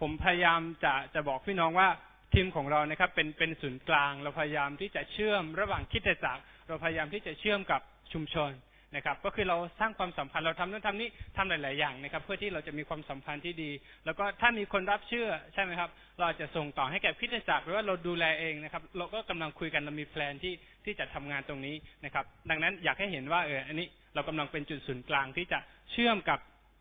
[0.00, 1.88] ผมพยายามจะจะบอกพี่น้องว่า
[2.34, 7.80] ทีมของเรานะครับ เป็นเป็นศูนย์กลาง เราพยายามที่จะเชื่อมระหว่างคิดจักร เราพยายามที่จะเชื่อมกับ
[8.12, 8.50] ชุมชน
[8.96, 13.70] นะครับ ก็คือเราสร้างความสัมพันธ์เราทำนู่นทำนี่ทำหลาย ๆ อย่างนะครับ เพื่อที่เราจะมีความสัมพันธ์ที่ดี
[14.04, 15.90] แล้วก็ถ้ามีคนรับเชื่อใช่ไหมครับ
[16.20, 21.74] เราจะส่งต่อให้แก่คิดจักรหรือว่าเราดูแลเองนะครับ เราก็กำลังคุยกันเรามีแพลนที่ที่จะทำงานตรงนี้
[22.04, 25.58] นะครับ ดังนั้นอยากให้เห็นว่าเอออันนี้เรากำลังเป็นจุดศูนย์กลางที่จะ
[25.92, 26.38] เชื่อมกับ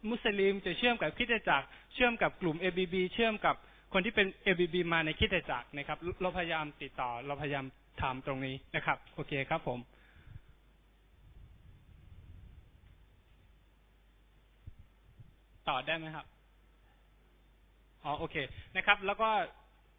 [0.09, 3.55] มุสลิม จะเชื่อมกับคิดจักรเชื่อมกับกลุ่ม ABB เชื่อมกับ
[3.93, 7.65] คนที่เป็น ABB มาในคิดจักรนะครับ เราพยายามติดต่อเราพยายาม
[8.01, 9.79] ทำตรงนี้นะครับ โอเคครับผม
[15.69, 16.25] ต่อได้ไหมครับ
[18.03, 18.35] อ๋อโอเค
[18.77, 19.29] นะครับ แล้วก็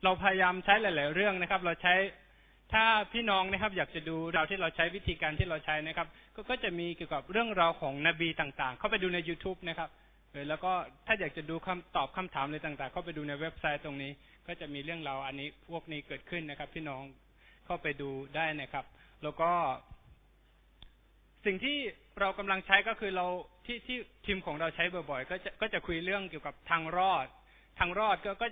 [0.05, 1.95] เราพยายามใช้หลาย ๆ เรื่องนะครับ เราใช้
[2.73, 9.91] ถ้าพี่น้องนะครับ อยากจะดูเราที่เราใช้วิธีการที่เราใช้นะครับ ก็ก็จะมีเกี่ยวกับเรื่องราวของนบีต่างๆ เข้าไปดูใน youtube นะครับ
[10.49, 10.73] แล้วก็
[11.07, 14.13] ถ้าอยากจะดูคำตอบคำถามอะไรต่าง ๆ เข้าไปดูในเว็บไซต์ตรงนี้
[14.47, 17.03] ก็จะมีเรื่องราวอันนี้พวกนี้เกิดขึ้นนะครับ พี่น้อง
[17.67, 18.85] เข้าไปดูได้นะครับ
[19.23, 19.51] แล้วก็
[21.47, 21.77] สิ่งที่
[22.21, 23.27] เรากำลังใช้ก็คือเรา
[23.67, 27.27] ที่ที่ทีมของเราใช้บ่อยๆ ก็จะก็จะคุยเรื่องเกี่ยวกับทางรอด
[27.79, 28.47] ทางรอดก็ก็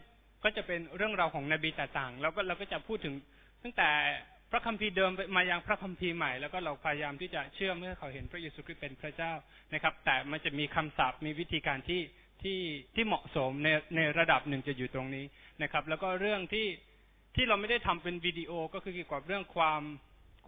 [0.45, 3.15] ก็จะเป็นเรื่องราวของนบีต่างๆ แล้วก็เราก็จะพูดถึง
[3.63, 3.91] ตั้งแต่
[4.51, 9.33] พระคัมภีร์เดิมมายังพระคัมภีร์ใหม่ แล้วก็เราพยายามที่จะเชื่อเมื่อเขาเห็นพระเยซูคริสต์เป็นพระเจ้า
[9.73, 12.03] นะครับ แต่มันจะมีคำศัพท์มีวิธีการที่
[12.43, 12.61] ที่
[12.95, 15.25] ที่เหมาะสมในในระดับหนึ่งจะอยู่ตรงนี้
[15.63, 16.67] นะครับ แล้วก็เรื่องที่
[17.37, 19.83] ที่เราไม่ได้ทำเป็นวิดีโอก็คือเกี่ยวกับเรื่องความ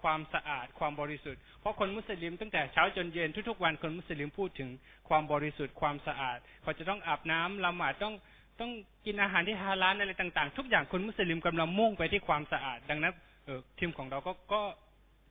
[0.05, 4.71] ความสะอาดความบริสุทธิ์ เพราะคนมุสลิมตั้งแต่เช้าจนเย็นทุกๆวันคนมุสลิมพูดถึง
[5.09, 8.15] ความบริสุทธิ์ความสะอาด เขาจะต้องอาบน้ำละหมาดต้อง
[8.61, 8.71] ต้อง
[9.07, 13.13] กินอาหารที่ฮาลาลอะไรต่าง ๆ ทุกอย่างคนมุสลิมกำลังมุ่งไปที่ความสะอาด ดังนั้น
[13.45, 14.63] เออทีมของเราก็ก็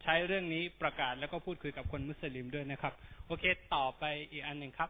[0.03, 2.93] ใช้เรื่องนี้ประกาศแล้วก็พูดคุยกับคนมุสลิมด้วยนะครับ
[3.27, 3.43] โอเค
[3.75, 4.89] ต่อไปอีกอันหนึ่งครับ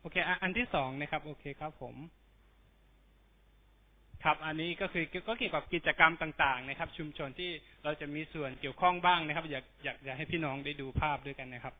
[0.00, 1.94] โอเค อันที่สองนะครับ โอเคครับผม
[4.24, 7.50] ครับ อันนี้ก็คือก็เกี่ยวกับกิจกรรมต่างๆ นะครับ ชุมชนที่
[7.84, 11.74] เราจะมีส่วนเกี่ยวข้องบ้างนะครับ อยากอยากอยากให้พี่น้องได้ดูภาพด้วยกันนะครับ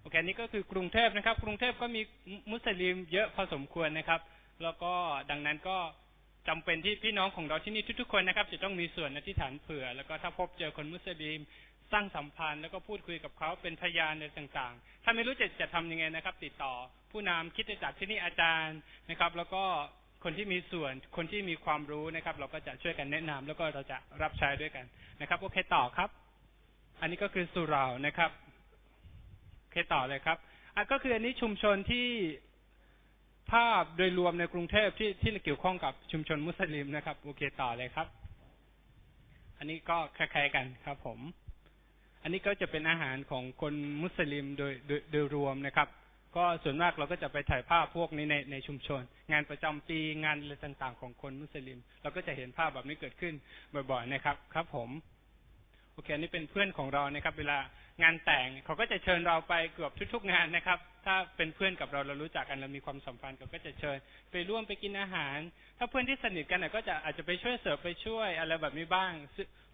[0.00, 2.02] โอเคนี่ก็คือกรุงเทพนะครับ กรุงเทพก็มี
[2.50, 4.20] มุสลิมเยอะพอสมควรนะครับ
[4.62, 4.92] แล้วก็
[5.30, 5.78] ดังนั้นก็
[6.48, 11.40] จำเป็นที่พี่น้องของเราที่นี่ทุกๆคนนะครับ จะต้องมีส่วนอธิษฐานเผื่อ แล้วก็ถ้าพบเจอคนมุสลิม
[11.92, 16.74] สร้างสัมพันธ์แล้วก็พูดคุยกับเขาเป็นพยานในต่าง ๆ ถ้าไม่รู้จะจะทำยังไงนะครับ ติดต่อ
[17.12, 18.78] ผู้นำคิดจะจัดที่นี่อาจารย์
[19.10, 19.64] นะครับ แล้วก็
[20.24, 24.84] คนที่มีส่วนคนที่มีความรู้นะครับ เราก็จะช่วยกันแนะนำแล้วก็เราจะรับใช้ด้วยกัน
[25.20, 26.10] นะครับโอเคต่อครับ
[27.00, 28.30] อันนี้ก็คือสุรานะครับ
[29.60, 30.38] โอเคต่อเลยครับ
[30.74, 32.06] อะก็คืออันนี้ชุมชนที่
[33.52, 38.06] ภาพโดยรวมในกรุงเทพที่ที่เกี่ยวข้องกับชุมชนมุสลิมนะครับโอเคต่อเลยครับ
[39.58, 41.20] อันนี้ก็คล้ายๆกันครับ ผม
[42.22, 45.88] อันนี้ก็จะเป็นอาหารของคนมุสลิมโดยโดยโดยรวมนะครับ
[46.38, 53.34] ก็ส่วนมากเราก็จะไปถ่ายภาพพวกนี้ในในชุมชน งานประจำปีงานอะไรต่างๆ ของคนมุสลิม เราก็จะเห็นภาพแบบนี้เกิดขึ้น
[53.90, 54.90] บ่อยๆนะครับ ครับผม
[55.92, 57.58] โอเคอันนี้เป็นเพื่อนของเรานะครับ เวลา
[58.02, 63.96] งานแต่งเขาก็จะเชิญเราไปเกือบทุก ๆ งานนะครับ ถ้าเป็นเพื่อนกับเราเรารู้จักกันเรามีความสัมพันธ์เขาก็จะเชิญ
[64.30, 65.38] ไปร่วมไปกินอาหาร
[65.78, 69.12] ถ้าเพื่อนที่สนิทกันก็จะอาจจะไปช่วยเสิร์ฟไปช่วยอะไรแบบนี้บ้าง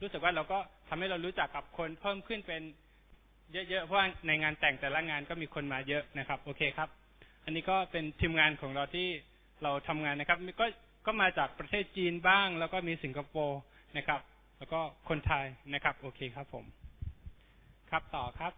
[0.03, 0.59] รู้สึกว่าเราก็
[0.89, 2.63] ทำให้เรารู้จักกับคนเพิ่มขึ้นเป็น
[3.53, 6.89] เยอะๆเพราะในงานแต่งแต่ละงานก็มีคนมาเยอะนะครับ โอเคครับ
[7.45, 9.09] อันนี้ก็เป็นทีมงานของเราที่
[9.63, 10.67] เราทำงานนะครับก็
[11.07, 13.61] ก็มาจากประเทศจีนบ้าง แล้วก็มีสิงคโปร์
[13.97, 14.21] นะครับ
[14.59, 16.65] แล้วก็คนไทยนะครับ โอเคครับผม
[17.91, 18.53] ครับต่อครับ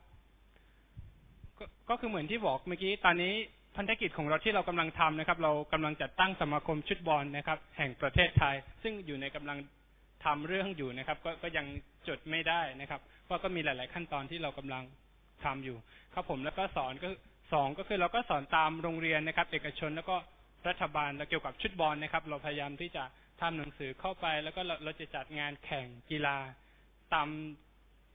[1.58, 3.34] ก็ก็คือเหมือนที่บอกเมื่อกี้ตอนนี้
[3.76, 9.58] พันธกิจของเราที่เรากำลังทำนะครับ เรากำลังจัดตั้งสมาคมชุดบอลนะครับ แห่งประเทศไทย ซึ่งอยู่ในกำลัง
[10.24, 11.66] ทำเรื่องอยู่นะครับ ก็ก็ยัง
[12.08, 14.84] จดไม่ได้นะครับ พราะก็มีหลาย ๆ ขั้นตอนที่เรากำลัง
[15.44, 15.76] ทำอยู่
[16.14, 17.08] ครับผมแล้วก็สอนก็
[17.52, 20.16] สองก็คือเราก็สอนตามโรงเรียนนะครับ เอกชนแล้วก็
[20.68, 23.04] รัฐบาลแล้วเกี่ยวกับชุดบอลนะครับ เราพยายามที่จะ
[23.40, 26.36] ทำหนังสือเข้าไป แล้วก็เราเราจะจัดงานแข่งกีฬา
[27.14, 27.28] ตาม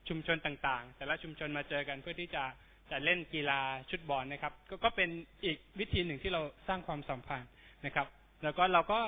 [0.09, 2.43] ชุมชนต่างๆ แต่ละชุมชนมาเจอกันเพื่อที่จะ
[2.91, 3.59] จะเล่นกีฬา
[3.89, 5.09] ชุดบอลนะครับก็ก็เป็น
[5.45, 7.49] อีกวิธีหนึ่งที่เราสร้างความสัมพันธ์
[7.85, 8.07] นะครับ
[8.43, 8.99] แล้วก็เราก็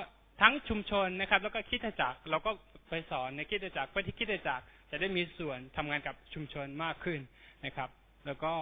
[0.42, 2.50] ทั้งชุมชนนะครับ แล้วก็คิดจักรเราก็
[2.90, 4.64] ไปสอนในคิดจักรเพื่อที่คิดจักร
[4.96, 7.20] จะได้มีส่วนทำงานกับชุมชนมากขึ้น
[7.64, 7.90] นะครับ
[8.26, 8.52] แล้วก็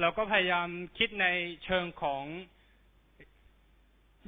[0.00, 0.68] เราก็พยายาม
[0.98, 1.26] คิดใน
[1.64, 2.24] เชิงของ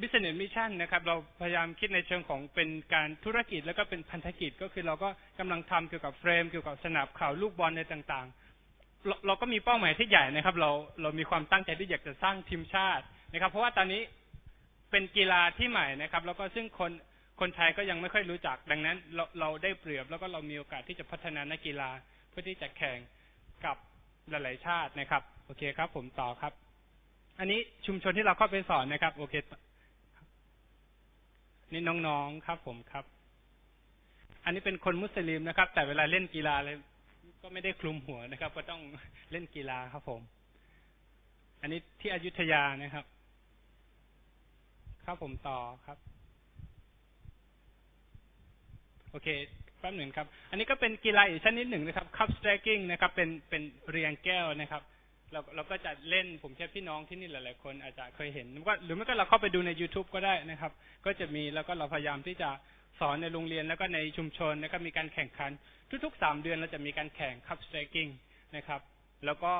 [0.01, 5.09] business mission นะครับ เราพยายามคิดในเชิงของเป็นการธุรกิจแล้วก็เป็นพันธกิจก็คือเราก็
[5.39, 10.71] กำลังทำเกี่ยวกับเฟรม เกี่ยวกับสนับข่าวลูกบอลในต่างๆ เราเราก็มีเป้าหมายที่ใหญ่นะครับ เรา
[11.03, 14.03] เรามีความตั้งใจที่อยากจะสร้างทีมชาตินะครับ เพราะว่าตอนนี้
[14.91, 16.91] เป็นกีฬาที่ใหม่นะครับ แล้วก็ซึ่งคน
[17.41, 21.91] คนไทยก็ยังไม่ค่อยรู้จัก ดังนั้นเราเราได้เปรียบแล้วก็เรามีโอกาสที่จะพัฒนานักกีฬา
[22.29, 22.99] เพื่อที่จะแข่ง
[23.65, 23.77] กับ
[24.31, 26.53] หลายๆชาตินะครับ โอเคครับ ผมต่อครับ
[27.39, 29.35] อันนี้ชุมชนที่เราเข้าไปสอนนะครับ โอเค
[31.73, 33.05] นี่น้องๆครับ ผมครับ
[34.45, 36.77] อันนี้เป็นคนมุสลิมนะครับ แต่เวลาเล่นกีฬาเลย
[37.43, 38.83] ก็ไม่ได้คลุมหัวนะครับ ก็ต้อง
[39.31, 40.21] เล่นกีฬาครับผม
[41.61, 43.05] อันนี้ที่อยุธยานะครับ
[45.05, 45.99] ครับผมต่อครับ
[49.15, 49.31] โอเค
[49.81, 54.83] แป๊บหนึ่งครับ อันนี้ก็เป็นกีฬาอีกชนิดหนึ่งนะครับ cup stacking นะครับ เป็นเป็นเรียงแก้วนะครับ
[55.33, 60.73] เราเราก็จะเล่นผมเชื่อพี่น้องที่นี่หลาย ๆ คนอาจจะเคยเห็นหรือว่าหรือไม่ก็เราเข้าไปดูใน YouTube ก็ได้นะครับ
[61.07, 62.51] ก็จะมีแล้วก็เราพยายามที่จะ
[63.01, 65.51] สอนในโรงเรียนแล้วก็ในชุมชนนะครับมีการแข่งขัน
[66.05, 68.09] ทุกๆสามเดือนเราจะมีการแข่ง cup stacking
[68.57, 68.81] นะครับ
[69.27, 69.55] แล้วก็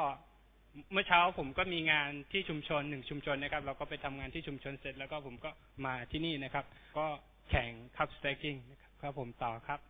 [0.93, 5.51] เมื่อเช้าผมก็มีงานที่ชุมชนหนึ่งชุมชนนะครับ เราก็ไปทำงานที่ชุมชนเสร็จแล้วก็ผมก็
[5.85, 6.65] มาที่นี่นะครับ
[6.99, 7.07] ก็
[7.51, 9.81] แข่งคัพสเตรกิ้งนะครับ ครับผมต่อครับ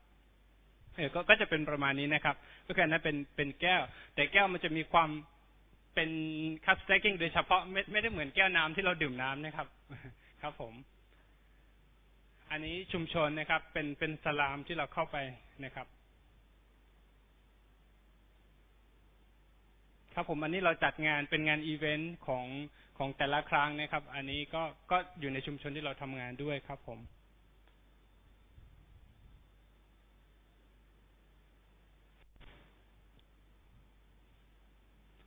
[0.96, 2.36] เออก็ก็จะเป็นประมาณนี้นะครับ
[2.66, 3.82] ก็คืออันนั้นเป็นเป็นแก้ว
[4.14, 5.10] แต่แก้วมันจะมีความ
[5.94, 6.10] เป็น
[6.64, 9.66] คัพสเตรกิ้งโดยเฉพาะไม่ไม่ได้เหมือนแก้วน้ำที่เราดื่มน้ำนะครับ
[10.42, 10.74] ครับผม
[12.50, 15.16] อันนี้ชุมชนนะครับ เป็นเป็นสลามที่เราเข้าไป
[15.64, 15.86] นะครับ
[20.14, 22.46] ครับผมอันนี้เราจัดงานเป็นงานอีเวนต์ของ
[22.98, 27.00] ของแต่ละครั้งนะครับ อันนี้ก็ก็อยู่ในชุมชนที่เราทำงานด้วยครับผม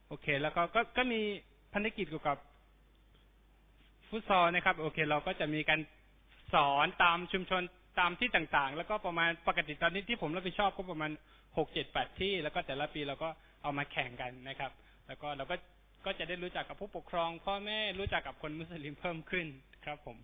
[0.08, 1.22] โอเค แล้วก็ก็ก็มี
[1.74, 2.38] พันธกิจเกี่ยวกับ
[4.10, 5.80] ฟุตซอลนะครับ โอเค เราก็จะมีการ
[6.54, 7.62] สอนตามชุมชน
[8.00, 11.12] ตามที่ต่างๆ แล้วก็ประมาณปกติตอนนี้ที่ผมรับผิดชอบก็ประมาณ
[11.58, 13.30] หกเจ็ดแปดที่ แล้วก็แต่ละปีเราก็
[13.64, 14.72] เอามาแข่งกันนะครับ
[15.08, 15.56] แล้วก็เราก็
[16.06, 19.48] ก็จะได้รู้จักกับผู้ปกครอง พ่อแม่รู้จักกับคนมุสลิมเพิ่มขึ้น
[19.86, 20.18] ครับผม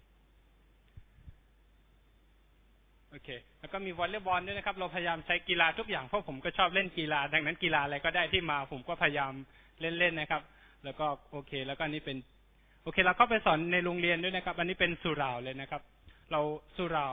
[3.09, 3.29] โอเค
[3.59, 9.33] แล้วก็มีวอลเลย์บอลด้วยนะครับ เราพยายามใช้กีฬาทุกอย่างเพราะผมก็ชอบเล่นกีฬา ดังนั้นกีฬาอะไรก็ได้ที่มา ผมก็พยายาม
[9.79, 10.41] เล่นๆนะครับ
[10.83, 12.17] แล้วก็โอเค แล้วก็อันนี้เป็น
[12.83, 15.81] โอเค เราก็ไปสอนในโรงเรียนด้วยนะครับ อันนี้เป็นสุร่าเลยนะครับ
[16.31, 16.41] เรา
[16.75, 17.07] สุร่า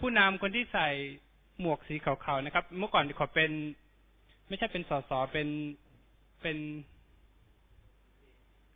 [0.00, 0.88] ผู้นำคนที่ใส่
[1.60, 3.50] หมวกสีขาวๆนะครับ เมื่อก่อนเขาเป็น
[4.48, 5.48] ไม่ใช่เป็นสสเป็น
[6.42, 6.58] เป็น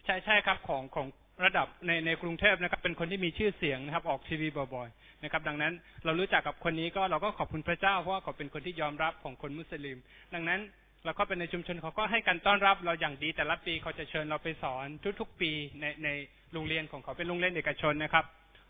[0.05, 1.07] ใช่ใช่ครับของของ
[1.45, 5.72] ระดับในในกรุงเทพนะครับ เป็นคนที่มีชื่อเสียงนะครับ ออกทีวีบ่อยๆนะครับ ดังนั้น
[6.05, 9.99] เรารู้จักกับคนนี้ก็เราก็ขอบคุณพระเจ้าเพราะว่าเขาเป็นคนที่ยอมรับของคนมุสลิม
[10.35, 10.61] ดังนั้น
[11.07, 14.86] เราก็เป็นในชุมชนเขาก็ให้การต้อนรับเราอย่างดีแต่ละปีเขาจะเชิญเราไปสอน
[15.20, 15.50] ทุกๆ ปี
[15.80, 16.09] ในใน
[16.52, 18.24] โรงเรียนของเขาเป็นโรงเรียนเอกชนนะครับ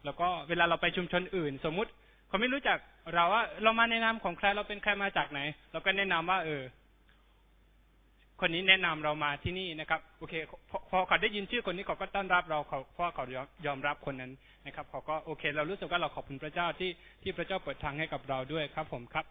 [0.05, 1.91] แล้วก็เวลาเราไปชุมชนอื่น สมมุติ
[2.29, 2.79] เขาไม่รู้จัก
[3.15, 5.41] เราว่าเรามาในนามของใครเราเป็นใครมาจากไหน
[5.73, 6.63] เราก็แนะนำว่า เออ
[8.41, 10.35] คนนี้แนะนำเรามาที่นี่นะครับ โอเค
[10.71, 14.33] พอพอเขาได้ยินชื่อคนนี้เขาก็ต้อนรับเราเขาเพราะเขายอยอมรับคนนั้น
[14.67, 16.91] นะครับเขาก็โอเค เรารู้สึกว่าเราขอบคุณพระเจ้าที่
[17.23, 19.25] ที่พระเจ้าเปิดทางให้กับเราด้วยครับ ผมครับ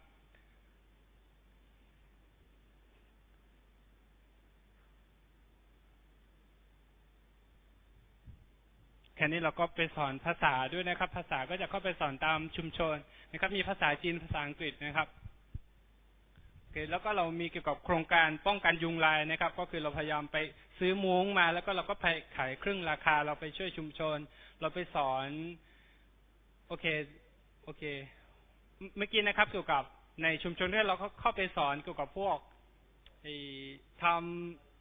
[9.16, 12.96] แค่นี้เราก็ไปสอนภาษาด้วยนะครับ ภาษาก็จะเข้าไปสอนตามชุมชน
[13.32, 15.08] นะครับ มีภาษาจีนภาษาอังกฤษนะครับ
[16.60, 20.38] โอเคแล้วก็เรามีเกี่ยวกับโครงการป้องกันยุงลายนะครับ ก็คือเราพยายามไป
[20.80, 22.08] ซื้อมุ้งมา แล้วก็เราก็ไป
[22.38, 24.18] ขายครึ่งราคา เราไปช่วยชุมชน
[24.62, 25.28] เราไปสอน
[26.68, 26.86] โอเค
[27.64, 27.84] โอเค
[28.98, 29.84] เมื่อกี้นะครับ เกี่ยวกับ
[30.24, 32.38] ในชุมชนที่เราเข้าไปสอนเกี่ยวกับพวก
[34.04, 34.75] ทำ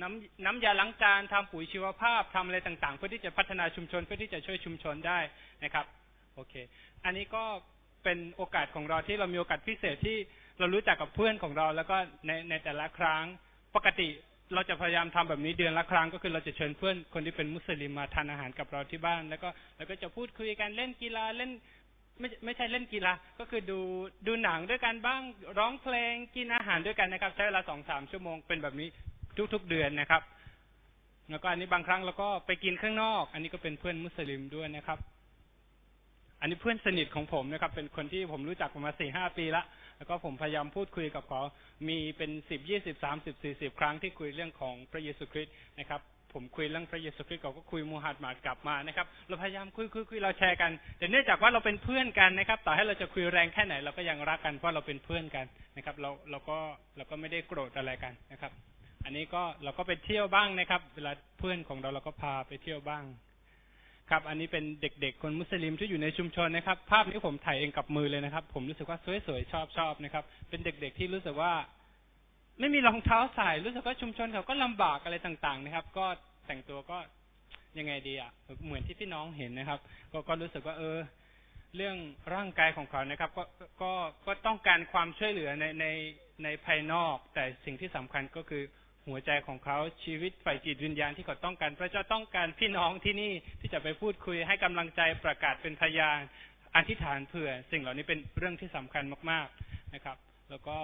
[0.00, 5.18] น้ำน้ำยาล้างจานทำปุ๋ยชีวภาพทำอะไรต่างๆ เพื่อที่จะพัฒนาชุมชนเพื่อที่จะช่วยชุมชนได้
[5.64, 5.84] นะครับ
[6.34, 6.54] โอเค
[7.04, 7.44] อันนี้ก็
[8.04, 10.16] เป็นโอกาสของเราที่เรามีโอกาสพิเศษที่
[10.58, 13.24] เรารู้จักกับเพื่อนของเรา แล้วก็ในในแต่ละครั้ง
[13.76, 14.08] ปกติ
[14.54, 21.50] เราจะพยายามทำแบบนี้เดือนละครั้งก็คือเราจะเชิญเพื่อนคนที่เป็นมุสลิมมาทานอาหารกับเราที่บ้าน แล้วก็แล้วก็จะพูดคุยกันเล่นกีฬาเล่น
[22.20, 23.78] ไม่ไม่ใช่เล่นกีฬาก็คือดู
[24.26, 25.20] ดูหนังด้วยกันบ้าง
[25.58, 28.88] ร้องเพลงกินอาหารด้วยกันนะครับ ใช้เวลาสองสามชั่วโมงเป็นแบบนี้
[29.54, 30.22] ทุกๆเดือนนะครับ
[31.30, 34.98] แล้วก็อันนี้บางครั้งเราก็ไปกินข้างนอก อันนี้ก็เป็นเพื่อนมุสลิมด้วยนะครับ
[36.40, 39.62] อันนี้เพื่อนสนิทของผมนะครับ เป็นคนที่ผมรู้จักมาสี่ห้าปีละ
[39.98, 41.42] แล้วก็ผมพยายามพูดคุยกับเขา
[41.88, 46.00] มีเป็นสิบยี่สิบสามสิบสี่สิบครั้งที่คุยเรื่องของพระเยซูคริสต์นะครับ
[46.32, 56.58] ผมคุยเรื่องพระเยซูคริสต์เขาก็คุยมูฮัมหมัดกลับมานะครับ เราพยายามคุยคุยคุยเราแชร์กัน แต่เนื่องจากว่าเราเป็นเพื่อนกันนะครับ ต่อให้เราจะคุยแรงแค่ไหนเราก็ยังรักกันเพราะเราเป็นเพื่อนกันนะครับ เราเราก็
[56.96, 58.52] เราก็ไม่ได้โกรธอะไรกันนะครับ
[59.04, 63.04] อันนี้ก็เราก็ไปเที่ยวบ้างนะครับ เวลาเพื่อนของเราเราก็พาไปเที่ยวบ้าง
[64.10, 71.52] ครับ อันนี้เป็นเด็กๆ คนมุสลิมที่อยู่ในชุมชนนะครับ ภาพนี้ผมถ่ายเองกับมือเลยนะครับ ผมรู้สึกว่าสวยๆชอบชอบนะครับ เป็นเด็กๆที่รู้สึกว่า
[72.60, 76.06] ไม่มีรองเท้าใส่รู้สึกว่าชุมชนเขาก็ลำบากอะไรต่างๆ นะครับ ก็
[76.46, 76.98] แต่งตัวก็
[77.78, 78.30] ยังไงดีอะ
[78.64, 79.80] เหมือนที่พี่น้องเห็นนะครับ
[80.12, 80.98] ก็ก็รู้สึกว่า เออ
[81.76, 81.96] เรื่อง
[82.34, 83.44] ร่างกายของเขานะครับ ก็
[83.82, 83.92] ก็
[84.26, 85.86] ก็ต้องการความช่วยเหลือในใน
[86.44, 88.62] ในภายนอก แต่สิ่งที่สำคัญก็คือ
[89.08, 96.18] หัวใจของเขาชีวิตฝ่ายจิตวิญญาณที่เขาต้องการ พระเจ้าต้องการพี่น้องที่นี่ที่จะไปพูดคุยให้กำลังใจประกาศเป็นพยาน
[96.76, 100.16] อธิษฐานเผื่อ สิ่งเหล่านี้เป็นเรื่องที่สำคัญมากๆนะครับ
[100.50, 100.78] แล้วก็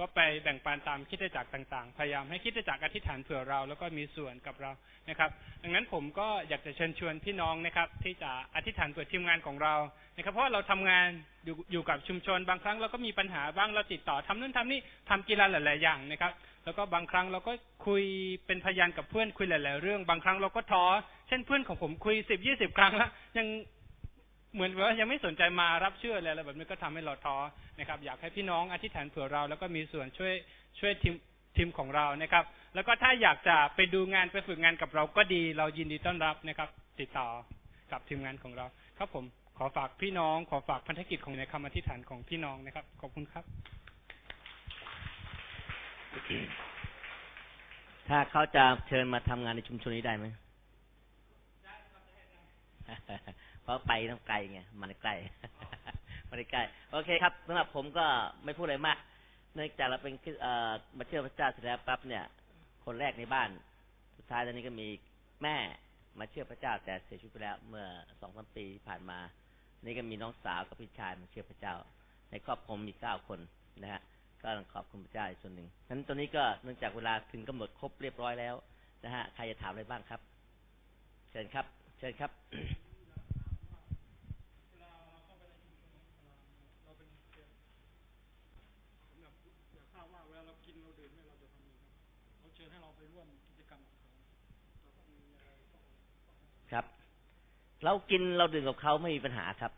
[0.00, 4.70] ก็ไปแบ่งปันตามคิดจักรต่างๆ พยายามให้คิดจักรอธิษฐานเผื่อเรา แล้วก็มีส่วนกับเรา
[5.08, 5.30] นะครับ
[5.62, 9.74] ดังนั้นผมก็อยากจะเชิญชวนพี่น้องนะครับ ที่จะอธิษฐานเผื่อทีมงานของเรา
[10.16, 11.06] นะครับ เพราะเราทำงาน
[11.44, 16.32] อยู่อยู่กับชุมชนบางครั้งเราก็มีปัญหาบ้างเราติดต่อทำนู่นทำนี่ทำกีฬาหลายๆอย่างนะครับ
[16.66, 17.52] แล้วก็บางครั้งเราก็
[17.86, 18.02] คุย
[18.46, 20.84] เป็นพยานกับเพื่อนคุยหลาย ๆ เรื่อง บางครั้งเราก็ท้อ
[21.28, 23.46] เช่นเพื่อนของผมคุยสิบยี่สิบครั้งแล้วยัง
[24.54, 27.36] เหมือนว่ายังไม่สนใจมารับเชื่ออะไรแบบนี้ก็ทำให้เราท้อ
[27.78, 30.34] นะครับ อยากให้พี่น้องอธิษฐานเผื่อเรา แล้วก็มีส่วนช่วย
[30.78, 31.14] ช่วยทีม
[31.56, 32.44] ทีมของเรานะครับ
[32.74, 36.68] แล้วก็ถ้าอยากจะไปดูงานไปฝึกงานกับเราก็ดี เรายินดีต้อนรับนะครับ
[37.00, 37.28] ติดต่อ
[37.92, 38.66] กับทีมงานของเรา
[38.98, 39.24] ครับผม
[39.58, 43.44] ขอฝากพี่น้อง ขอฝากพันธกิจของในคำอธิษฐานของพี่น้องนะครับ ขอบคุณครับ
[48.08, 50.26] ถ้าเขาจะเชิญมาทำงานในชุมชนนี้ได้ไหม
[53.62, 55.14] เพราะไปต้องไกลไงมันใกล้
[56.28, 58.06] มันใกล้ โอเคครับสำหรับผมก็
[58.44, 58.98] ไม่พูดอะไรมาก
[59.54, 62.24] เนื่องจากเราเป็นเอ่อมาเชื่อพระเจ้าเสร็จแล้วปั๊บเนี่ย
[62.84, 63.48] คนแรกในบ้าน
[64.16, 64.88] สุดท้ายตอนนี้ก็มี
[65.42, 65.56] แม่
[66.18, 67.86] มาเชื่อพระเจ้าแต่เสียชีวิตไปแล้ว เมื่อ
[68.20, 69.18] สองสามปีที่ผ่านมา
[69.84, 71.74] นี่ก็มีน้องสาวกับพี่ชายมาเชื่อพระเจ้า
[72.30, 73.40] ในครอบครัวมีเก้าคน
[73.82, 74.02] นะฮะ
[74.46, 78.54] ก็ขอบคุณพระเจ้าอีกส่วนหนึ่งนั้นตอนนี้ก็เนื่องจากเวลาถึงกำหนดครบเรียบร้อยแล้ว
[79.04, 80.20] นะฮะใครจะถามอะไรบ้างครับ
[81.30, 81.66] เชิญครับ
[81.98, 82.30] เชิญครับ
[96.72, 96.84] ครับ
[97.84, 99.72] เรากินเราดื่มกับเขาไม่มีปัญหาครับ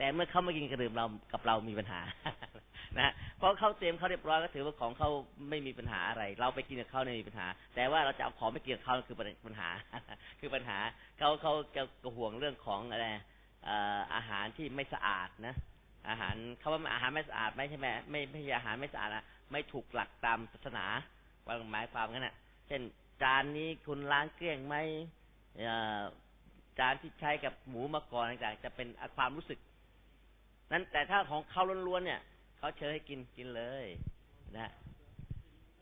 [0.00, 2.00] แต่เมื่อเขามากินกระดื่มเรากับเรามีปัญหา
[2.98, 5.08] นะเพราะเขาเตรียมเขาเรียบร้อยก็ถือว่าของเขา
[5.50, 9.16] ไม่มีปัญหาอะไร เราไปกินกับเขาเนี่ยมีปัญหา แต่ว่าเราจะเอาของไปกินกับเขาคือ
[9.46, 9.68] ปัญหา
[10.40, 10.78] คือปัญหา
[11.18, 11.82] เขาเขาจะ
[12.16, 13.06] ห่วงเรื่องของอะไร
[14.14, 15.54] อาหารที่ไม่สะอาดนะ
[16.08, 20.86] อาหารเขาว่าอาหารไม่สะอาดไม่ใช่ไหมไม่ไม่ใช่อาหารไม่สะอาดนะไม่ถูกหลักตามศาสนา
[21.46, 22.34] ว่าหมายความงั้นน่ะ
[22.66, 22.80] เช่น
[23.22, 24.76] จานนี้คุณล้างเกลี้ยงไหม
[25.58, 26.00] เอ่อ
[26.78, 29.58] จานที่ใช้กับหมูมาก่อนต่างๆจะเป็นความรู้สึก
[30.72, 32.20] นั้นแต่ถ้าของเขาล้วนๆเนี่ย
[32.58, 33.86] เขาเชิญให้กินกินเลย
[34.58, 34.70] นะ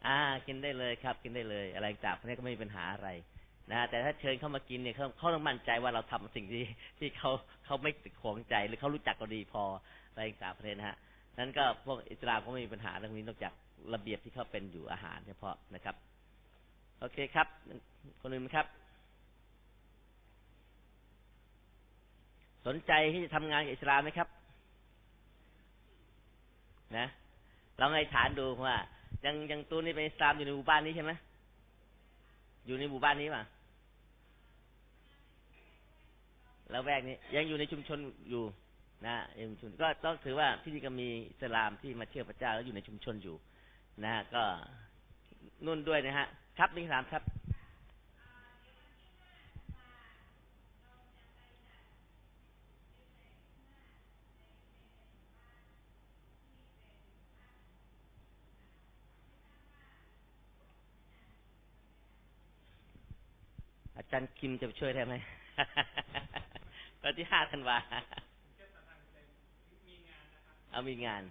[0.06, 3.08] อ่า กินได้เลยครับ กินได้เลย อะไรต่างพวกนี้ก็ไม่มีปัญหาอะไร
[3.70, 6.64] นะแต่ถ้าเชิญเข้ามากินเนี่ยเขาเขาต้องมั่นใจว่าเราทำสิ่งที่
[6.98, 7.30] ที่เขา
[7.64, 9.62] เขาไม่ติดขวงใจหรือเขารู้จักเราดีพอ
[10.10, 10.96] อะไรต่างประเทศนะฮะ
[11.38, 13.52] นั้นก็พวกอิสลามก็ไม่มีปัญหาเรื่องนี้นอกจาก
[13.94, 15.96] ระเบียบที่เขาเป็นอยู่อาหารเฉพาะนะครับ
[17.00, 17.46] โอเคครับ
[18.20, 18.66] คนอื่นไหมครับ
[22.66, 24.28] สนใจที่จะทำงานกับอิสลามไหมครับ
[26.96, 27.06] นะ
[27.76, 28.76] เราไงฐานดูว่า
[29.24, 31.12] ยังยังตัวนี้เป็นอิสลามอยู่ในหมู่บ้านนี้ใช่ไหม
[32.66, 33.42] อยู่ในหมู่บ้านนี้ป่ะ
[36.70, 37.98] แล้วแวกนี้ ยังอยู่ในชุมชน
[38.30, 38.42] อยู่
[39.06, 43.36] นะยังชุมชนก็ต้องถือว่าที่นี่ก็มีอิสลามที่มาเชื่อพระเจ้าแล้วอยู่ในชุมชนอยู่
[44.04, 44.42] นะฮะก็
[45.66, 46.26] นุ่นด้วยนะฮะ
[46.58, 47.22] ครับนิ่งสามครับ
[64.12, 65.14] จารย์คิมจะช่วยได้ไหม
[67.02, 67.76] วันที่ห้าธันวา
[70.70, 71.22] เอามีงาน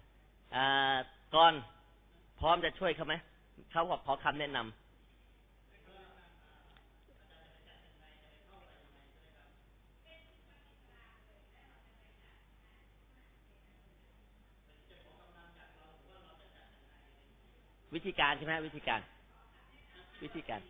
[0.56, 0.58] อ
[1.36, 1.54] ก่อน
[2.40, 3.14] พร้อมจะช่วยเขาไหม
[3.72, 4.68] เขาขอขอคำแนะนำ
[17.94, 19.02] วิธีการใช่ไหมวิธีการ
[20.24, 20.62] วิธีการ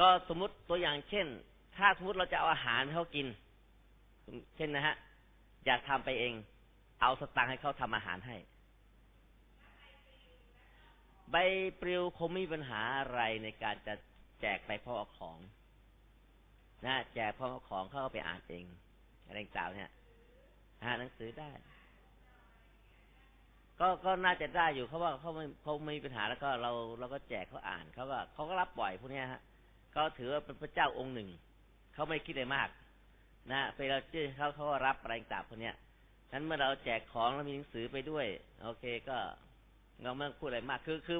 [0.00, 1.26] ก็สมมติตัวอย่างเช่น
[1.76, 3.26] ถ้าสมมติเราจะเอาอาหารให้เขากิน
[4.56, 4.96] เช่นนะฮะ
[5.66, 6.34] อยากทำไปเอง
[7.00, 8.36] เอาสตางค์ให้เขาทำอาหารให้
[11.30, 11.36] ใบ
[11.80, 13.94] ปลิวคงไม่มีปัญหาอะไรในการจะ
[14.40, 15.38] แจกไปพร้อเอาของ
[16.86, 18.64] นะแจกพร้อเอาของเขาไปอ่านเอง
[19.26, 19.92] อะไรต่างเนี่ย
[20.84, 21.50] หาหนังสือได้
[23.80, 29.42] ก็ก็น่าจะได้อยู่เขาว่าเขาไม่เขาไม่มีปัญหาแล้วก็เราเราก็แจกเขาอ่านเขาก็เขาก็รับปล่อยพวกนี้ฮะ
[29.96, 31.28] ก็ถือว่าเป็นพระเจ้าองค์หนึ่ง
[31.94, 32.68] เขาไม่คิดอะไรมาก
[33.52, 35.74] นะไปเราชื่อเขาเขารับอะไรต่างๆพวกเนี้ย
[36.32, 38.26] นั้นเมื่อเราแจกของแล้วมีหนังสือไปด้วย
[38.62, 39.16] โอเคก็
[40.02, 41.18] เราไม่ต้องพูดอะไรมาก คือคือ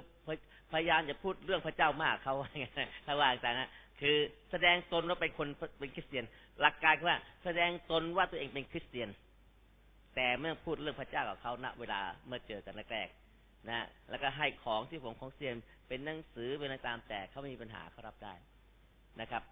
[0.72, 2.66] พยายามจะพูดเรื่องพระเจ้ามากเขาว่าไง
[3.06, 3.70] ถ้าว่าต่างนะ
[4.00, 4.16] คือ
[4.50, 5.48] แสดงตนว่าเป็นคน
[5.78, 6.24] เป็นคริสเตียน
[6.60, 9.08] หลักการคือว่า แสดงตนว่าตัวเองเป็นคริสเตียน
[10.14, 15.54] แต่เมื่อพูดเรื่องพระเจ้ากับเขาณเวลาเมื่อเจอกันแรกๆนะ แล้วก็ให้ของที่ผมของเซียน
[15.88, 18.34] เป็นหนังสือเป็นอะไรตามแต่เขาไม่มีปัญหาเขารับได้
[19.20, 19.42] นะครับ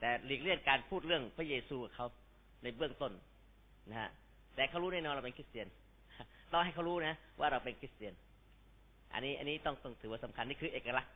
[0.00, 2.06] แต่หลีกเลี่ยงการพูดเรื่องพระเยซูกับเขา
[2.62, 3.12] ในเบื้องต้น
[3.90, 4.10] นะฮะ
[4.54, 5.66] แต่เขารู้แน่นอนเราเป็นคริสเตียน
[6.52, 8.14] ต้องให้เขารู้นะ ว่าเราเป็นคริสเตียน
[9.12, 11.12] อันนี้อันนี้ต้องต้องถือว่าสำคัญนี่คือเอกลักษณ์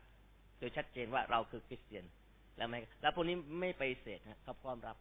[0.59, 2.05] โดยชัดเจนว่าเราคือคริสเตียน
[2.57, 4.97] แล้วไม่แล้วพวกนี้ไม่ไปเสดนะเขาพร้อมรับ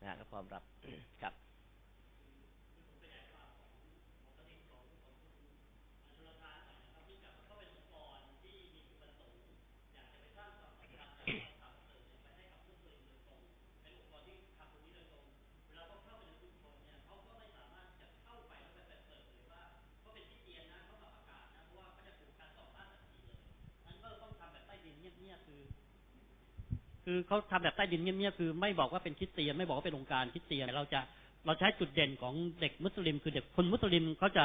[0.00, 0.62] นะเขาพร้อมรับ
[1.22, 1.34] ครับ
[27.04, 31.00] คือ เขาทำแบบใต้ดินเงียบๆคือไม่บอกว่าเป็นคริสเตียนไม่บอกว่าเป็นองค์การคริสเตียนเราจะ
[31.46, 34.44] เราใช้จุดเด่นของเด็กมุสลิม คือเด็กคนมุสลิมเขาจะ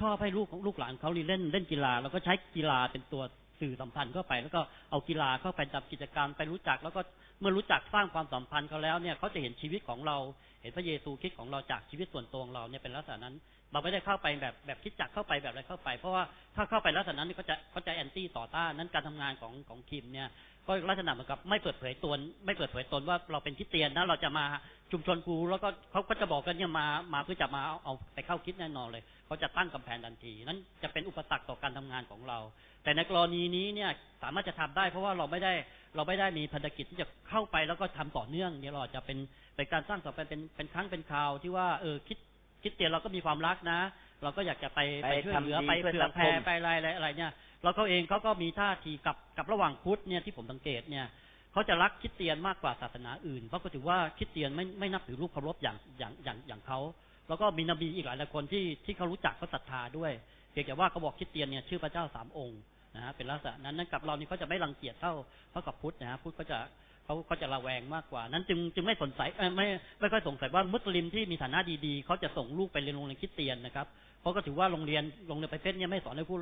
[0.00, 3.22] ชอบให้ลูกของลูกหลานเขาเล่นเล่นกีฬา แล้วก็ใช้กีฬาเป็นตัว
[3.60, 7.00] สื่อสัมพันธ์เข้าไป แล้วก็เอากีฬาเข้าไปจับกิจกรรมไปรู้จัก แล้วก็
[7.40, 10.16] เมื่อรู้จักสร้างความสัมพันธ์เขาแล้วเนี่ยเขาจะเห็นชีวิตของเรา
[10.62, 13.34] เห็นพระเยซูคริสต์ของเราจากชีวิตส่วนตัวของเราเนี่ยเป็นลักษณะนั้น
[13.72, 16.24] เราไม่ได้เข้าไปแบบแบบคริสตจักรเข้าไปแบบอะไรเข้าไป เพราะว่า
[16.56, 20.28] ถ้าเข้าไปลักษณะนั้นเขาจะเขาจะ anti ต่อต้านนั้นการทำงานของของทีมเนี่ย
[20.66, 24.44] ก็ลักษณะเหมือนกับไม่เปิดเผยตนไม่เปิดเผยตนว่าเราเป็นคริสเตียนนะเราจะมา
[24.92, 32.38] ชุมชนกูแล้วก็เขาก็จะบอกกันเนี่ยมามาเพื่อจะมาเอาไปเข้าคิดแน่นอนเลยเขาจะตั้งกำแพงทันที นั้นจะเป็นอุปสรรคต่อการทำงานของเรา
[32.82, 33.90] แต่ในกรณีนี้เนี่ย
[34.22, 35.52] สามารถจะทำได้ เพราะว่าเราไม่ได้
[35.96, 39.18] เราไม่ได้มีภารกิจที่จะเข้าไปแล้วก็ทำต่อเนื่องเนี่ยเราจะเป็น
[39.56, 42.18] เป็นการสร้างต่อไปเป็นเป็นครั้งเป็นคราวที่ว่าเออคิด
[42.62, 43.80] คิดเตียนเราก็มีความรักนะ
[44.22, 47.32] เราก็อยากจะไปไปช่วยเหลือไปเผื่อแผ่ไปอะไรอะไรเนี่ย
[47.62, 51.06] แล้วเขาเองเขาก็มีท่าทีกับกับระหว่างพุทธเนี่ยที่ผมสังเกตเนี่ย
[51.52, 56.80] เขาจะรักคริสเตียนมากกว่าศาสนาอื่น เพราะก็ถือว่าคริสเตียนไม่ไม่นับถือรูปเคารพอย่างอย่างอย่างอย่างเขา
[57.28, 60.12] แล้วก็มีนบีอีกหลายหลายคนที่ที่เขารู้จักเขาศรัทธาด้วย
[60.50, 62.60] เพียงแต่ว่าเขาบอกคริสเตียนเนี่ยชื่อพระเจ้าสามองค์
[62.94, 65.12] นะฮะเป็นลักษณะนั้นนั้นกับเรานี่เขาจะไม่รังเกียจเท่า
[65.50, 66.58] เท่ากับพุทธนะฮะพุทธก็จะ
[67.04, 69.20] เขาเขาจะระแวงมากกว่า นั้นจึงจึงไม่สนใจ
[69.56, 69.66] ไม่
[70.00, 73.86] ไม่ค่อยสงสัยว่ามุสลิมที่มีฐานะดีๆเขาจะส่งลูกไปเรียนโรงเรียนคริสเตียนนะครับ
[74.22, 76.38] เพราะก็ถือว่าโรงเรียนโรงเรียนไปเพชรเนี่ยไม่สอนให้ผู้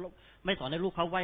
[0.46, 1.22] ไม่สอนให้ลูกเขาไหว้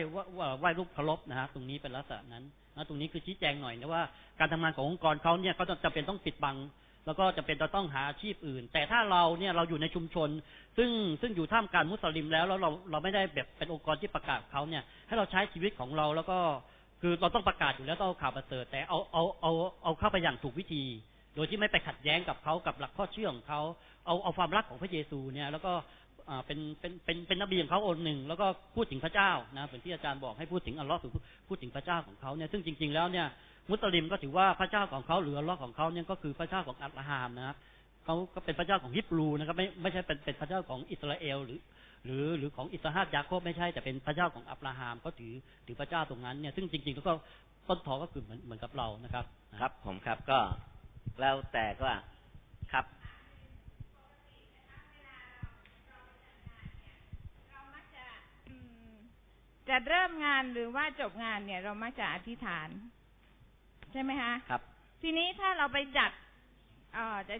[0.60, 2.44] ไหว้รูปเคารพนะฮะตรงนี้เป็นลักษณะนั้น
[2.76, 4.02] นะตรงนี้คือชี้แจงหน่อยนะว่า
[4.38, 6.56] การทำงานขององค์กรเขาเนี่ยเขาจะเป็นต้องปิดบัง
[7.06, 10.28] แล้วก็จะเป็นจะต้องหาอาชีพอื่น แต่ถ้าเราเนี่ยเราอยู่ในชุมชน
[10.76, 16.38] ซึ่งซึ่งอยู่ท่ามกลางมุสลิมแล้วแล้วเราเราไม่ได้แบบเป็นองค์กรที่ประกาศเขาเนี่ย ให้เราใช้ชีวิตของเราแล้วก็
[17.02, 19.52] คือเราต้องประกาศอยู่แล้วต้องเอาข่าวประเสริฐแต่เอาเอาเอา
[19.84, 20.84] เอาเข้าไปอย่างถูกวิธี
[21.34, 23.60] โดยที่ไม่ไปขัดแย้งกับเขากับหลักข้อเชื่อของเขา
[24.06, 25.72] เอาเอาความรักของพระเยซูเนี่ยแล้วก็
[26.46, 31.12] เป็นเป็นเป็นเป็นนบีของเขาองค์หนึ่ง แล้วก็พูดถึงพระเจ้านะเหมือนที่อาจารย์บอกให้พูดถึงอัลลอฮ์คือ
[31.48, 33.26] พูดถึงพระเจ้าของเขาเนี่ยซึ่งจริง ๆแล้วเนี่ย
[33.70, 37.56] มุสลิมก็ถือว่าพระเจ้าของเขาหรืออัลลอฮ์ของเขาเนี่ยก็คือพระเจ้าของอัลลอฮามนะครับ
[38.04, 41.60] เขาก็เป็นพระเจ้าของฮิบรูนะครับไม่ไม่ใช่เป็นเป็นพระเจ้าของอิสราเอลหรือ
[42.04, 45.32] หรือหรือของอิสราเอลยาโคบไม่ใช่แต่เป็นพระเจ้าของอับราฮัมก็ถือ
[45.66, 47.12] ถือพระเจ้าตรงนั้นเนี่ยซึ่งจริงๆแล้วก็
[47.68, 49.24] ต้นทอก็คือเหมือนเหมือนกับเรานะครับ
[49.60, 50.38] ครับ ผมครับก็
[51.20, 51.86] แล้วแต่ก็
[52.72, 52.84] ครับ
[59.68, 62.68] จะเริ่มงานหรือว่าจบงานเนี่ย เรามักจะอธิษฐาน
[63.92, 64.62] ใช่ไหมคะครับ
[65.02, 66.10] ทีนี้ถ้าเราไปจัด
[66.94, 67.36] เอ่อจะ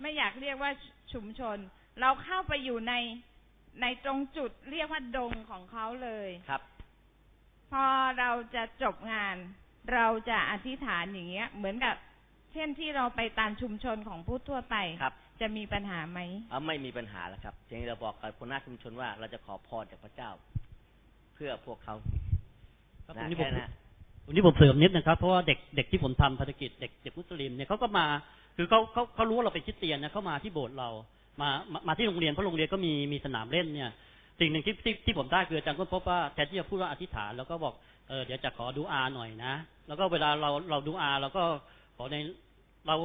[0.00, 0.70] ไม่อยากเรียกว่า
[1.12, 1.56] ชุมชน
[2.00, 2.94] เราเข้าไปอยู่ใน
[3.82, 6.62] ในตรงจุดเรียกว่าดงของเขาเลยครับ
[7.72, 7.84] พอ
[8.18, 9.36] เราจะจบงาน
[9.94, 11.94] เราจะอธิษฐานอย่างเงี้ย เหมือนกับ
[12.52, 16.20] เช่นที่เราไปตามชุมชนของผู้ทั่วไปครับ จะมีปัญหาไหม
[16.50, 20.30] เอาไม่มีปัญหาแล้วครับเพียงเราบอกกับคนหน้าชุมชนว่าเราจะขอพรจากพระเจ้า
[21.36, 21.94] เพื่อพวกเขา
[23.06, 23.70] ครับนะตรงนี้ผมแค่นั้น
[24.26, 28.06] วันนี้ผมเสริมนิดนะครับเพราะว่าเด็กเด็กที่ผมทำภารกิจเด็กเด็กมุสลิมเนี่ยเขาก็มา
[28.56, 30.90] คือเขาเขาเขารู้ว่าเราเป็นคริสเตียนนะเขามาที่โบสถ์เรา
[31.40, 33.90] มามามาที่โรงเรียนเพราะโรงเรียนก็มีมีสนามเล่นเนี่ย
[34.40, 37.74] สิ่งหนึ่งที่ที่ที่ผมได้คืออาจารย์ก็พบว่าแทนที่จะพูดว่าอธิษฐานแล้วก็บอก
[38.08, 39.52] เออเดี๋ยวจะขอดูอาหน่อยนะ
[39.88, 41.42] แล้วก็เวลาเราเราดูอาเราก็
[41.96, 42.16] ขอใน
[42.86, 42.96] เรา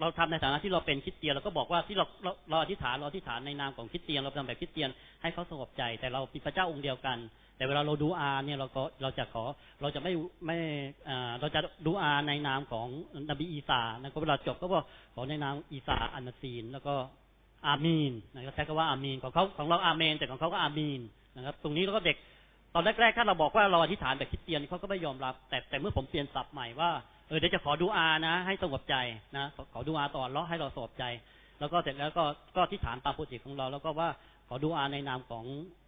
[0.00, 4.90] เราทำในฐานะที่เราเป็นคริสเตียนเราก็บอกว่าที่เราเราเราอธิษฐานเราอธิษฐานในนามของคริสเตียนเราทำแบบคริสเตียน
[5.22, 7.18] ให้เขาสงบใจ แต่เรามีพระเจ้าองค์เดียวกัน
[7.56, 9.44] แต่เวลาเราดูอาเนี่ยเราก็เราจะขอ
[9.80, 10.12] เราจะไม่
[10.46, 10.56] ไม่
[11.40, 12.86] เราจะดูอาในนามของ
[13.30, 14.84] นบีอีสานะก็เวลาจบก็บอก
[15.14, 16.94] ขอในนามอีสาอันาซีน แล้วก็
[17.66, 21.00] อามีนนะครับใช้คำว่าอามีนของเขาของเราอาเมน แต่ของเขาก็อามีน
[21.36, 22.16] นะครับ ตรงนี้เราก็เด็ก
[22.74, 26.90] ตอนแรกๆถ้าเราบอกว่าเราอธิษฐานแบบคริสเตียนเขาก็ไม่ยอมรับ แต่แต่เมื่อผมเปลี่ยนศัพท์ใหม่ว่า
[27.28, 28.96] เออเดี๋ยวจะขอดูอานะ ให้สงบใจ
[29.36, 31.04] นะขอดูอาต่ออัลเลาะให้เราสงบใจ
[31.60, 32.24] แล้วก็เสร็จแล้วก็
[32.56, 34.08] ก็อธิษฐานตามปกติของเรา แล้วก็ว่า
[34.48, 35.44] ขอดูอาในนามของ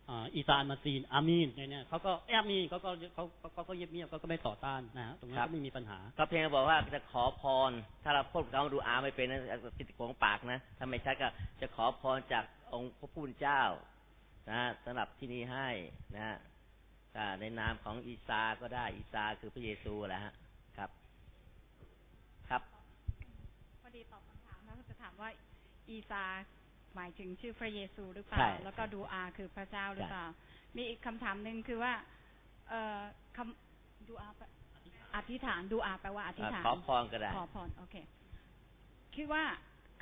[0.09, 7.71] อ่าอีสานมาซีนอามีนเนี่ยเนี่ยเขาก็เอ้ยอามีนเขาก็เขาเขาเขาก็เงียบๆเขาก็ไม่ต่อต้านนะฮะตรงนั้นครับก็ไม่มีปัญหา ก็เพียงแต่บอกว่าจะขอพร
[8.05, 9.39] ถ้าเราพูดเขาดูอาไม่เป็นนะ
[9.79, 11.29] ติดของปากนะถ้าไม่ใช่ก็
[11.61, 13.63] จะขอพรจากองค์พระผู้เป็นเจ้า
[14.51, 15.69] นะสำหรับที่นี้ให้
[16.15, 16.37] นะฮะ
[17.17, 20.33] อ่าในนามของอีซาก็ได้อีซาคือพระเยซูแหละฮะ
[20.77, 20.91] ครับ
[22.49, 22.63] ครับ
[23.83, 25.31] พอดีตอบคำถามแล้วจะถามว่า
[25.89, 26.25] อีซา
[26.99, 30.27] หมายถึงชื่อพระเยซูหรือเปล่าใช่แล้วก็ดูอาคือพระเจ้าหรือเปล่า
[30.77, 31.93] มีอีกคำถามหนึ่งคือว่า
[32.69, 33.01] เอ่อ
[33.37, 34.45] คำดูอาแปล
[35.17, 37.97] อธิษฐานดูอาแปลว่าอธิษฐานขอพรก็ได้ขอพรโอเค
[39.17, 39.45] คิดว่า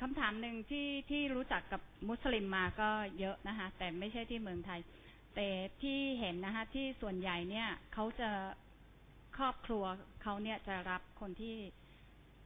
[0.01, 4.79] คำถามหนึ่งที่ที่รู้จักกับมุสลิมมาก็เยอะนะคะ แต่ไม่ใช่ที่เมืองไทย
[5.35, 5.47] แต่
[5.81, 8.29] ที่เห็นนะคะที่ส่วนใหญ่เนี่ยเขาจะ
[9.37, 9.83] ครอบครัว
[10.23, 11.55] เขาเนี่ยจะรับคนที่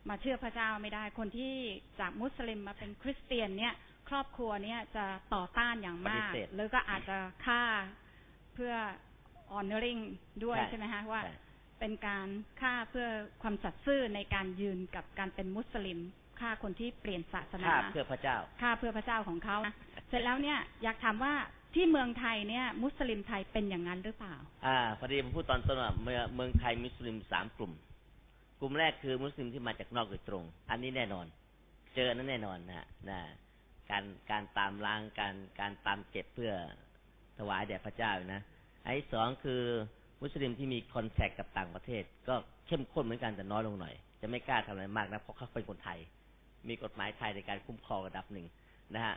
[0.09, 1.53] มาเชื่อพระเจ้าไม่ได้ คนที่
[1.99, 3.73] จากมุสลิมมาเป็นคริสเตียนเนี่ย
[4.11, 7.63] ครอบครัวเนี่ยจะต่อต้านอย่างมากปฏิเสธหรือก็อาจจะฆ่า
[8.55, 8.73] เพื่อ
[9.55, 10.01] honoring
[10.45, 11.35] ด้วยใช่ใช่ไหมคะว่าใช่
[11.79, 12.27] เป็นการ
[12.61, 13.07] ฆ่าเพื่อ
[13.41, 15.99] ความสัตย์ซื่อในการยืนกับการเป็นมุสลิม
[16.39, 19.75] ฆ่าคนที่เปลี่ยนศาสนาข้าเพื่อพระเจ้าฆ่าเพื่อพระเจ้าของเขานะ
[20.09, 21.33] เสร็จแล้วเนี่ยอยากถามว่า
[21.75, 24.35] ที่เมืองไทยเนี่ย มุสลิมไทยเป็นอย่างนั้นหรือเปล่า
[24.65, 27.71] อ่าพอดีผมพูดตอนต้นว่าเมืองเมืองไทยมุสลิมสามกลุ่ม
[28.59, 31.25] กลุ่มแรกคือมุสลิมที่มาจากนอกโดยตรง อันนี้แน่นอน
[31.95, 33.19] เจอนั้นแน่นอนนะฮะนะ
[33.91, 36.53] การการตามล้างการการตามเก็บเพื่อ
[37.37, 38.41] ถวายแด่พระเจ้านะ
[38.83, 39.61] ไอันที่สองคือ
[40.21, 42.35] มุสลิมที่มีคอนแทคกับต่างประเทศ ก็
[42.67, 45.99] เข้มข้นเหมือนกันแต่น้อยลงหน่อย จะไม่กล้าทำอะไรมากนะเพราะเขาเป็นคนไทย
[46.67, 48.45] มีกฎหมายไทยในการคุ้มครองระดับหนึ่ง
[48.95, 49.15] นะฮะ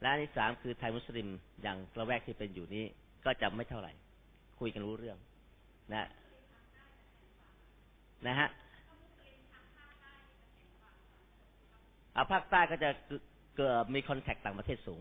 [0.00, 1.28] และอันที่สามคือไทยมุสลิม
[1.62, 2.84] อย่างระแวกที่เป็นอยู่นี้
[3.24, 3.92] ก็จะไม่เท่าไหร่
[4.60, 5.18] คุยกันรู้เรื่อง
[5.92, 6.06] นะ
[8.26, 8.48] นะฮะ
[12.14, 12.90] เอาภาคใต้ก็จะ
[13.56, 15.00] เกิดมีคอนแทคต่างประเทศสูง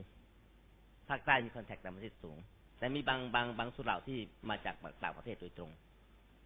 [1.10, 2.38] ภาคใต้มีคอนแทคต่างประเทศสูง
[2.80, 4.18] แต่มีบางบางบางสุเหร่าที่
[4.50, 5.72] มาจากต่างประเทศโดยตรง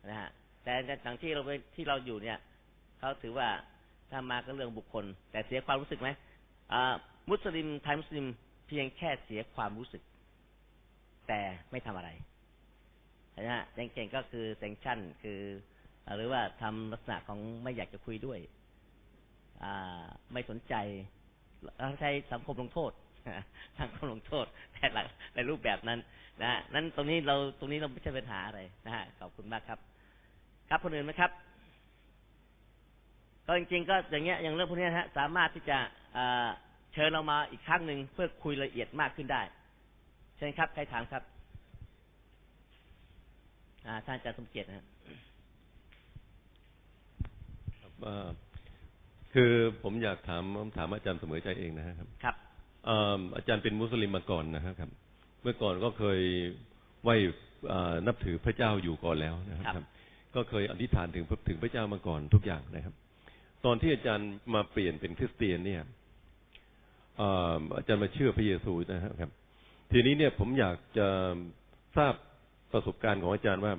[0.09, 0.29] นะฮะ
[0.63, 0.73] แต่
[1.03, 2.39] อย่างที่เราไปที่เราอยู่เนี่ย
[2.99, 3.47] เขาถือว่า
[4.11, 6.09] ถ้ามาก็เรื่องบุคคล แต่เสียความรู้สึกไหม
[6.73, 6.93] อ่า
[7.29, 8.25] มุสลิมไทยมุสลิม
[8.67, 10.03] เพียงแค่เสียความรู้สึก
[11.27, 11.39] แต่
[11.71, 12.09] ไม่ทำอะไร
[13.39, 15.39] นะฮะเก่งๆก็คือแซงชั่นคือ
[16.15, 18.39] หรือว่าทำลักษณะของไม่อยากจะคุยด้วย
[19.63, 20.03] อ่า
[20.33, 20.73] ไม่สนใจ
[21.99, 22.91] ใช้สังคมลงโทษ
[23.79, 25.05] สังคมลงโทษแต่หลัก
[25.35, 25.99] ในรูปแบบนั้น
[26.43, 29.79] นะนั้นตรงนี้เราตรงนี้เราไม่ใช่ปัญหาอะไรนะฮะขอบคุณมากครับ
[30.69, 31.31] ครับคนอื่นไหมครับ
[33.45, 35.77] ก็จริงๆก็อย่างเงี้ยอย่างเรื่องพวกนี้ฮะ สามารถที่จะ
[36.17, 36.47] อ่า
[36.93, 39.41] เชิญเรามาอีกครั้งหนึ่งเพื่อคุยละเอียดมากขึ้นได้
[40.37, 41.23] เชิญครับใครถามครับ
[43.85, 44.85] อาท่านอาจารย์สมเกียรตินะฮะ
[48.01, 48.27] เอ่อ
[49.33, 49.51] คือ
[49.83, 50.43] ผมอยากถาม
[50.77, 52.35] ถามอาจารย์เสมอใจเองนะครับครับ
[52.85, 54.89] เอ่ออาจารย์เป็นมุสลิมมาก่อนนะครับ
[55.41, 56.19] เมื่อก่อนก็เคย
[57.03, 57.15] ไหว้
[57.69, 59.87] เอ่อนับถือพระเจ้าอยู่ก่อนแล้วนะคครัรับบ
[60.35, 62.93] ก็เคยอธิษฐานถึงถึงพระเจ้ามาก่อนทุกอย่างนะครับ
[63.65, 65.81] ตอนที่อาจารย์มาเปลี่ยนเป็นคริสเตียนเนี่ย
[67.17, 69.31] เอ่ออาจารย์มาเชื่อพระเยซูนะครับ
[69.91, 71.07] ทีนี้เนี่ยผมอยากจะ
[71.97, 72.13] ทราบ
[72.73, 73.73] ประสบการณ์ของอาจารย์ว่า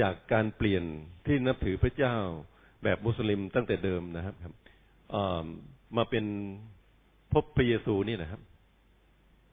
[0.00, 0.84] จากการเปลี่ยน
[1.26, 2.16] ที่นับถือพระเจ้า
[2.84, 4.67] แบบมุสลิมตั้งแต่เดิมนะครับครับเอ่อ
[5.96, 6.24] มาเป็น
[7.32, 8.40] พบพระเยซูนี่นะครับ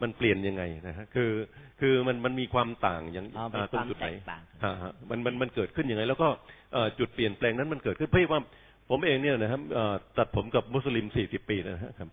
[0.02, 1.32] มันเปลี่ยนยังไงนะฮะคือ
[1.80, 6.27] คือมันมันมีความต่างอย่างอ๋อมีอ่าตรงจุดไหนความแตกต่างฮะฮะมันมันมันเกิดขึ้นยังไง แล้วก็
[6.73, 8.41] เอ่อจุดเปลี่ยนแปลงนั้นมันเกิดขึ้นเพราะว่า
[8.90, 12.10] ผมเองเนี่ยนะครับเอ่อตัดผมกับมุสลิมสี่สิบปีนะครับ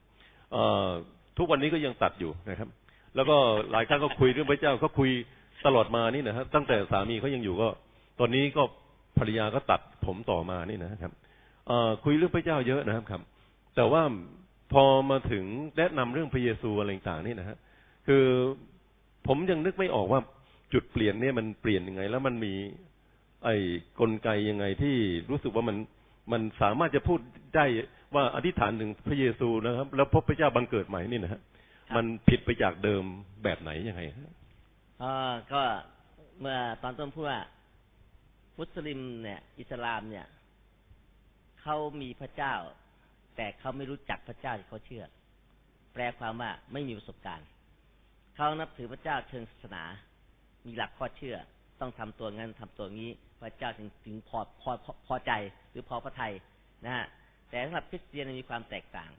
[0.52, 0.89] เอ่อ
[1.39, 2.69] ทุกวันนี้ก็ยังตัดอยู่นะครับ
[3.16, 3.36] แล้วก็
[3.73, 5.10] หลายครั้งก็คุยเรื่องพระเจ้าก็คุย
[5.66, 7.69] ตลอดมานี่นะครับตั้งแต่สามีเขายังอยู่ก็
[8.20, 8.62] ตอนนี้ก็
[9.19, 11.32] ภรรยาก็ตัดผมต่อมานี่นะครับเอ่อ
[12.05, 13.22] คุยเรื่องพระเจ้าเยอะนะครับครับ
[13.76, 14.02] แต่ว่า
[14.72, 15.44] พอมาถึง
[15.76, 17.56] แนะนำเรื่องพระเยซูอะไรต่างๆนี่นะฮะ
[18.06, 18.24] คือ
[19.26, 20.20] ผมยังนึกไม่ออกว่า
[20.72, 22.55] จุดเปลี่ยนเนี่ยมันเปลี่ยนยังไง แล้วมันมี
[23.44, 23.56] ไอ้
[24.01, 24.97] กลไกยังไงที่
[25.30, 25.76] รู้สึกว่ามัน
[26.32, 27.20] มันสามารถจะพูด
[27.56, 27.64] ได้
[28.14, 31.40] ว่าอธิษฐานถึงพระเยซูนะครับ แล้วพบพระเจ้าบังเกิดใหม่นี่นะฮะ
[31.97, 33.05] มันผิดไปจากเดิม
[33.44, 34.32] แบบไหนยังไงฮะ
[35.01, 35.62] เออก็
[36.40, 37.40] เมื่อตอนต้นพูดว่า
[38.59, 40.26] มุสลิมเนี่ย อิสลามเนี่ย
[41.62, 42.55] เขามีพระเจ้า
[43.36, 45.05] แต่เขาไม่รู้จักพระเจ้าที่เขาเชื่อ
[45.93, 47.47] แปลความว่าไม่มีประสบการณ์
[48.36, 49.82] เขานับถือพระเจ้าเชิงศาสนา
[50.66, 51.36] มีหลักข้อเชื่อ
[51.80, 53.10] ต้องทำตัวงั้นทำตัวงี้
[53.43, 55.32] พระเจ้าถึงถึงพอพอพอพอใจ
[55.70, 56.32] หรือพอพระทัย
[56.84, 57.06] นะฮะ
[57.48, 59.10] แต่สำหรับคริสเตียนมีความแตกต่าง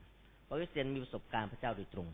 [0.44, 2.08] เพราะคริสเตียนมีประสบการณ์พระเจ้าโดยตรง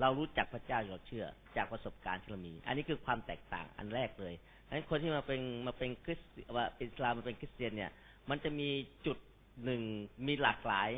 [0.00, 1.24] เรารู้จักพระเจ้าเราเชื่อ
[1.56, 4.34] จากประสบการณ์ที่เรามี อันนี้คือความแตกต่างอันแรกเลย
[4.66, 6.20] ดังนั้นคนที่มาเป็นมาเป็นคริส
[6.56, 7.90] ว่าเป็นอิสลามมาเป็นคริสเตียนเนี่ย
[8.30, 8.68] มันจะมี
[9.06, 9.18] จุด
[9.64, 9.82] หนึ่ง
[10.26, 10.90] มีหลากหลาย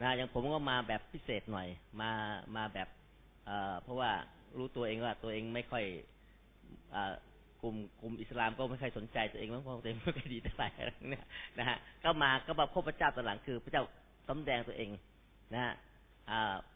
[0.00, 1.68] นะอย่างผมก็มาแบบพิเศษหน่อย
[2.00, 2.10] มา
[2.56, 2.88] มาแบบ
[3.46, 4.10] เอ่อเพราะว่า
[4.58, 5.84] รู้ตัวเองว่าตัวเองไม่ค่อย
[6.94, 6.96] อ
[7.62, 10.68] กลุ่มกลุ่มอิสลามก็ไม่ค่อยสนใจตัวเองมั้งเพราะตัวเองไม่ค่อยดีเท่าไหร่
[11.10, 11.24] เนี่ย
[11.58, 13.84] นะฮะก็มาก็มาพบพระเจ้าตอนหลังคือ พระเจ้า
[14.28, 14.90] สำแดงตัวเอง
[15.54, 15.74] นะฮะ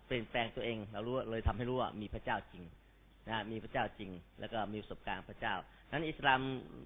[0.07, 2.65] เปลี่ยนแปลงตัวเองเรารู้เลยทำให้รู้ว่ามีพระเจ้าจริง
[3.29, 4.11] นะมีพระเจ้าจริง
[4.41, 5.55] แล้วก็มีประสบการณ์พระเจ้า
[5.93, 6.41] นั้นอิสลาม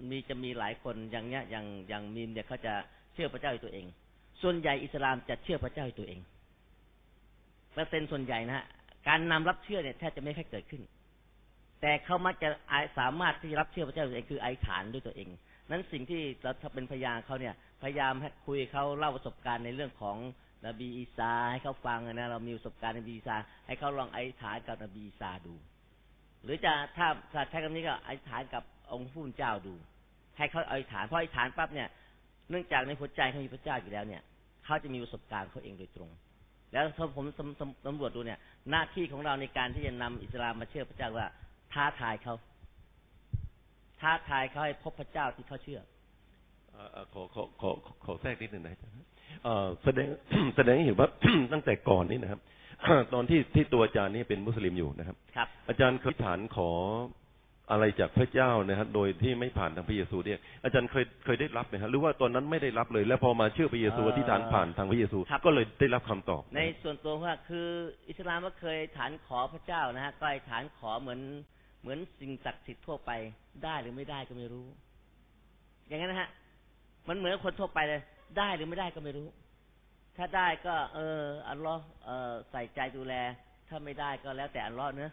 [0.09, 2.73] มีจะมีหลายคนอย่างเนี้ยอย่างอย่างมีนเนี่ยเขาจะ
[3.13, 3.85] เชื่อพระเจ้าในตัวเอง
[4.41, 6.21] ส่วนใหญ่อิสลามจะเชื่อพระเจ้าในตัวเอง
[7.73, 8.65] เปอร์เซ็นต์ส่วนใหญ่นะฮะ
[9.07, 10.81] การนำรับเชื่อเนี่ยแทบจะไม่ค่อยเกิดขึ้น
[11.81, 12.49] แต่เขามักจะ
[12.97, 15.27] สามารถที่รับเชื่อพระเจ้าตัวเองคือไอ้ฐานด้วยตัวเอง
[15.69, 18.13] นั้นสิ่งที่เราถ้าเป็นพยานเขาเนี่ย พยายาม
[18.47, 20.17] คุยเขาเล่าประสบการณ์ในเรื่องของ
[20.65, 23.35] นบีอีสาให้เขาฟังนะเรามีประสบการณ์นบีอีสา
[23.67, 25.55] ให้เขาลองไอฐานกับนบีอีสาดู
[26.43, 27.07] หรือจะถ้า
[27.49, 28.63] ใช้คำนี้ก็ไอฐานกับ
[28.93, 29.75] องค์ผู้เป็นเจ้าดู
[30.37, 31.89] ให้เขาไอฐานเพราะไอฐานปั๊บเนี่ย
[32.49, 34.21] เนื่องจากในหัวใจเขามีพระเจ้าอยู่แล้วเนี่ย
[34.65, 36.09] เขาจะมีประสบการณ์เขาเองโดยตรง
[36.73, 38.39] แล้วถ้าผมสำสำสำรวจดูเนี่ย
[38.71, 41.27] หน้าที่ของเราในการที่จะนำอิสลามมาเชื่อพระเจ้าว่า
[41.73, 42.35] ท้าทายเขา
[44.01, 45.81] ท้าทายเขาให้พบพระเจ้าที่เขาเชื่อ
[46.71, 47.69] เอ่อเอ่อขอขอขอ
[48.05, 48.95] ขอแทรกนิดหนึ่งนะอาจารย์
[49.43, 50.07] เอ่อแสดง
[50.55, 51.09] แสดงให้เห็นว่า
[51.53, 52.39] ตั้งแต่ก่อนนี้นะครับ
[53.13, 56.69] ตอนที่ที่ตัวอาจารย์นี่เป็นมุสลิมอยู่นะครับครับอาจารย์เคยฐานขอ
[57.71, 67.67] อะไรจากพระเจ้านะครับโดยที่ไม่ผ่านทางพระเยซูเนี่ยอาจารย์เคยเคยได้รับไหมฮะหรือว่าตอนนั้นไม่ได้รับเลย แล้วพอมาเชื่อพระเยซูเอ่อที่ฐานผ่านทางพระเยซูครับก็เลยได้รับคำตอบ ในส่วนตัวว่าคือ
[68.09, 71.21] อิสลามก็เคยฐานขอพระเจ้านะฮะก็ไอ้ฐานขอเหมือน
[71.81, 73.11] เหมือนสิ่งศักดิ์สิทธิ์ทั่วไป
[73.63, 74.67] ได้หรือไม่ได้ก็ไม่รู้
[75.87, 76.29] อย่างนั้นนะฮะ
[77.07, 78.01] มันเหมือนคนทั่วไปเลย
[78.37, 79.27] ได้หรือไม่ได้ก็ไม่รู้
[80.17, 83.13] ถ้าได้ก็ เออ อัลลอฮ์เออใส่ใจดูแล
[83.69, 85.11] ถ้าไม่ได้ก็แล้วแต่อัลลอฮ์เนอะ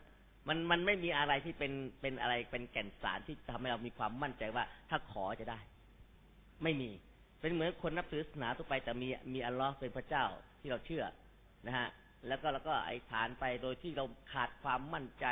[0.49, 5.59] มันมันไม่มีอะไรที่เป็นเป็นอะไรเป็นแก่นสารที่ทำให้เรามีความมั่นใจว่า ถ้าขอจะได้
[6.63, 6.91] ไม่มี
[7.41, 10.25] เป็นเหมือนคนนับถือศาสนาทั่วไปแต่มีมีอัลลอฮ์เป็นพระเจ้า
[10.61, 11.05] ที่เราเชื่อ
[11.67, 11.89] นะฮะ
[12.29, 15.27] แล้วก็แล้วก็ไอ้ฐานไปโดยที่เราขาดความมั่นใจ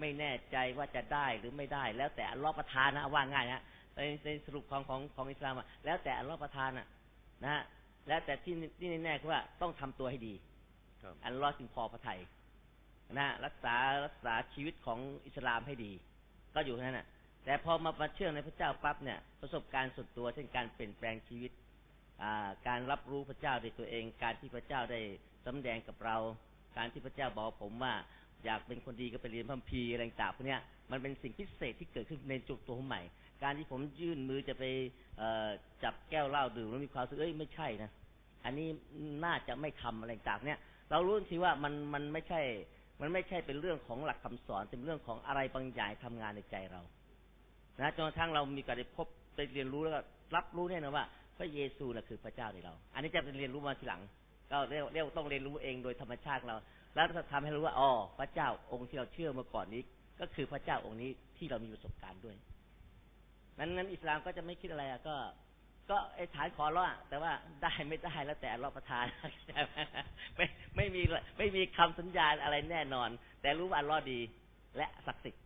[0.00, 3.62] ไม่แน่ใจว่าจะได้หรือไม่ได้ แล้วแต่อัลลอฮ์ประทานนะว่าง่ายนะ
[3.96, 6.86] ในในสรุปของของของอิสลามอะแล้วแต่อัลลอฮ์ประทานอะ
[7.44, 7.62] นะฮะ
[8.08, 10.34] แล้วแต่ที่ที่แน่ๆคือว่าต้องทำตัวให้ดี
[11.02, 12.18] ครับอัลลอฮ์จึงพอพระทัย
[13.18, 13.76] นะรักษา
[14.06, 15.92] รักษาชีวิตของอิสลามให้ดี
[16.54, 17.06] ก็อยู่แค่นั้นนะ
[17.44, 21.52] แต่พอมามาเชื่อในพระเจ้าปั๊บเนี่ย ประสบการณ์ส่วนตัวเช่นการเปลี่ยนแปลงชีวิต
[22.22, 22.24] อ
[22.68, 25.00] การรับรู้พระเจ้าด้วยตัวเอง การที่พระเจ้าได้
[25.46, 26.16] สำแดงกับเรา
[26.76, 27.94] การที่พระเจ้าบอกผมว่า
[28.44, 30.60] อยากเป็นคนดีก็ไปเรียนพัมภีอะไรต่างพวกนี้ย
[30.90, 33.02] มันเป็นสิ่งพิเศษที่เกิดขึ้นในจุดตัวผมใหม่
[33.42, 34.64] การที่ผมยื่นมือจะไป
[35.18, 35.22] เอ
[35.82, 37.90] จับแก้วเหล้าดื่มแล้วมีความรู้สึกเอ้ยไม่ใช่นะ
[38.44, 38.68] อันนี้
[39.24, 40.58] น่าจะไม่ทำอะไรต่างเนี่ย
[40.90, 42.40] เรารู้ทีว่ามันมันไม่ใช่
[43.00, 46.80] มันไม่ใช่เป็นเรื่องของหลักคำสอนเป็นเรื่องของอะไรบางอย่างทำงานในใจเรา
[47.80, 49.06] นะจนกระทั่งเรามีการได้พบ
[49.36, 50.00] ได้เรียนรู้แล้วก็
[50.36, 51.04] รับรู้แน่นอนว่า
[51.38, 54.02] พระเยซูน่ะคือพระเจ้าในเรา อันนี้จะเป็นเรียนรู้มาทีหลัง
[54.50, 56.56] ก็เรียกเรียกต้องเรียนรู้เองโดยธรรมชาติเรา
[56.94, 59.82] แล้วจะทำให้รู้ว่าอ๋อพระเจ้าองค์ที่เราเชื่อเมื่อก่อนนี้
[60.20, 62.36] ก็คือพระเจ้าองค์นี้ที่เรามีประสบการณ์ด้วย
[63.58, 65.16] นั้นนั้นอิสลามก็จะไม่คิดอะไรอะก็
[65.90, 67.32] ก็ไอ้ฐานขอร้องแต่ว่า
[67.62, 69.06] ได้ไม่ได้แล้วแต่รอประทาน
[70.36, 70.46] ไม่
[70.76, 71.02] ไม่มี
[71.38, 73.08] ไม่มีคำสัญญาอะไรแน่นอน
[73.40, 74.20] แต่รู้ว่าอัลลอฮ์ดี
[74.76, 75.42] และศักดิ์สิทธิ์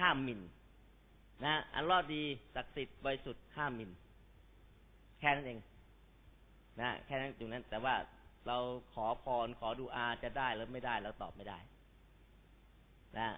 [0.00, 0.40] ห้ามมิน
[1.44, 2.22] นะอัลลอฮ์ดี
[2.54, 3.90] ศักดิ์สิทธิ์บริสุทธิ์ห้ามมิน
[5.20, 5.60] แค่นั้นเอง
[6.80, 7.94] นะแค่นั้นตรงนั้น แต่ว่า
[8.46, 8.56] เรา
[8.92, 11.58] ขอพรขอดูอาจะได้หรือไม่ได้เราตอบไม่ได้
[13.18, 13.28] นะ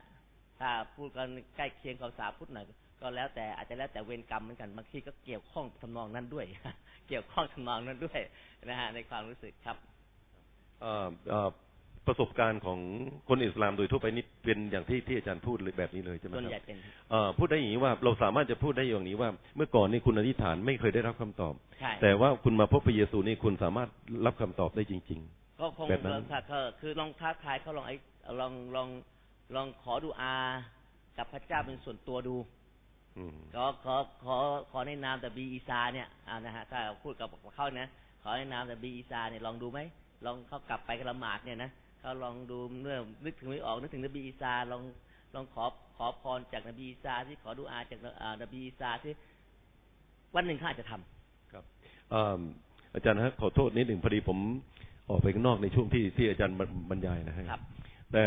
[0.58, 2.66] ถ้าพูดกันใกล้เคียงกับภาษาพุทธหน่อย
[3.00, 6.44] ก็แล้วแต่อาจจะแล้วแต่เวรกรรมเหมือนกันบางทีก็เกี่ยวข้องทำนองนั้นด้วย
[7.08, 8.20] เกี่ยวข้องทำนองนั้นด้วย
[8.68, 9.76] นะฮะในความรู้สึกครับ
[10.80, 11.50] เอ่อเอ่อ
[12.06, 12.78] ประสบการณ์ของ
[13.28, 16.78] คนอิสลามโดยทั่วไปนี่เป็นอย่างที่ที่อาจารย์พูดเลยแบบนี้เลยใช่ไหมส่วนคใหญ่รับเป็น
[17.10, 23.88] เอ่อพูดได้อย่างนี้ว่าเราสามารถจะพูดได้อย่างนี้ว่า เมื่อก่อนนี่คุณอธิษฐานไม่เคยได้รับคำตอบใช่แต่ว่าคุณมาพบพระเยซูนี่คุณสามารถ
[24.26, 25.22] รับคำตอบได้จริง
[25.60, 27.96] ก็คงแบบนั้นลองถ้าก็คือลองท้าทายเขาลองไอ้
[28.40, 28.88] ลองลอง
[29.54, 30.34] ลองขอดูอา
[31.18, 32.36] กับพระเจ้าเป็นส่วนตัวดู
[33.14, 34.36] ๆอืมก็ขอขอ
[34.70, 37.88] ขอในนามแต่บีอีซาเนี่ยอ่านะฮะถ้าพูดกับเขานะ
[38.22, 39.80] ขอในนามแต่บีอีซาเนี่ยลองดูไหม
[40.24, 41.70] ลองเขากลับไปละหมาดเนี่ยนะ
[42.02, 44.82] ก็ลองดูเมื่อนึกถึงไม่ออกนึกถึงนบีอีสาลอง
[45.34, 45.64] ลองขอ
[45.96, 49.12] ขอพรจากนบีอีสาที่ขอดูอาจากอ่านบีอีสาที่
[50.34, 51.64] วันหนึ่งเขาอาจจะทำครับ
[52.12, 52.40] อ่า
[52.94, 54.38] อาจารย์ฮะขอโทษนิดหนึ่งพอดีผม
[55.10, 56.56] ออกไปข้างนอกในช่วงที่ที่อาจารย์
[56.90, 57.62] บรรยายนะฮะครับ
[58.12, 58.24] แต่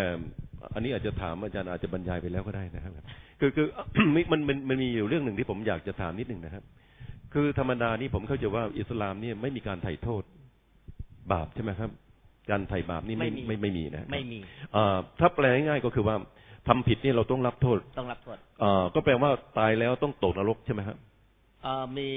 [0.73, 2.93] อันนี้อาจจะถามอาจารย์อาจจะบรรยายไปแล้วก็ได้นะครับ
[3.39, 3.67] คือคือ
[4.31, 6.63] มันมันมันมีอยู่เรื่องหนึ่งที่ผมอยากจะถามนิดหนึ่งนะครับ
[7.33, 10.23] คือธรรมดานี่ผมเข้าใจว่าอิสลามเนี่ยไม่มีการไถ่โทษ
[11.31, 11.89] บาปใช่ไหมครับ
[12.49, 14.39] การไถ่บาปนี่ไม่ไม่มีไม่ไม่มีนะไม่มี
[14.75, 16.15] อ่าถ้าแปลง่ายๆก็คือว่า
[16.67, 20.97] ทำผิดนี่เราต้องรับโทษต้องรับโทษอ่าก็แปลว่าตายแล้วต้องตกนรกใช่ไหมครับ
[21.63, 22.07] เอ่อมี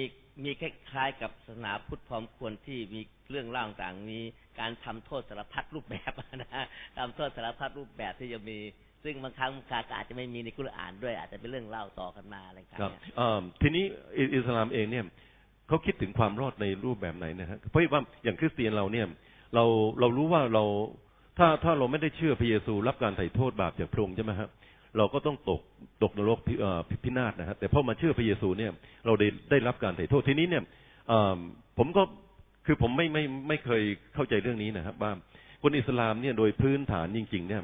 [0.45, 3.01] มีคล้ายๆกับศาสนาพุทธพร้อมควรที่มี
[3.31, 4.21] เรื่องเล่าต่างมี
[4.61, 6.67] การทำโทษสารพัดรูปแบบนะฮะ
[6.99, 8.59] ทำโทษสารพัดรูปแบบที่จะมี
[9.05, 13.85] ซึ่งบางครั้งบางคาอาจจะไม่มีในกุรอานด้วย อาจจะเป็นเรื่องเล่าต่อกันมาอะไรต่างครับๆเนี่ยอ่าทีนี้
[14.35, 15.05] อิสลามเองเนี่ย
[15.69, 19.07] เขาคิดถึงความรอดในรูปแบบไหนนะฮะเพราะว่าอย่างคริสเตียนเราเนี่ย
[19.55, 19.65] เรา
[20.01, 20.65] เรารู้ว่าเรา
[21.39, 24.49] ถ้าถ้าเราไม่ได้เชื่อพระเยซู รับการไถ่โทษบาปจากพระองค์ใช่ไหมฮะ
[24.97, 25.61] เราก็ต้องตก
[26.03, 28.73] ตกนรกพิเอ่อพิพินาศนะฮะแต่พอมาเชื่อพระเยซูเนี่ย
[29.07, 30.63] เราได้ได้รับการไถ่โทษทีนี้เนี่ย
[31.79, 32.03] ผมก็
[32.73, 33.83] คือผมไม่ไม่ไม่เคย
[34.15, 35.13] เข้าใจเรื่องนี้นะครับ ว่า
[35.63, 37.63] คนอิสลามเนี่ยโดยพื้นฐานจริง ๆ เนี่ย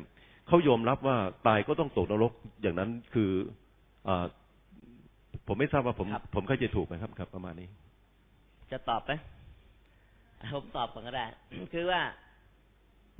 [0.48, 1.16] เขายอมรับว่า
[1.46, 3.30] ตายก็ต้องตกนรกอย่างนั้นคือ
[4.08, 4.26] อ่า
[5.46, 7.68] ผมไม่ทราบว่าผมครับผมเข้าใจถูกไหมครับครับ ประมาณนี้
[8.72, 9.12] จะตอบไหม
[10.54, 11.26] ผมตอบก่อนก็ได้
[11.72, 12.00] คือว่า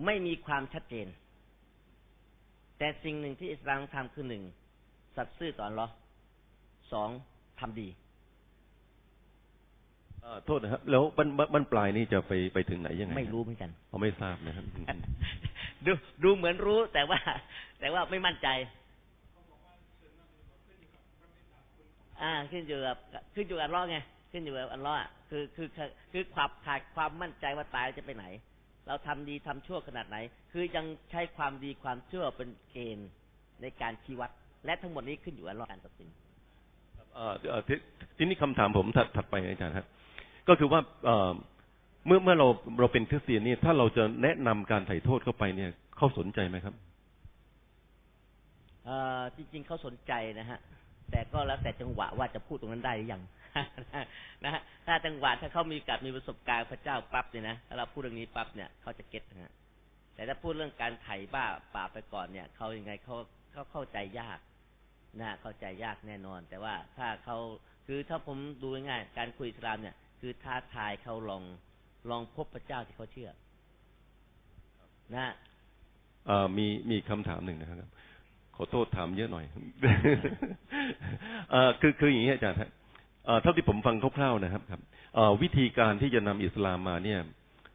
[0.06, 1.06] ไม่มีความชัดเจน
[2.78, 4.42] แต่สิ่งหนึ่งที่อิสลามทำคือหนึ่ง
[5.16, 5.94] สัตย์ซื่อต่ออัลเลอฮ์
[6.92, 7.10] สอง
[7.60, 8.05] ทำดีเอ่อ
[10.46, 15.00] โทษนะครับ แล้วบันบันบันปลายนี่จะไปไปถึงไหนยังไงไม่รู้เหมือนกันผมไม่ทราบนะครับอืม
[15.86, 15.92] ดู
[16.24, 17.18] ดูเหมือนรู้แต่ว่า
[17.80, 18.48] แต่ว่าไม่มั่นใจ
[22.22, 22.96] อ่าขึ้นอยู่กับ
[23.34, 23.98] ขึ้นอยู่กับอัลเลอฮ์ไง
[24.32, 28.24] ขึ้นอยู่กับอัลเลอฮ์อะคือคือคือคือความขาดความมั่นใจว่าตายจะไปไหน
[28.86, 30.16] เราทำดีทำชั่วขนาดไหน
[30.52, 33.08] คือยังใช้ความดีความชั่วเป็นเกณฑ์
[33.62, 34.30] ในการชี้วัด
[34.64, 36.08] และทั้งหมดนี้ขึ้นอยู่กับอัลเลอฮ์การตัดสิน
[37.14, 37.74] เอ่อเอ่อที
[38.16, 39.86] ทีนี้คำถามผมถัดถัดไปอาจารย์ครับ
[40.48, 40.80] ก็คือว่า
[42.06, 42.48] เมื่อเมื่อเรา
[42.80, 46.74] เราเป็นคริสเตียนนี่ถ้าเราจะแนะนำการไถ่โทษเข้าไปเนี่ยเขาสนใจไหมครับ
[48.84, 50.58] เอ่อจริง ๆเขาสนใจนะฮะ
[51.10, 53.22] แต่ก็แล้วแต่จังหวะว่าจะพูดตรงนั้นได้หรือยัง
[54.44, 59.52] นะฮะถ้าจังหวะถ้าเขามีกับมีประสบการณ์พระเจ้าปั๊บเนี่ยนะถ้าเราพูดเรื่องนี้ปั๊บเนี่ยเขาจะเก็ตนะฮะ
[60.14, 61.44] แต่ถ้าพูดเรื่องการไถ่บ้า
[61.74, 63.16] ป่าไปก่อนเนี่ยเขายังไงเขา
[63.52, 64.38] เขาเข้าใจยาก
[65.20, 67.38] นะเข้าใจยากแน่นอน แต่ว่าถ้าเขา
[67.86, 71.42] คือถ้าผมดูง่ายการคุยสลามเนี่ย คือท้าทายเขาลอง
[72.10, 73.30] ลองพบพระเจ้าที่เขาเชื่อ
[75.14, 75.32] นะฮะ
[76.26, 77.90] เอ่อมีมีคำถามหนึ่งนะครับ
[78.56, 79.44] ขอโทษถามเยอะหน่อย
[81.50, 82.70] เอ่อคือคืออย่างนี้อาจารย์ฮะ
[83.26, 84.80] เอ่อเท่าที่ผมฟังคร่าวๆนะครับ ครับ
[85.14, 87.20] เอ่อวิธีการที่จะนำอิสลามมาเนี่ย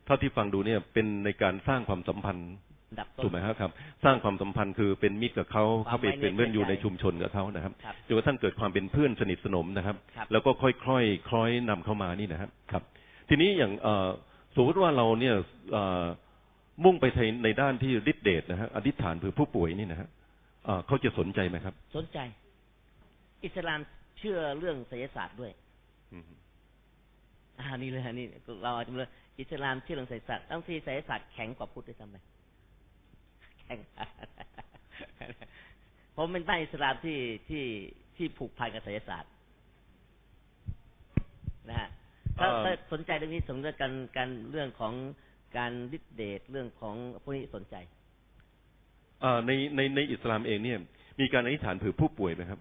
[0.06, 2.52] เท่าที่ฟังดูเนี่ยเป็นในการสร้างความสัมพันธ์
[3.00, 3.72] ดับต้นถูกไหมครับครับ
[4.04, 12.84] สร้างความสัมพันธ์คือเป็นมิตรกับเขาความเขาเป็นไว้เป็นเพื่อนอยู่ใจในชุมชนกับเขานะครับครับจนกระทั่งเกิดความเป็นเพื่อนสนิทสนมนะครับครับแล้วก็ค่อยๆคล้อยนำเข้ามานี่นะครับครับ
[13.30, 14.10] ทีนี้อย่างเอ่อ
[14.56, 15.36] สมมติว่าเราเนี่ย
[15.72, 16.06] เอ่อ
[16.84, 20.10] มุ่งไปในในด้านที่ฤทธิเดชนะฮะอธิษฐานเพื่อผู้ป่วยนี่นะฮะ
[20.66, 22.20] เอ่อเขาจะสนใจไหมครับ สนใจ
[23.46, 23.80] อิสลาม
[24.20, 25.52] เชื่อเรื่องไสยศาสตร์ด้วย
[26.14, 26.24] อืม
[27.60, 28.28] อ่านี่เลยฮะนี่
[28.64, 29.10] เราอาจจะเลย
[29.40, 32.41] อิสลามเชื่อเรื่องไสยศาสตร์บางทีไสยศาสตร์แข็งกว่าพุทธด้วยซ้ำไปแข็
[33.76, 33.78] ง
[36.16, 37.20] ผมเป็นบ้านอิสลามที่
[37.50, 37.66] ที่
[38.16, 39.32] ที่ผูกพันกับไสยศาสตร์
[41.70, 41.90] นะฮะ
[42.38, 44.94] ถ้าเอ่อถ้าสนใจเรื่องนี้สนใจกันกันเรื่องของ
[45.58, 47.76] การดิดเดทเรื่องของพวกนี้สนใจ
[49.22, 50.80] เอ่อในในในอิสลามเองเนี่ย
[51.20, 52.60] มีการอธิษฐานเผื่อผู้ป่วยไหมครับ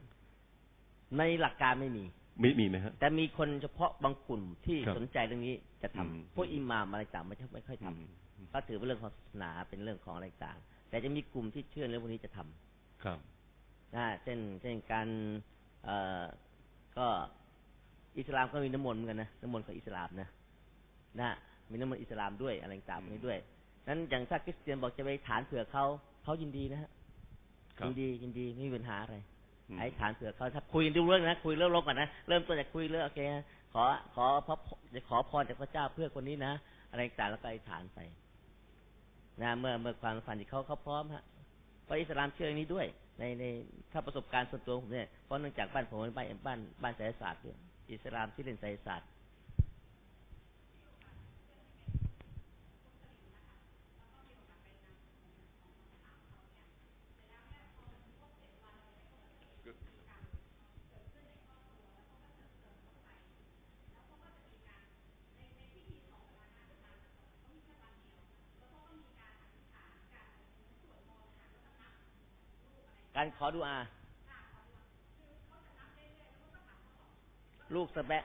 [1.18, 2.04] ในหลักการไม่มี
[2.42, 7.88] มีมีไหมฮะแต่มีคนเฉพาะบางกลุ่มที่ครับสนใจเรื่องนี้จะทำอืมพวกอิหม่ามอะไรต่างไม่ใช่ไม่ค่อยทำ
[8.36, 10.58] อืมก็ถือเป็นเรื่องของศาสนาเป็นเรื่องของอะไรต่าง
[10.90, 13.18] แต่จะมีกลุ่มที่เชื่อเรื่องพวกนี้จะทำครับ
[13.94, 15.08] นะเช่นเช่นการ
[15.84, 16.22] เอ่อ
[16.96, 17.06] ก็
[18.18, 20.28] อิสลามก็มีน้ำมนต์เหมือนกันนะน้ำมนต์ของอิสลามนะ
[21.20, 21.30] นะ
[21.70, 23.38] มีน้ำมนต์อิสลามด้วยอะไรต่างๆพวกนี้ด้วย
[23.88, 25.84] นั้นอย่างถ้าคริสเตียนบอกจะไปฐานเผื่อเขา
[26.22, 26.90] เขายินดีนะฮะ
[27.78, 29.16] ครับยินดียินดีไม่มีปัญหาอะไร
[29.68, 33.44] อืมไอ้ฐานเผื่อเขาถ้าคุยกันดูเรื่องนะคุยเรื่องลบก่อนนะเริ่มต้นจากคุยเรื่องโอเคนะ
[33.74, 33.82] ขอ
[34.14, 34.54] ขอพระ
[34.94, 36.52] จะขอพรจากพระเจ้าเพื่อคนนี้นะ
[36.90, 37.98] อะไรต่างๆแล้วก็ไอ้ฐานไป
[39.42, 41.24] นะเมื่อเมื่อความฝันที่เขาเขาพร้อมฮะ
[41.84, 42.86] เพราะอิสลามเชื่ออย่างนี้ด้วย
[43.18, 43.44] ในใน
[43.92, 47.56] ถ้าประสบการณ์ส่วนตัวผมเนี่ยเพราะเนื่องจากบ้านผมเป็นบ้านบ้านบ้านไสยศาสตร์ด้วย
[47.92, 49.08] อิสลามที่เรียนไสยศาสตร์
[73.22, 73.76] การขอดูอา
[77.74, 78.24] ลูกสะแบะ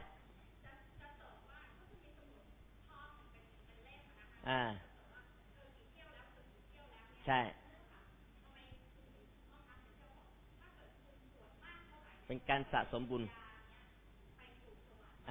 [4.50, 4.60] อ่า
[7.26, 7.40] ใช่
[12.26, 13.24] เป็นการสะสมบุญ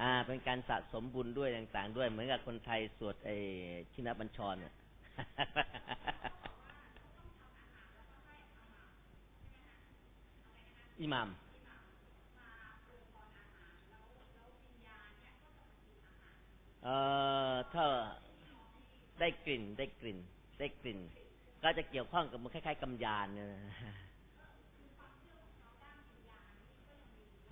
[0.01, 3.35] อ่า เป็นการสะสมบุญด้วยต่าง ๆ ด้วย เหมือนกับคนไทยสวดไอ้
[3.93, 4.73] ชินบัญชรเนี่ย
[11.01, 11.29] อิหมาม
[16.83, 16.95] เอ่
[17.51, 17.85] อถ้า
[19.19, 20.17] ได้กลิ่นได้กลิ่น
[20.59, 20.99] ได้กลิ่น
[21.63, 23.47] ก็จะเกี่ยวข้องกับมันคล้ายๆกำยานเนี่ย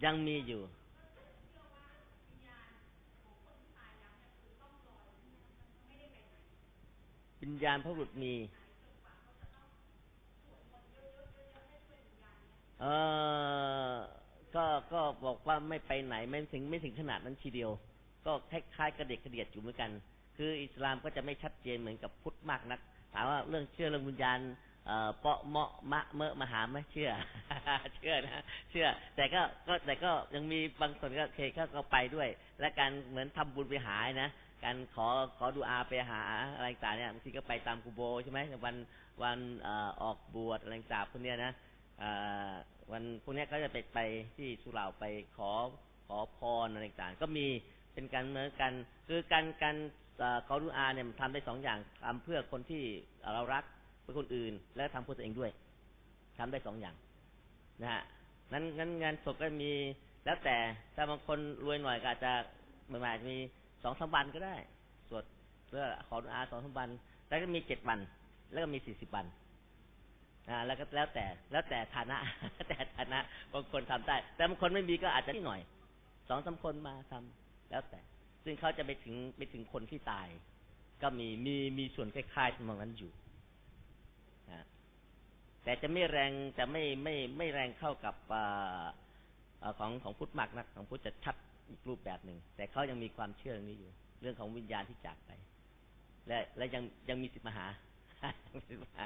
[0.04, 0.62] ยังมีอยู่
[7.42, 8.34] วิญญาณพระบุตรมี
[12.84, 12.90] เอ
[13.92, 13.94] อ
[14.56, 17.72] ก็ก็บอกว่าไม่ไปไหนไม่ถึงไม่ถึงขนาดนั้นทีเดียว
[18.26, 19.92] ก็คล้ายๆกระเด็กกระเดียดอยู่เหมือนกัน
[20.38, 22.80] คืออิสลามก็จะไม่ชัดเจนเหมือนกับพุทธมากนัก
[23.14, 24.40] ถามว่าเรื่องเชื่อเรื่องวิญญาณ
[24.88, 27.12] เอ่อเปาะเมาะมะเมอะมหาไหมเชื่อ
[27.98, 32.30] เชื่อนะเชื่อ แต่ก็ก็แต่ก็ยังมีบางส่วนก็เคก็ก็ไปด้วย
[32.60, 34.30] และการเหมือนทำบุญไปหานะ
[34.64, 35.08] การขอ
[35.38, 36.22] ขอดูอาไปหา
[36.56, 38.76] อะไรต่างเนี่ยบางทีก็ไปตามกูโบใช่ไหมวัน
[39.24, 41.52] วันเอ่อออกบวชอะไรต่างพวกเนี้ยนะ
[42.92, 44.00] วันพวกนี้ยก็จะไปไป
[44.38, 45.06] ที่สุเหร่าไป
[45.38, 45.52] ขอ
[46.08, 47.48] ขอพรอะไรต่างๆก็มี
[47.94, 48.72] เป็นการเหมือนกัน
[49.08, 49.76] คือการการ
[50.20, 52.84] เอ่อขอดูอาเนี่ยมันทำได้สองอย่างทำเพื่อคนที่
[53.34, 53.64] เรารัก
[54.02, 55.52] เพื่อคนอื่น และทำเพื่อตัวเองด้วย
[56.38, 56.96] ทำได้สองอย่าง
[57.82, 58.02] นะฮะ
[58.52, 59.72] นั้นงั้นงานศพก็มี
[60.26, 60.58] แล้วแต่
[60.96, 62.32] ถ้าบางคนรวยหน่อยก็อาจจะ
[62.92, 63.38] บางอาจจะมี
[63.84, 64.56] สองสามวันก็ได้
[65.10, 65.24] สวด
[65.68, 66.90] เพื่อขอดูอาสองสามวัน
[67.28, 68.00] แล้วก็มีเจ็ดวัน
[68.52, 69.26] แล้วก็มีสี่สิบวัน
[70.50, 72.18] อ่าแล้วก็แล้วแต่ แล้วแต่ฐานะ
[72.68, 73.20] แต่ฐานะ
[73.54, 75.62] บางคนทำได้ แต่บางคนไม่มีก็อาจจะนิดหน่อย
[76.30, 78.00] สองสามคนมาทำแล้วแต่
[78.44, 80.28] ซึ่งเขาจะไปถึงไปถึงคนที่ตาย
[81.02, 83.12] ก็มีมีมีส่วนคล้ายๆตรงนั้นอยู่
[84.52, 84.66] นะ
[85.64, 88.36] แต่จะไม่แรงจะไม่ไม่ไม่แรงเข้ากับอ
[89.64, 91.36] อของของพุทธมากนัก ของพุทธจะชัด
[91.70, 93.92] อีกรูปแบบหนึ่งแต่เขายังมีความเชื่อเรื่องนี้อยู่
[94.22, 95.32] เรื่องของวิญญาณที่จากไป
[96.28, 97.66] และและยังยังมีสิทธิ์มาหา
[98.54, 99.06] มีสิทธิ์มาหา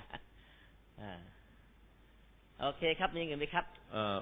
[1.02, 1.14] อ่า
[2.62, 4.18] โอเคครับมีเงินไหมครับเอ่อ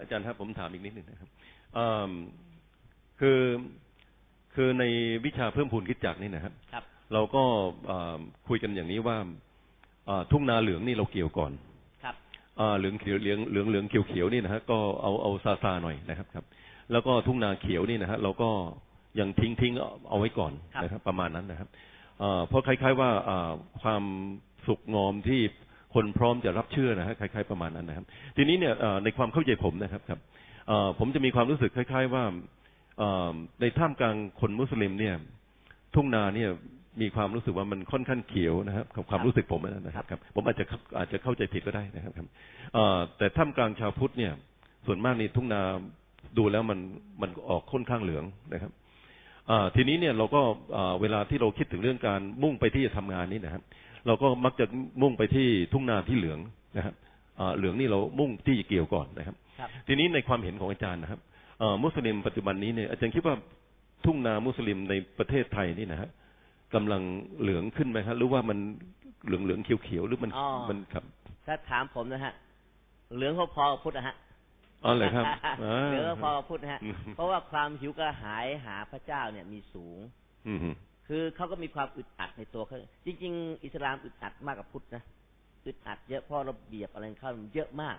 [0.00, 1.28] อาจารย์ครับผมถามอีกนิดหนึ่งนะครับ
[1.74, 2.10] เอิ่ม
[3.20, 3.40] คือ
[4.54, 4.84] คือใน
[5.24, 7.42] วิชาเพิ่มพูนคิดจักรนี่นะครับครับเราก็
[7.86, 8.18] เอ่อ
[8.48, 9.16] คุยกันอย่างนี้ว่า
[10.06, 11.52] เอ่อทุ่งนาเหลืองนี่เราเกี่ยวก่อน
[12.04, 12.14] ครับ
[12.56, 16.44] เอ่อเหลืองเขียวเหลืองเหลืองเหลืองเขียวเขียวนี่นะฮะก็เอาเอาซาซาหน่อยนะครับครับ
[16.92, 18.50] แล้วก็ทุ่งนาเขียวนี่นะฮะเราก็
[19.20, 19.72] ยังทิ้งทิ้ง
[20.08, 21.68] เอาไว้ก่อนครับนะครับ ประมาณนั้นนะครับ
[22.18, 24.02] เอ่อเพราะคล้าย ๆว่าเอ่อความ
[24.66, 25.40] สุกงอมที่
[25.94, 28.06] คนพร้อมจะรับเชื่อนะฮะคล้ายๆประมาณนั้นนะครับ
[28.36, 30.20] ทีนี้เนี่ยเอ่อในความเข้าใจผมนะครับครับ
[30.68, 32.24] เอ่อผมจะมีความรู้สึกคล้าย ๆ ว่า
[32.98, 35.14] เอ่อในท่ามกลางคนมุสลิมเนี่ย
[35.94, 36.50] ทุ่งนาเนี่ย
[37.00, 40.64] มีความรู้สึกว่ามันค่อนข้างเขียวนะครับกับความรู้สึกผมนะครับครับ ผมอาจจะ
[40.98, 42.26] อาจจะเข้าใจผิดก็ได้นะครับครับ
[42.74, 44.32] เอ่อแต่ท่ามกลางชาวพุทธเนี่ย
[44.86, 45.62] ส่วนมากในทุ่งนา
[46.38, 46.78] ดูแล้วมัน
[47.22, 48.24] มันออกค่อนข้างเหลือง
[48.54, 48.72] นะครับ
[49.50, 50.40] อ่าทีนี้เนี่ยเราก็
[50.76, 53.62] อ่าเวลาที่เราคิดถึงเรื่องการมุ่งไปที่จะทำงานนี่นะครับ
[54.08, 54.66] เราก็มักจะ
[55.02, 56.38] มุ่งไปที่ทุ่งนาที่เหลือง
[56.76, 56.94] นะครับ
[57.38, 61.20] อ่าเหลืองนี่เรามุ่งที่จะเกี่ยวก่อนนะครับครับ ทีนี้ในความเห็นของอาจารย์นะครับ
[61.58, 63.34] เอ่อมุสลิมปัจจุบันนี้เนี่ยอาจารย์คิดว่า
[64.04, 66.08] ทุ่งนามุสลิมในประเทศไทยนี่นะฮะ
[66.74, 67.02] กำลัง
[67.40, 68.58] เหลืองขึ้นไหมครับหรือว่ามัน
[69.26, 71.04] เหลืองเหลืองๆเขียวเขียวๆหรือมันอ๋อมันครับ
[71.46, 72.32] ถ้าถามผมนะฮะ
[73.16, 74.14] เหลืองพอๆกับพุทธนะฮะ
[74.84, 75.24] อ๋อเหรอครับ
[75.64, 79.98] อ่าเหลืองพอกับพุทธนะฮะอืมเพราะว่าความหิวกระหายหาพระเจ้าเนี่ยมีสูง
[80.48, 80.70] อืมฮึ
[81.08, 82.76] คือเขาก็มีความอึดอัดในตัวเขา
[83.06, 85.02] จริง ๆ อิสลามอึดอัดมากกว่าพุทธนะ
[85.66, 87.98] อึดอัดเยอะเพราะระเบียบอะไรเขามันเยอะมาก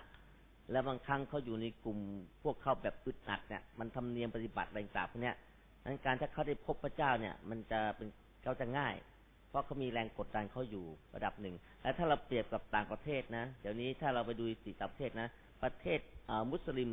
[0.70, 1.98] แล้วบางครั้งเขาอยู่ในกลุ่ม
[2.42, 5.36] พวกเขาแบบอึดอัดเนี่ยมันทำเนียมปฏิบัติอะไรต่างพวกเนี้ย
[5.84, 8.08] นั้นการถ้าเขาได้พบพระเจ้าเนี่ย มันจะเป็น
[8.42, 8.94] เขาจะง่าย
[9.48, 10.84] เพราะเขามีแรงกดดันเขาอยู่
[11.14, 15.28] ระดับหนึ่งและถ้าเราเปรียบกับต่างประเทศนะเดี๋ยวนี้ถ้าเราไปดูสี่ต่างประเทศนะ
[15.62, 16.90] ประเทศเอ่อมุสลิม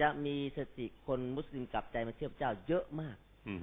[0.00, 3.16] จะมีสติคนมุสลิมกลับใจมาเชื่อพระเจ้าเยอะมาก
[3.48, 3.54] อื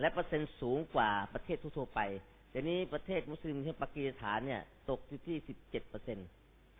[0.00, 2.00] และเปอร์เซ็นต์สูงกว่าประเทศทั่วๆไป
[2.50, 6.18] เดี๋ยวนี้ประเทศมุสลิมเช่นปากีสถานเนี่ย ตกอยู่ที่สิบเจ็ดเปอร์เซ็น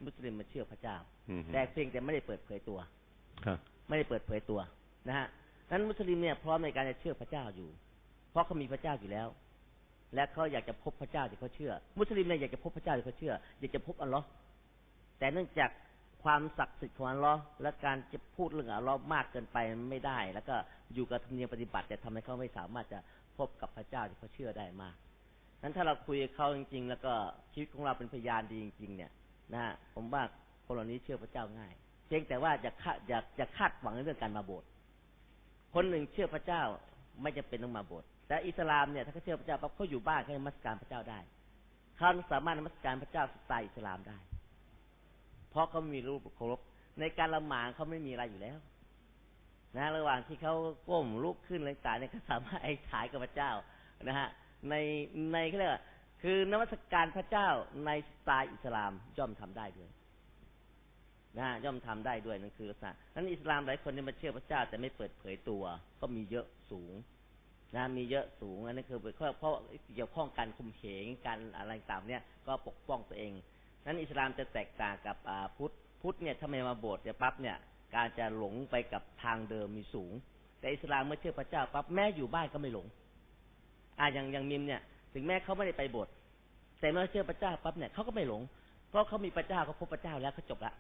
[0.05, 0.97] มุสลิมมาเชื่อพระเจ้า
[1.31, 2.79] อืมฮึแต่เพียงแต่ไม่ได้เปิดเผยตัว
[3.45, 4.61] ครับไม่ได้เปิดเผยตัว
[5.09, 5.27] นะฮะ
[5.71, 7.69] นั้นมุสลิมเนี่ยพร้อมในการจะเชื่อพระเจ้าอยู่
[8.31, 9.29] เพราะเขามีพระเจ้าอยู่แล้ว
[10.15, 14.27] และเขาอยากจะพบพระเจ้าที่เขาเชื่อ มุสลิมเนี่ยอยากจะพบพระเจ้าที่เขาเชื่อ อยากจะพบอัลลอฮ์
[15.19, 15.71] แต่เนื่องจาก
[16.27, 19.59] ความศักดิ์สิทธิ์ของอัลลอฮ์และการจะพูดเรื่องอัลลอฮ์มากเกินไป
[19.91, 20.57] ไม่ได้ แล้วก็
[20.95, 22.99] อยู่กับธรรมเนียมปฏิบัติแต่ทำให้เขาไม่สามารถจะ
[23.39, 24.97] พบกับพระเจ้าที่เขาเชื่อได้มาก
[25.63, 27.13] นั้นถ้าเราคุยกับเขาจริง ๆ แล้วก็
[27.53, 29.11] ชีวิตของเราเป็นพยานดีจริง ๆ เนี่ย
[29.53, 30.23] นะฮะผมว่า
[30.67, 31.73] คนเหล่านี้เชื่อพระเจ้าง่าย
[32.07, 34.69] เพียงแต่ว่าจะคาดอยากจะคาดหวังในเรื่องการมาโบสถ์
[35.75, 36.63] คนหนึ่งเชื่อพระเจ้า
[37.23, 41.21] ไม่จำเป็นต้องมาโบสถ์แต่อิสลามเนี่ยถ้าเขาเชื่อพระเจ้าปั๊บเขาอยู่บ้านเขามัสการพระเจ้าได้
[41.97, 44.19] เขาสามารถมัสการพระเจ้าสไตล์อิสลามได้
[45.57, 46.61] ราะเขามีรูปเคารพ
[47.01, 48.59] ในการละหมาดเขาไม่มีอะไรอยู่แล้ว
[49.77, 50.55] นะ ระหว่างที่เขา
[50.89, 53.51] ก้มลุกขึ้นอะไรต่างเนี่ยเขาสามารถไอ้ฉายกับพระเจ้า
[54.05, 54.29] นะฮะ
[54.71, 54.75] ใน
[55.33, 55.83] ในเขาเรียกว่า
[56.23, 57.49] คือนมัสการพระเจ้า
[57.87, 59.91] ในสไตล์อิสลามย่อมทำได้ด้วย
[61.37, 65.65] นะฮะย่อมทำได้ด้วยนั่นคือลักษณะนั้นอิสลามหลายคนเนี่ยมาเชื่อพระเจ้าแต่ไม่เปิดเผยตัว
[66.01, 66.93] ก็มีเยอะสูง
[67.77, 69.55] นะมีเยอะสูงอันนี้คือเพราะเพราะ
[69.95, 73.33] เกี่ยวข้องการคุมเหงการอะไรต่างเนี่ยก็ปกป้องตัวเอง
[73.87, 75.17] นั้นอิสลามจะแตกต่างกับ
[75.57, 77.57] พุทธพุทธเนี่ยถ้าไม่มาโบสถ์เนี่ยปั๊บเนี่ย
[77.95, 80.13] การจะหลงไปกับทางเดิมมีสูง
[80.61, 82.87] แต่อิสลามเมื่อเชื่อพระเจ้าปั๊บแม้อยู่บ้านก็ไม่หลง
[83.99, 84.81] อ่าอย่างอย่างมิมเนี่ย
[85.15, 86.13] ถึงแม้เขาไม่ได้ไปโบสถ์
[86.81, 88.43] แต่เมื่อเชื่อพระเจ้าปั๊บเนี่ยเขาก็ไม่หลง
[88.89, 90.73] เพราะเขามีพระเจ้าเขาพบพระเจ้าแล้วเขาจบละ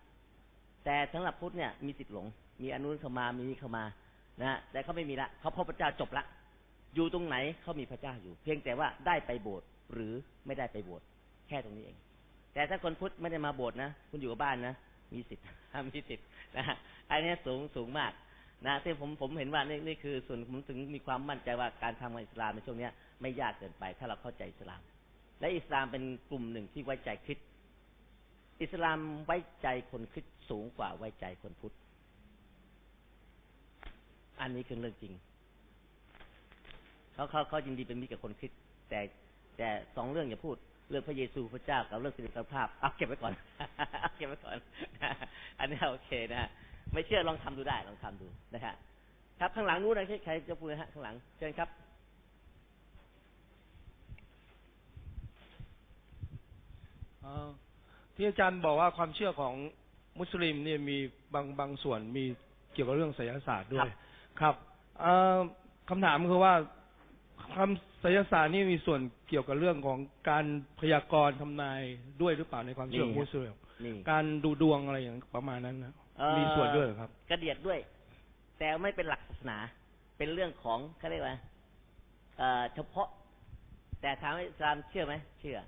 [0.85, 2.27] แต่สำหรับพุทธเนี่ยมีสิทธิ์หลง
[2.63, 3.85] มีอนุนเข้ามามีเข้ามา
[4.43, 6.25] นะแต่เขาไม่มีละเขาพบพระเจ้าจบละ
[6.95, 10.13] อยู่ตรงไหนเขามีพระเจ้าอยู่ เพียงแต่ว่าได้ไปโบสถ์หรือ
[10.47, 11.07] ไม่ได้ไปโบสถ์
[11.49, 11.97] แค่ตรงนี้เอง
[12.57, 14.75] แต่ถ้าคนพุทธไม่ได้มาโบสถ์นะคุณอยู่กับบ้านนะ
[15.13, 15.45] มีสิทธิ์
[15.93, 16.27] มีสิทธิ์
[16.57, 16.65] นะ
[17.11, 18.13] อันนี้สูงสูงมาก
[18.67, 22.89] นะที่ผมผมเห็นว่านี่นี่คือส่วนผมถึงมีความมั่นใจว่าการทำงานอิสลามในช่วงนี้
[23.21, 24.81] ไม่ยากเกินไป ถ้าเราเข้าใจอิสลาม
[25.41, 27.39] และอิสลามเป็นกลุ่มหนึ่งที่ไว้ใจคริส
[28.63, 31.75] อิสลามไว้ใจคนคริสสูงกว่าไว้ใจคนพุทธ
[34.41, 35.13] อันนี้คือเรื่องจริง
[37.15, 38.53] เขาเขาเขายินดีเป็นมิตรกับคนคริส
[38.89, 39.01] แต่
[39.59, 40.57] แต่สองเรื่องอย่าพูด
[40.91, 43.33] เรื่องพระเยซูพระเจ้ากับเรื่องสิริภาพเอาเก็บไว้ก่อน
[44.01, 44.57] เอาเก็บไว้ก่อน
[45.59, 46.51] อันนี้โอเคนะ
[46.93, 48.75] ไม่เชื่อลองทำดูได้ลองทำดูนะฮะ
[49.41, 51.69] ครับข้างหลังนู้นนะใครจะพูดนะฮะข้างหลังเชิญครับ
[58.15, 59.55] ที่อาจารย์บอกว่าความเชื่อของ
[60.19, 60.97] มุสลิมเนี่ยมี
[61.35, 62.25] บางบางส่วนมี
[62.73, 63.89] เกี่ยวกับเรื่องไสยศาสตร์ด้วย
[64.41, 64.55] ครับ
[65.89, 66.55] คำถามคือว่า
[67.55, 69.99] คำไสยศาสตร์นี่มีส่วนเกี่ยวกับเรื่องของ
[70.31, 70.45] การ
[70.81, 71.81] พยากรณ์ทำนาย
[72.23, 73.57] ด้วยหรือเปล่าในความเชื่อของมุสลิม
[74.11, 75.95] การดูดวงอะไรอย่างประมาณนั้นนะ
[76.39, 77.79] มีส่วนด้วยครับ กระเดียดด้วย
[78.59, 79.59] แต่ไม่เป็นหลักศาสนา
[80.19, 81.37] เป็นเรื่องของเขาเรียกว่า
[82.75, 83.09] เฉพาะ
[84.01, 85.59] แต่ถามว่าอิสลามเชื่อไหมเชื่อ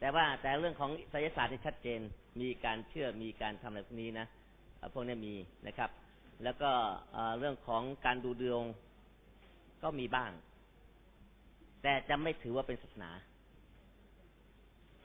[0.00, 2.00] แต่ว่าแต่เรื่องของไสยศาสตร์ที่ชัดเจน
[2.40, 4.26] มีการเชื่อมีการทำอะไรพวกนี้นะ
[4.94, 5.34] พวกนี้มี
[5.66, 5.90] นะครับ
[6.44, 6.70] แล้วก็
[7.38, 8.64] เรื่องของการดูดวง
[9.84, 10.30] ก็มีบ้าง
[11.82, 13.10] แต่จะไม่ถือว่าเป็นศาสนา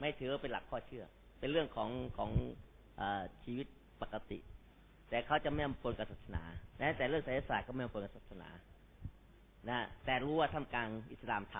[0.00, 1.04] ไม่ถือว่าเป็นหลักข้อเชื่อ
[1.38, 2.30] เป็นเรื่องของของ
[3.00, 3.02] อ
[3.44, 3.66] ชีวิต
[4.02, 4.38] ปกติ
[5.10, 6.42] แต่เขาจะไม่ปนกับศาสนา
[6.78, 8.48] แม้แต่เรื่องไสยศาสตร์ก็ไม่ปนกับศาสนา
[9.68, 11.54] นะแต่รู้ว่าทำกลางอิสลามท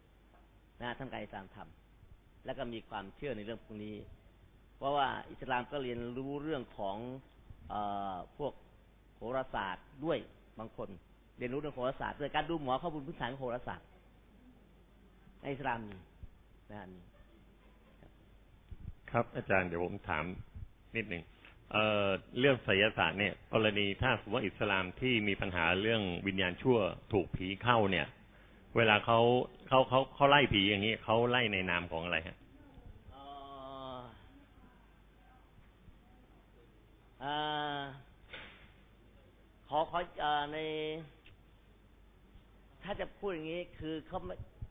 [0.00, 3.96] ำนะทำกลางอิสลามทำแล้วก็มีความเชื่อในเรื่องพวกนี้
[4.76, 6.96] เพราะว่าอิสลามก็เรียนรู้เรื่องของ
[7.72, 7.74] อ
[8.38, 8.52] พวก
[9.14, 10.18] โหราศาสตร์ด้วย
[10.58, 10.88] บางคน
[11.38, 13.86] เรียนรู้เรื่องโหราศาสตร์ด้วยการดูหมอข้อมูลพื้นฐานของโหราศาสตร์
[15.40, 15.94] ในอิสลามมี
[16.70, 17.00] นะมี
[19.10, 20.24] ครับอาจารย์เดี๋ยวผมถาม
[20.96, 21.22] นิดหนึ่ง
[21.72, 26.78] เเรื่องไสยศาสตร์เนี่ยกรณีถ้าสมมติว่าอิสลามที่มีปัญหาเรื่องวิญญาณชั่ว
[27.12, 28.06] ถูกผีเข้าเนี่ย
[28.76, 29.18] เวลาเขา
[29.68, 32.36] เขาเขาเขาไล่ผีอย่างนี้เขาไล่ในนามของอะไรฮะ
[39.68, 40.00] ขอขอ
[40.52, 40.58] ใน
[42.84, 44.18] ถ้าจะพูดอย่างนี้คือเขา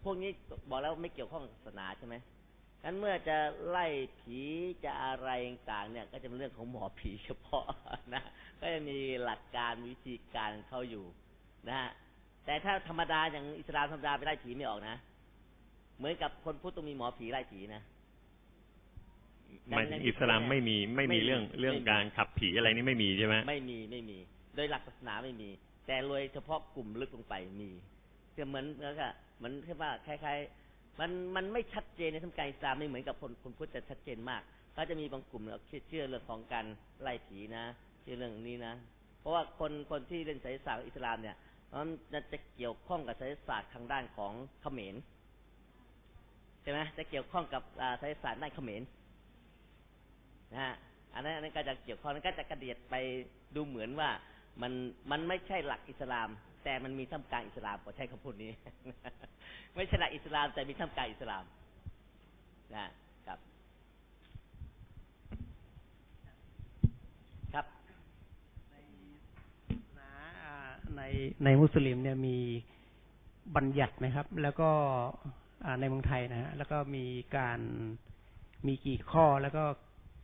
[0.03, 0.31] พวกนี้
[0.69, 2.15] บอกแล้วไม่เกี่ยวข้องศาสนาใช่ไหม
[2.83, 3.37] นั้นเมื่อจะ
[3.69, 3.87] ไล่
[4.19, 4.39] ผี
[4.83, 7.65] จะอะไรต่างเนี่ย ก็จะเป็นเรื่องของหมอผีเฉพาะ
[8.13, 8.23] นะ
[8.59, 11.05] ก็จะมีหลักการวิธีการเขาอยู่
[11.67, 11.89] นะฮะ
[12.45, 14.95] แต่ถ้าธรรมดาอย่างอิสลามธรรมดาไปไล่ผีไม่ออกนะ
[15.97, 17.81] เหมือนกับคนพุทธต้องมีหมอผีไล่ผีนะ
[19.69, 24.17] มันอิสลามไม่มีไม่มีเรื่องเรื่องการขับผีอะไรนี่ไม่มีใช่ไหมไม่มีไม่มี
[24.55, 25.49] โดยหลักศาสนาไม่มี
[25.87, 27.71] แต่โดยเฉพาะกลุ่มลึกลงไปมี
[28.37, 29.07] จะเหมือนแล้วก็
[29.37, 34.41] เหมือนแค่ว่าคล้ายๆ มันมันไม่ชัดเจนในทางการอิสลามไม่เหมือนกับคนคนพุทธจะชัดเจนมาก
[34.77, 36.65] ก็จะมีบางกลุ่มเราเชื่อเรื่องของการ
[37.01, 37.63] ไล่ผีนะ
[38.01, 38.73] เชื่อเรื่องนี้นะ
[39.19, 41.35] เพราะว่าคนคนที่เล่นไสยศาสตร์อิสลามเนี่ย
[41.71, 41.87] มัน
[42.31, 44.95] จะเกี่ยวข้องกับไสยศาสตร์ทางด้านของเขมร
[46.61, 47.63] ใช่ไหมจะเกี่ยวข้องกับ
[47.99, 48.83] ไสยศาสตร์ด้านเขมร
[50.53, 50.73] นะฮะ
[51.13, 52.95] อันนั้นอันนั้นก็จะเกี่ยวข้องนั้นก็จะกระเดียดไป
[53.55, 54.09] ดูเหมือนว่า
[54.61, 54.71] มัน
[55.11, 56.29] มันไม่ใช่หลักอิสลาม
[56.63, 58.51] แต่มันมีท่ามกลางอิสลามขอใช้คำพูดนี้
[59.75, 61.43] ไม่ใช่หลักอิสลาม แต่มีท่ามกลางอิสลาม
[62.75, 62.85] นะ
[63.27, 63.39] ครับ
[67.53, 67.65] ครับ
[70.95, 71.01] ใน
[71.43, 72.37] ในมุสลิมเนี่ยมี
[73.55, 74.69] บัญญัติไหมครับ แล้วก็
[75.79, 77.05] ในเมืองไทยนะฮะแล้วก็มี
[77.37, 77.59] การ
[78.67, 79.63] มีกี่ข้อแล้วก็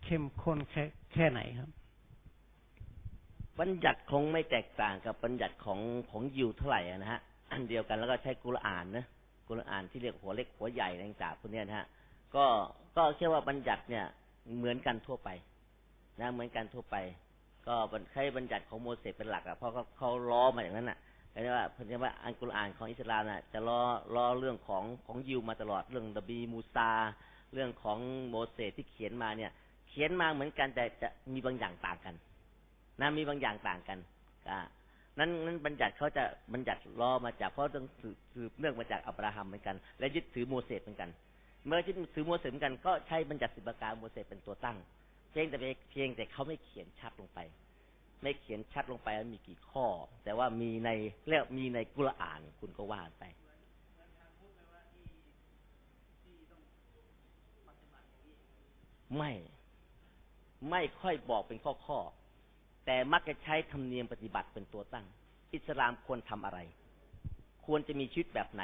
[0.03, 0.83] เข้มข้นแค่
[1.13, 1.69] แค่ไหนครับ
[3.59, 5.79] บัญญัติคงไม่แตกต่างกับบัญญัติของ
[6.11, 7.21] ของยิวเท่าไหร่อะนะฮะ
[7.51, 9.05] อันเดียวกันแล้วก็ใช้กุรอานนะ
[9.47, 11.87] กุรอานที่เรียกหัวเล็กหัวใหญ่ต่างๆพวกนี้นะฮะ
[12.35, 12.45] ก็
[12.97, 14.05] ก็เชื่อว่าบัญญัติเนี่ย
[14.57, 15.29] เหมือนกันทั่วไป
[16.21, 16.95] นะเหมือนกันทั่วไป
[17.67, 17.75] ก็
[18.13, 20.97] ใช้บัญญัติของโมเสสเป็นหลักอะเพราะเขาเขาล้อมาอย่างนั้นน่ะ
[21.43, 23.79] เรียกว่าเพราะว่าอันกุรอานของอิสลามน่ะ จะล้อ
[24.15, 26.89] ล้อเรื่องของของยิวมาตลอดเรื่องดบีมูซา
[27.53, 27.99] เรื่องของ
[28.29, 29.51] โมเสสที่เขียนมาเนี่ย
[29.89, 32.15] เขียนมาเหมือนกันแต่จะมีบางอย่างต่างกัน
[33.01, 33.97] นะมีบางอย่างต่างกัน
[34.49, 34.59] อ่า
[35.19, 36.23] นั้นนั้นบัญญัติเขาจะ
[36.53, 37.85] บัญญัติล้อมาจากเพราะต้อง
[38.33, 41.09] สืบเนื่องมาจากอับราฮัมเหมือนกัน และยึดถือโมเสสเหมือนกัน
[41.65, 44.77] เมื่อยึดถือโมเสสเหมือนกันก็ใช้บัญญัติสิบประการโมเสสเป็นตัวตั้ง
[45.31, 45.57] เพียงแต่
[45.91, 47.39] เพียงแต่เขาไม่เขียนชัดลงไป
[48.21, 49.85] ไม่เขียนชัดลงไปว่ามีกี่ข้อ
[50.23, 50.89] แต่ว่ามีใน
[51.27, 53.23] เรียกมีในกุรอานคุณก็ว่าไป
[59.17, 59.31] ไม่
[60.69, 61.99] ไม่ค่อยบอกเป็นข้อข้อ
[62.91, 65.05] แต่มักจะใช้ธรรมเนียมปฏิบัติเป็นตัวตั้ง
[65.53, 66.59] อิสลามควรทำอะไร
[67.65, 68.63] ควรจะมีชีวิตแบบไหน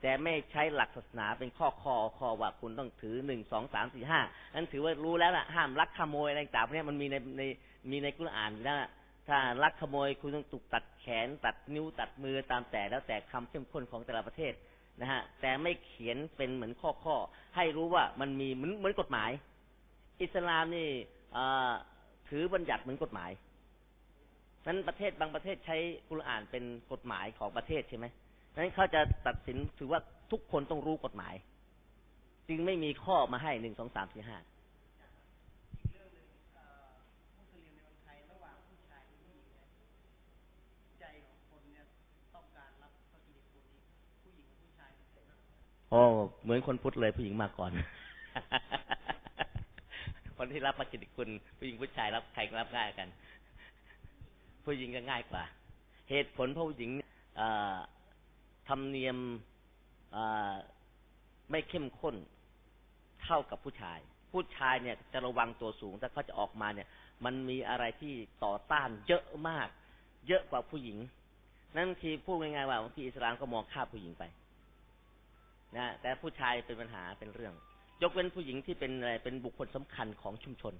[0.00, 4.20] แต่ไม่ใช้หลักศาสนาเป็นข้อข้อข้อว่าคุณต้องถือหนึ่งสองสามสี่ห้า
[4.54, 7.42] นั้นถือว่ารู้แล้วล่ะห้ามลักขโมยอะไรต่างๆพวกนี้มันมีในใน
[7.90, 8.90] มีในกุรอานอยู่แล้วล่ะ
[9.28, 14.52] ถ้าลักขโมยคุณต้องถูกตัดแขน ตัดนิ้วตัดมือตามแต่แล้วแต่คำเข้มข้นของแต่ละประเทศ
[15.00, 17.16] นะฮะ แต่ไม่เขียนเป็นเหมือนข้อข้อ
[17.56, 19.30] ให้รู้ว่ามันมีเหมือนเหมือนกฎหมาย
[20.22, 20.88] อิสลามนี่
[21.36, 21.72] อ่อ
[22.30, 23.30] ถือบัญญัติเหมือนกฎหมาย
[24.66, 25.76] นั้นประเทศบางประเทศใช้
[26.08, 28.06] กุรอานเป็นกฎหมายของประเทศใช่ไหม
[28.54, 30.00] นั้นเขาจะตัดสินถือว่า
[30.32, 31.34] ทุกคนต้องรู้กฎหมาย
[32.48, 34.38] จึงไม่มีข้อมาให้หนึ่งสองสามสี่ห้า
[45.90, 46.02] โอ้
[46.42, 47.70] เหมือนคนพุทธเลยผู้หญิงมาก่อน
[50.38, 51.28] คนที่รับมากิจคุณ
[51.58, 53.08] ผู้หญิงผู้ชายรับใครรับง่ายกัน
[54.64, 55.44] ผู้หญิงก็ง่ายกว่า
[56.10, 56.90] เหตุผลเพราะผู้หญิง
[58.68, 59.18] ธรรมเนียม
[61.50, 62.16] ไม่เข้มข้น
[63.22, 63.98] เท่ากับผู้ชาย
[64.32, 66.88] ผู้ชายเนี่ยจะระวังตัวสูงแต่เขาจะออกมาเนี่ย
[67.24, 69.68] มันมีอะไรที่ต่อต้านเยอะมาก
[70.28, 70.98] เยอะกว่าผู้หญิง
[71.76, 74.24] นั่นทีพูดง่ายๆว่าบางทีอิสลามก็มองข้ามผู้หญิงไป
[75.76, 77.54] นะแต่ผู้ชายเป็นปัญหาเป็นเรื่อง
[78.02, 80.74] ยกเว้นผู้หญิงที่เป็นอะไรเป็นบุคคลสำคัญของชุมชน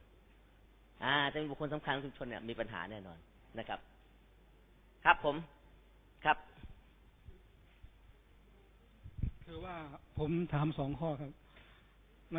[1.04, 3.18] อ่าจะเป็นบุคคลสำคัญของชุมชนเนี่ยมีปัญหาแน่นอน
[3.58, 3.80] นะครับ
[5.04, 5.36] ครับผม
[6.24, 6.38] ครับ
[9.44, 9.76] คือว่า
[10.18, 11.32] ผมถามสองข้อครับ
[12.34, 12.38] ใน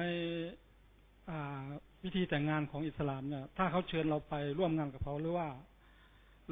[1.29, 1.65] อ่า
[2.03, 5.47] วิธีแต่งงานของอิสลามเนี่ย ถ้าเขาเชิญเราไปร่วมงานกับเขาหรือว่า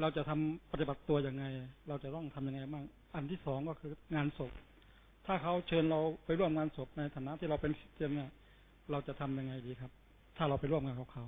[0.00, 1.44] เราจะทำปฏิบัติตัวยังไง
[1.88, 2.84] เราจะต้องทำยังไงบ้าง
[3.14, 4.52] อันที่สองก็คืองานศพ
[5.28, 8.30] ถ้าเขาเชิญเราไปร่วมงานศพในฐานะที่เราเป็นคริสเตียนเนี่ย
[8.90, 9.90] เราจะทำยังไงดีครับ
[10.36, 11.24] ถ้าเราไปร่วมงานกับเขา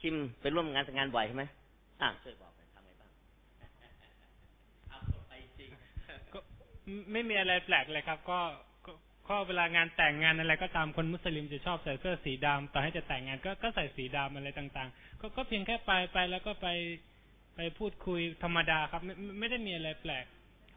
[0.00, 1.44] คิมไปร่วมงานแต่งงานบ่อยใช่ไหม
[2.02, 3.10] อะช่วยบอกหน่อยทำไงบ้าง
[4.88, 4.98] เอา
[5.28, 5.70] ไปจริง
[6.32, 6.38] ก็
[7.12, 8.40] ไม่มีอะไรแปลกเลยครับก็
[8.86, 8.92] ก็
[9.28, 16.68] ก็เวลางานแต่งงานอะไรก็ตามคนมุสลิมจะชอบใส่เสื้อสีดำต่อให้จะแต่งงานก็ก็ใส่สีดำอะไรต่างๆ ก็ก็เพียงแค่ไปไปแล้วก็ไป
[17.56, 20.24] ไปพูดคุยธรรมดาครับ ไม่ไม่ไม่ได้มีอะไรแปลก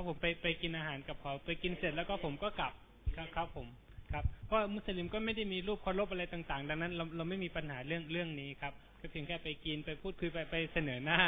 [0.01, 2.73] รับผมไปไปกินอาหารกับเขาไปกินเสร็จแล้วก็ผมก็กลับ
[3.15, 3.67] ครับครับผม
[4.11, 11.19] ครับเพราะมุสลิมก็ไม่ได้มีรูปเคารพอะไรต่างๆ ดังนั้นเราเราไม่มีปัญหาเรื่องเรื่องนี้ครับ ก็เพียงแค่ไปกินไปพูดคุยไปไปเสนอหน้า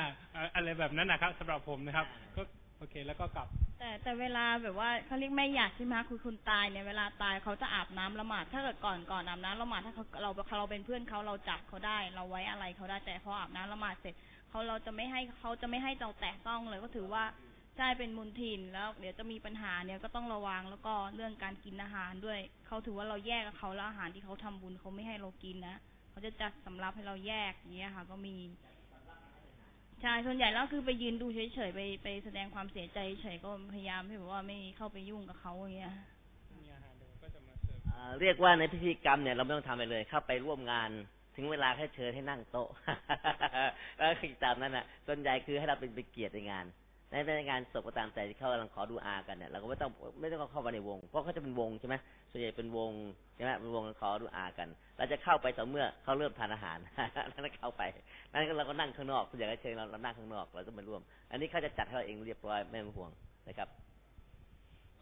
[0.55, 2.05] อะไรแบบนั้นนะครับสำหรับผมนะครับ
[2.35, 2.41] ก็
[2.77, 3.47] โอเคแล้วก็กลับ
[3.79, 14.13] แต่แต่เวลาแบบว่าเขาเรียกไม่อยากใช่ไหมคะคือคุณตายเนี่ยเวลาตายเขาจะอาบน้ำละหมาดถ้าเกิดก่อนก่อนอาบน้ำละหมาดถ้าเขาเราเราเป็นเพื่อนเขาเราจับเขาได้ เราไว้อะไรเขาได้แต่พออาบน้ำละหมาดเสร็จ
[14.49, 17.23] เขาเราจะไม่ให้เขาจะไม่ให้เราแตะต้องเลยก็ถือว่า
[17.77, 25.77] ใช่เป็นมุนทินแล้ว เดี๋ยวจะมีปัญหาเนี่ยก็ต้องระวังแล้วก็เรื่องการกินอาหารด้วยเขาถือว่าเราแยกกับเขาแล้วอาหารที่เขาทำบุญเขาไม่ให้เรากินนะ
[26.09, 28.35] เขาจะจัดสำรับให้เราแยกอย่างเงี้ยค่ะ ก็มี
[30.01, 35.93] ใช่ส่วนใหญ่แล้วคือไปยืนดูเฉยๆไปไปแสดงความเสียใจเฉยก็พยายามที่แบบว่าไม่เข้าไปยุ่งกับเขาอย่างเงี้ย
[38.21, 40.89] เรียกว่าในพิธีกรรมเนี่ยเราไม่ต้องทำอะไรเลย เข้าไปร่วมงาน
[41.35, 42.69] ถึงเวลาแค่เชิญให้นั่งโต๊ะ
[43.97, 46.65] แล้วคือตามนั้นอะ ส่วนใหญ่คือให้เราเป็นเป็นเกียรติในงาน
[47.13, 51.95] ในในงานศพก็ตามแต่ที่เขากำลังขอดูอากันเนี่ยเราก็ไม่ต้องไม่ต้องเข้ามาในวง เพราะเขาจะเป็นวงใช่ไหม
[52.31, 52.91] ส่วนใหญ่เป็นวง
[53.35, 54.67] ใช่ไหมเป็นวงขอดูอากัน
[54.97, 56.77] เราจะเข้าไปต่อเมื่อเขาเริ่มทานอาหาร
[57.29, 57.81] แล้วเข้าไป
[58.31, 63.11] นั่นก็เราก็นั่งข้างนอกส่วนใหญ่ก็เชิญเราเรานั่งข้างนอกเราก็มาร่วม อันนี้เขาจะจัดให้เราเองเรียบร้อยไม่ต้องห่วง
[63.47, 63.69] นะครับ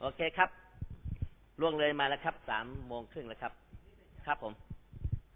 [0.01, 0.49] โอเคครับ
[1.59, 3.53] ล่วงเลยมาแล้วครับสามโมงครึ่งแล้วครับ
[4.25, 4.53] ครับผม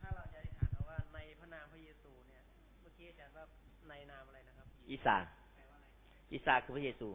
[0.02, 2.41] ถ้าเราจะอธิษฐานเอาว่าในพระนามพระเยซูเนี่ย
[2.81, 3.45] เมื่อกี้อาจารย์ว่า
[3.89, 5.18] ในนามอะไรนะครับอีสา
[6.35, 7.09] อีสาคือพระเยซู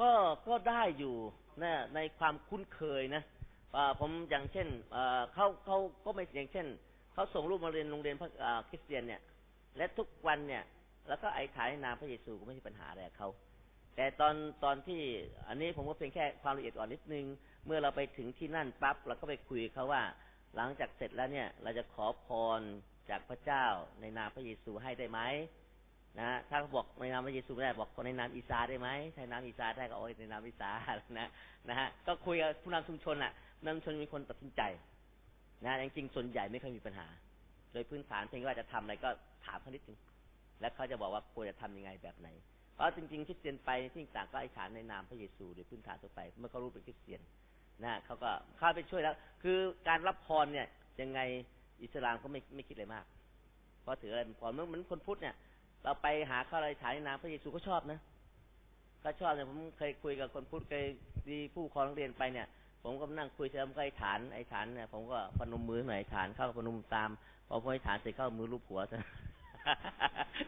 [0.00, 0.10] ก็
[0.48, 1.14] ก็ได้อยู่
[1.62, 3.22] นะในความคุ้นเคยนะ
[4.00, 4.68] ผมอย่างเช่น
[5.34, 6.66] เขาเขาก็ไม่อย่างเช่น
[7.14, 8.30] เขาส่งลูกมาเรียนโรงเรียนพระ
[8.68, 9.20] คริสเตียนเนี่ย
[9.76, 10.62] และทุกวันเนี่ย
[11.08, 13.28] แล้วก็ไอ้ขายนามพระเยซูก็ไม่ใช่ปัญหาอะไรเขา
[13.96, 15.00] แต่ตอนตอนที่
[15.48, 17.26] อันนี้ผมก็เพียงแค่ความละเอียดอ่อนนิดนึง
[17.66, 20.02] เมื่อเราไปถึงที่นั่นปั๊บเราก็ไปคุยเขาว่า
[20.56, 22.26] หลังจากเสร็จแล้วเนี่ย เราจะขอพ
[22.58, 22.60] ร
[23.10, 23.64] จากพระเจ้า
[24.00, 25.20] ในนามพระเยซูให้ได้ไหม
[26.20, 30.70] นะถ้าบอกในนามพระเยซูไม่ได้บอกในนามอีสาได้ไหมใช้นามอีสาได้ก็โอ้ยในนามอีสา
[31.18, 31.28] นะ
[31.68, 33.32] นะฮะก็คุยกับผู้นำชุมชนอะ
[33.64, 34.62] นำชุมชนมีคนตัดสินใจ
[35.64, 37.06] นะจริงๆส่วนใหญ่ไม่เคยมีปัญหา
[37.72, 39.10] โดยพื้นฐานเพียงว่าจะทำอะไรก็
[39.44, 39.98] ถามเขานิดนึง
[40.60, 42.28] แล้วเขาจะบอกว่าควรจะทำยังไงแบบไหน
[42.74, 47.20] เพราะจริงๆคริสเตียนไปที่ต่างก็อธิษฐานในนามพระเยซูโดยพื้นฐานทั่วไป เมื่อเขารู้เป็นคริสเตียน
[47.84, 49.58] นะเขาก็เข้าไปช่วยแล้ว คือ
[49.88, 50.66] การรับพรเนี่ย
[51.00, 51.20] ยังไง
[51.82, 53.04] อิสลามก็ไม่ไม่คิดอะไรมาก
[53.82, 55.34] เพราะถืออะไรเป็นพรเมื่อเหมือนคนพุทธเนี่ย
[55.82, 58.00] เราไปหาเข้าอะไรฉายในนามพระเยซูก็ชอบนะ
[59.04, 60.84] ก็ชอบเนี่ยผมเคยคุยกับคนพุทธเคย
[61.30, 62.46] ดีผู้ครองนักเรียนไปเนี่ย
[62.82, 67.10] ผมก็นั่งคุยเสร็จแล้วผมก็ไอ้ฐานไอ้ฐานเนี่ยผมก็พนมมือหน่อยไอ้ฐานเข้าพนมตาม
[67.48, 68.98] พอพอไอ้ฐานเสร็จเข้ามือรูปหัวซะ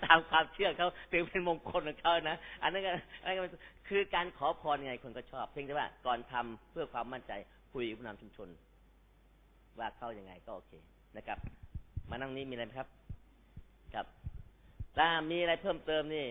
[0.05, 2.91] ตามความเชื่อเขาถือเป็นมงคลของเขานะอันนั้นก็
[3.23, 3.59] อันนั้นก็
[3.89, 7.33] คือการขอพรยังไงคนก็ชอบ เพียงแต่ว่าก่อนทำเพื่อความมั่นใจ
[7.73, 8.49] คุยกับผู้นำชุมชน
[9.79, 10.73] ว่าเข้ายังไงก็โอเค
[11.17, 11.39] นะครับ
[12.11, 12.89] มานั่งนี้มีอะไรไหมครับ
[13.95, 14.07] ครับ
[14.97, 16.27] ถ้ามีอะไรเพิ่มเติมนี่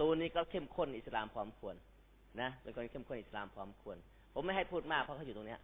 [0.00, 1.74] ตูนนี้ก็เข้มข้นอิสลามพร้อมควร
[2.40, 3.96] นะเป็นคนเข้มข้นอิสลามพร้อมควร
[4.34, 5.60] ผมไม่ให้พูดมากเพราะเขาอยู่ตรงเนี้ย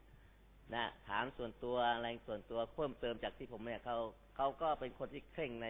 [0.74, 3.96] นะถามส่วนตัวอะไรส่วนตัวเพิ่มเติมจากที่ผมเนี่ยเขา
[4.36, 5.68] เขาก็เป็นคนที่เคร่งใน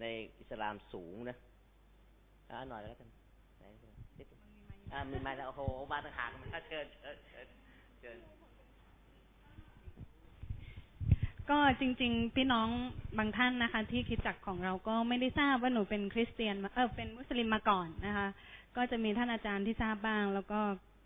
[0.00, 0.04] ใน
[0.40, 1.36] อิสลามสูงนะ
[2.50, 3.08] อ่าหน่อยแล้วกัน
[3.58, 3.64] ไหน
[4.18, 4.26] นิด
[4.92, 5.60] อ่ามีไม้แล้วโอ้โห
[5.92, 7.46] มาต่างหากมาเชิญเชิญเชิญ
[8.00, 8.16] เชิญ
[11.50, 12.68] ก็จริง ๆ พี่น้อง
[13.18, 18.26] บางท่านนะคะ ที่คิดจักของเราก็ไม่ได้ทราบว่าหนูเป็นคริสเตียนเออเป็นมุสลิมมาก่อนนะคะ
[18.76, 20.60] ก็จะมีท่านอาจารย์ที่ทราบบ้าง แล้วก็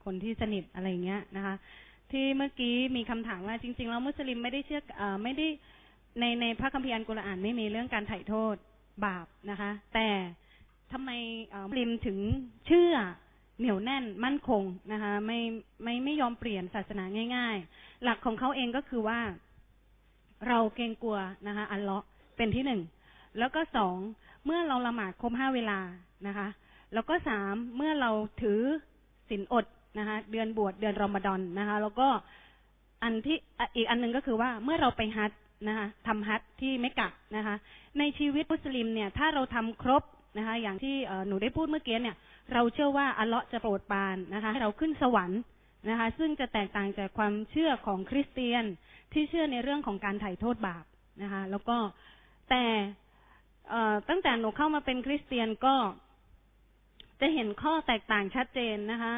[0.05, 1.55] คนที่สนิทอะไรเงี้ยนะคะ
[2.13, 5.47] ที่เมื่อกี้มีคำถามว่าจริง ๆ แล้วมุสลิมไม่ได้เชื่อเออไม่ได้
[6.21, 8.55] ในในพระคัมภีร์อัลกุรอานไม่มีเรื่องการไถ่โทษ
[9.05, 10.09] บาปนะคะ แต่
[10.93, 11.11] ทำไม
[11.51, 12.19] เออมุสลิมถึง
[12.67, 12.95] เชื่อ
[13.59, 14.63] เหนียวแน่นมั่นคง
[14.93, 15.41] นะคะ ไม่
[15.83, 17.05] ไม่ไม่ยอมเปลี่ยนศาสนา
[17.37, 19.21] ง่าย ๆ หลักของเขาเองก็คือว่า
[20.49, 22.07] เราเกรงกลัวนะคะ อัลเลาะห์
[22.37, 22.81] เป็นที่หนึ่ง
[23.39, 23.97] แล้วก็สอง
[24.45, 25.79] เมื่อเราละหมาดครบห้าเวลา
[26.27, 26.49] นะคะ
[26.95, 28.11] แล้วก็สามเมื่อเรา
[28.43, 28.61] ถือ
[29.29, 29.67] ศีลอด
[29.99, 32.09] นะคะ เดือนบวชเดือนรอมฎอนนะคะ แล้วก็
[33.03, 33.39] อันที่
[33.77, 35.39] อีกอันหนึ่งก็คือว่าเมื่อเราไปฮัจญ์
[35.69, 37.55] นะคะทำฮัจญ์ที่เมกะนะคะ
[37.99, 40.03] ในชีวิตมุสลิมเนี่ย ถ้าเราทำครบ
[40.39, 40.95] นะคะ อย่างที่
[41.27, 42.17] หนูได้พูดเมื่อกี้เนี่ย
[42.53, 45.41] เราเชื่อว่าอัลเลาะห์จะโปรดปานนะคะ ให้เราขึ้นสวรรค์
[45.89, 48.65] นะคะ ซึ่งจะแตกต่างจากความเชื่อของคริสเตียน
[49.13, 50.85] ที่เชื่อในเรื่องของการไถ่โทษบาป
[51.23, 51.77] นะคะ แล้วก็
[52.51, 52.65] แต่
[54.09, 55.75] ตั้งแต่หนูเข้ามาเป็นคริสเตียนก็
[57.21, 59.13] จะเห็นข้อแตกต่างชัดเจนนะคะ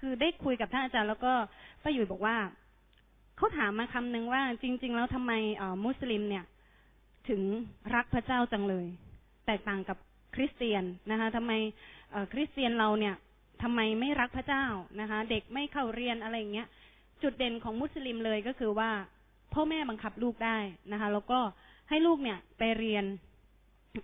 [0.00, 1.32] คือได้คุยกับท่านอาจารย์ แล้วก็
[1.82, 2.36] ป้าหยุยบอกว่า
[3.36, 5.32] เขาถามมาคำหนึ่งว่า จริง ๆ แล้วทำไม
[5.84, 6.44] มุสลิมเนี่ย
[7.28, 7.42] ถึง
[7.94, 8.86] รักพระเจ้าจังเลย
[9.46, 9.98] แตกต่างกับ
[10.34, 11.52] คริสเตียนนะคะทำไม
[12.32, 13.14] คริสเตียนเราเนี่ย
[13.62, 14.64] ทำไมไม่รักพระเจ้า
[15.00, 16.68] นะคะ เด็กไม่เข้าเรียนอะไรอย่างเงี้ย
[17.22, 18.90] จุดเด่นของมุสลิมเลยก็คือว่า
[19.54, 20.58] พ่อแม่บังคับลูกได้
[20.92, 21.40] นะคะ แล้วก็
[21.88, 23.04] ให้ลูกเนี่ยไปเรียน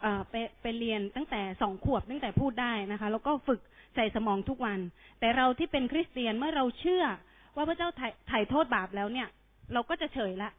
[0.03, 3.61] เอ่อไปไปเรียนตั้งแต่สองขวบตั้งแต่พูดได้นะคะ แล้วก็ฝึก
[3.95, 4.81] ใส่สมองทุกวัน
[5.21, 7.05] แต่เราที่เป็นคริสเตียนเมื่อเราเชื่อ
[7.57, 9.29] ว่าพระเจ้าไถ่ไถโทษบาปแล้วเนี่ย
[9.73, 10.51] เราก็จะเฉยละ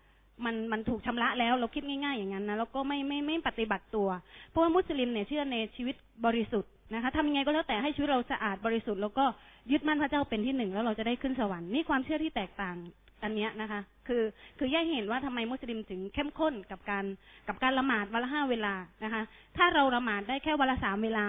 [0.45, 4.09] มันมันถูกชำระแล้วเราคิดง่าย ๆ อย่างนั้นนะแล้วก็ไม่ไม่ไม่ปฏิบัติตัว
[4.49, 5.95] เพราะว่ามุสลิมเนี่ยเชื่อในชีวิต
[6.25, 9.25] บริสุทธิ์ นะคะทำยังไงก็แล้วแต่ให้ชีวิตเราสะอาดบริสุทธิ์แล้วก็
[9.71, 12.77] ยึดมั่นพระเจ้าเป็นที่หนึ่งแล้วเราจะได้ขึ้นสวรรค์นี่ความเชื่อที่แตกต่าง
[13.23, 14.23] อันเนี้ยนะคะ คือ
[14.57, 17.05] คือแยกเห็นว่าทำไมมุสลิมถึงเข้มข้นกับการ
[17.47, 18.73] กับการละหมาดวันละห้าเวลา
[19.03, 19.21] นะคะ
[19.57, 21.25] ถ้าเราละหมาดได้แค่วันละสามเวลา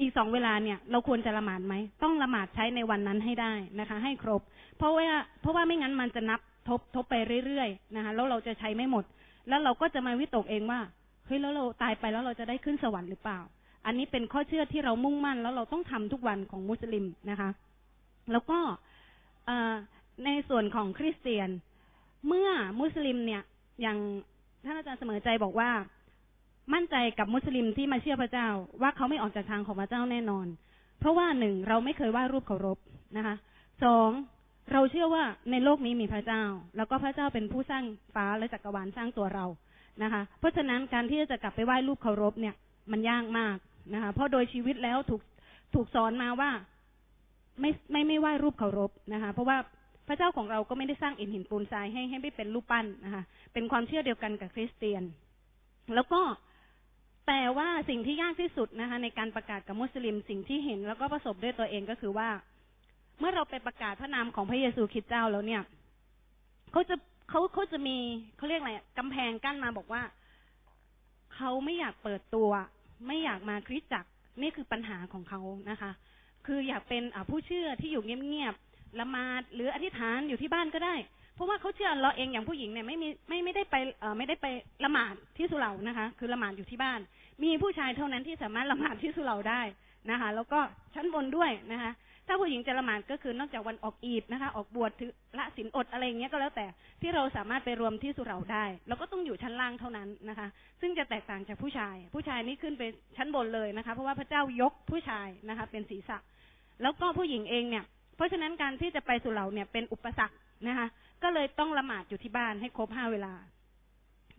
[0.00, 4.42] อีกสองเวลาเนี่ย เราควรจะละหมาดไหมต้องละหมาดใช้ในวันนั้นให้ได้นะคะ ให้ครบ
[4.78, 5.06] เพราะว่า
[5.40, 7.14] เพราะว่าไม่งั้นมันจะนับทบทบไป
[7.46, 9.04] เรื่อยๆนะคะแล้วเราจะใช้ไม่หมด
[9.48, 10.80] แล้วเราก็จะมาวิตกเองว่า
[11.26, 13.38] เฮ้ยแล้วเราตายไปแล้วเราจะได้ขึ้นสวรรค์หรือเปล่า
[13.88, 17.50] อันนี้เป็นข้อเชื่อที่เรามุ่งมั่น แล้วเราต้องทำทุกวันของมุสลิมนะคะ
[18.32, 18.58] แล้วก็
[20.24, 21.48] ในส่วนของคริสเตียน
[22.26, 22.48] เมื่อ
[22.80, 23.42] มุสลิมเนี่ย
[23.82, 23.98] อย่าง
[24.64, 25.70] ท่านอาจารย์เสมอใจบอกว่า
[26.74, 28.48] มั่นใจกับมุสลิมที่มาเชื่อพระเจ้า
[28.82, 30.46] ว่าเขาไม่ออกจากทางของพระเจ้าแน่นอน
[30.98, 32.78] เพราะว่าหนึ่งเราไม่เคยว่ารูปเคารพ
[33.16, 33.34] นะคะ
[33.84, 34.10] สอง
[34.72, 36.42] เราเชื่อว่าในโลกนี้มีพระเจ้า
[36.76, 37.84] แล้วก็พระเจ้าเป็นผู้สร้าง
[38.14, 39.44] ฟ้าและจักรวาลสร้างตัวเรา
[40.02, 42.54] นะคะ เพราะฉะนั้นการที่จะกลับไปไหว้รูปเคารพเนี่ย
[42.92, 43.56] มันยากมาก
[43.94, 45.22] นะคะเพราะโดยชีวิตแล้วถูก
[45.74, 46.50] ถูกสอนมาว่า
[47.60, 49.58] ไม่ไม่ไม่ไหว้รูปเคารพนะคะ เพราะว่า
[50.08, 55.02] พระเจ้าของเราก็ไม่ได้สร้างอิฐหินปูนทรายให้ให้ไม่เป็นรูปปั้นนะคะเป็นความเชื่อเดียวกันกับคริสเตียน
[55.94, 56.20] แล้วก็
[57.26, 62.28] แต่ว่าสิ่งที่ยากที่สุดนะคะ ในการประกาศกับมุสลิมสิ่งที่เห็น แล้วก็ประสบด้วยตัวเองก็คือว่า
[63.18, 65.62] เมื่อเราไปประกาศพระนามของพระเยซูคริสต์เจ้าแล้วเนี่ย
[66.72, 66.96] เขาจะ
[67.30, 67.96] เขาเขาจะมี
[68.36, 70.02] เขาเรียกอะไรกำแพงกั้นมาบอกว่า
[71.34, 72.50] เขาไม่อยากเปิดตัว
[73.06, 74.08] ไม่อยากมาคริสตจักร
[74.40, 75.90] นี่คือปัญหาของเขานะคะ
[76.46, 80.94] คืออยากเป็นผู้เชื่อที่อยู่เงียบๆละมาดหรืออธิษฐานอยู่ที่บ้านก็ได้
[81.34, 83.76] เพราะว่าเขาเชื่อเราเองอย่างผู้หญิงเนี่ยไม่มีไม่ไม่ได้ไป
[84.18, 84.46] ไม่ได้ไป
[84.84, 87.00] ละหมาดที่สุเหร่านะคะ คือละหมาดอยู่ที่บ้าน
[87.42, 89.62] มีผู้ชายเท่านั้นที่สามารถละหมาดที่สุเหร่าได้
[90.10, 90.60] นะคะ แล้วก็
[90.94, 91.92] ชั้นบนด้วยนะคะ
[92.28, 96.66] ถ้าผู้หญิงจะละหมาดก็คือนอกจากวันออกอีดนะคะ ออกบวชถือละศีลอดอะไรเงี้ยก็แล้วแต่
[97.02, 100.48] ที่เราสามารถไปรวมที่สุเหร่าได้เราก็ต้องอยู่ชั้นล่างเท่านั้นนะคะ
[100.80, 102.82] ซึ่งจะแตกต่างจากผู้ชาย ผู้ชายนี่ขึ้นไป
[103.16, 106.18] ชั้นบนเลยนะคะ เพราะว่าพระเจ้ายกผู้ชายนะคะ เป็นศีรษะ
[106.82, 107.84] แล้วก็ผู้หญิงเองเนี่ย
[108.16, 110.36] เพราะฉะนั้นการที่จะไปสุเหร่าเนี่ยเป็นอุปสรรค
[110.68, 110.86] นะคะ
[111.22, 113.34] ก็เลยต้องละหมาดอยู่ที่บ้านให้ครบห้าเวลา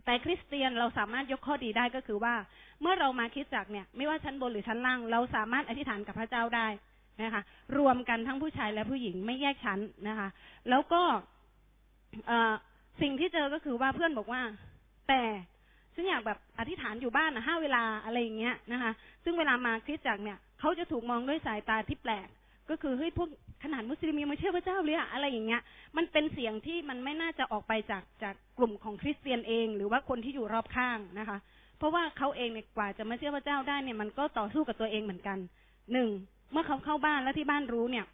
[0.06, 2.36] แต่คริสเตียนเราสามารถยกข้อดีได้ก็คือว่า
[2.82, 6.68] เมื่อเรามาคริสตจักเนี่ย ไม่ว่าชั้นบนหรือชั้นล่าง เราสามารถอธิษฐานกับพระเจ้าได้
[7.22, 7.42] นะคะ
[7.78, 10.28] รวมกันทั้งผู้ชายและผู้หญิงไม่แยกชั้นนะคะ
[10.70, 11.02] แล้วก็
[12.28, 12.32] เอ
[13.02, 14.42] สิ่งที่เจอก็คือว่าเพื่อนบอกว่า
[15.08, 15.22] แต่
[15.94, 18.92] ฉันอยากแบบอธิษฐานอยู่บ้านนะห้าเวลาอะไรอย่างเงี้ยนะคะ
[19.24, 22.28] ซึ่งเวลามาคริสตจักรเนี่ยเขาจะถูกมองด้วยสายตาที่แปลก
[22.70, 23.30] ก็คือเฮ้ยพวก
[23.64, 25.62] ขนาดมุสลิมยังมาเชื่อพระเจ้าเลยอะอะไรอย่างเงี้ย
[25.98, 31.38] มันเป็นเสียงที่มันไม่น่าจะออกไปจากจากกลุ่มของคริสเตียนเอง หรือว่าคนที่อยู่รอบข้างนะคะ
[31.78, 35.38] เพราะว่าเขาเองเนี่ยกว่าจะมาเชื่อพระเจ้าได้เนี่ยมันก็ต่อสู้กับตัวเองเหมือนกัน
[35.94, 36.10] หนึ่ง
[36.52, 38.06] เมื่อเขาเข้าบ้านแล้วที่บ้านรู้เนี่ย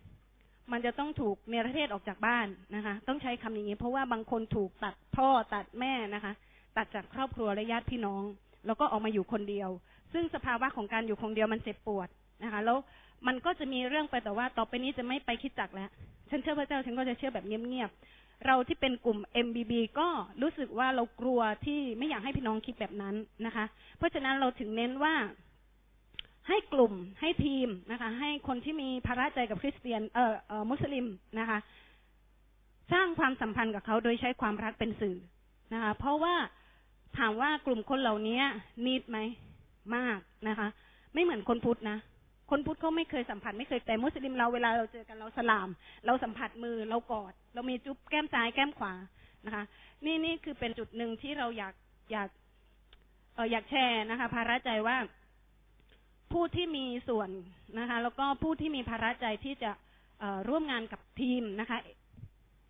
[0.72, 6.34] มันจะต้องถูกเนรเทศออกจากบ้านนะคะ ต้องใช้คำอย่างนี้ เพราะว่าบางคนถูกตัดพ่อตัดแม่นะคะ
[6.78, 8.24] ตัดจากครอบครัวและญาติพี่น้อง
[8.68, 9.70] แล้วก็ออกมาอยู่คนเดียว
[10.14, 12.08] ซึ่งสภาวะของการอยู่คนเดียวมันเจ็บปวด
[12.44, 12.78] นะคะ แล้ว
[13.28, 15.90] มันก็จะมีเรื่องไปแต่ว่าต่อไปนี้จะไม่ไปคิดจักแล้ว
[16.30, 20.08] ฉันเชื่อพระเจ้าฉันก็จะเชื่อแบบเงียบๆ เราที่เป็นกลุ่ม MBB ก็
[20.42, 23.66] รู้สึกว่าเรากลัวที่ไม่อยากให้พี่น้องคิดแบบนั้นนะคะ
[23.98, 25.14] เพราะฉะนั้นเราถึงเน้นว่า
[26.50, 31.06] ให้กลุ่มให้ทีมนะคะ ให้คนที่มีภาระใจกับคริสเตียนเอ่อเอ่อมุสลิม
[31.40, 31.58] นะคะ
[32.94, 35.18] สร้างความสัมพันธ์กับเขาโดยใช้ความรักเป็นสื่อ
[35.74, 36.36] นะคะ เพราะว่า
[37.18, 38.42] ถามว่ากลุ่มคนเหล่านี้
[38.86, 39.18] นิดไหม
[39.96, 40.68] มากนะคะ
[41.14, 41.98] ไม่เหมือนคนพุทธนะ
[42.52, 45.70] คนพุทธเขาไม่เคยสัมผัสไม่เคยแต่มุสลิมเราเวลาเราเจอกันเราสลาม
[46.06, 48.94] เราสัมผัสมือเรากอด เรามีจุ๊บแก้มซ้ายแก้มขวา
[49.46, 49.64] นะคะ
[50.06, 51.74] นี่นี่คือเป็นจุดหนึ่งที่เราอยาก
[52.12, 52.30] อยาก
[53.36, 54.98] เอออยากแชร์นะคะ ภาระใจว่า
[56.36, 57.30] ผู้ที่มีส่วน
[57.80, 59.72] นะคะ แล้วก็ผู้ที่มีภาระใจที่จะ
[60.50, 61.78] ร่วมงานกับทีมนะคะ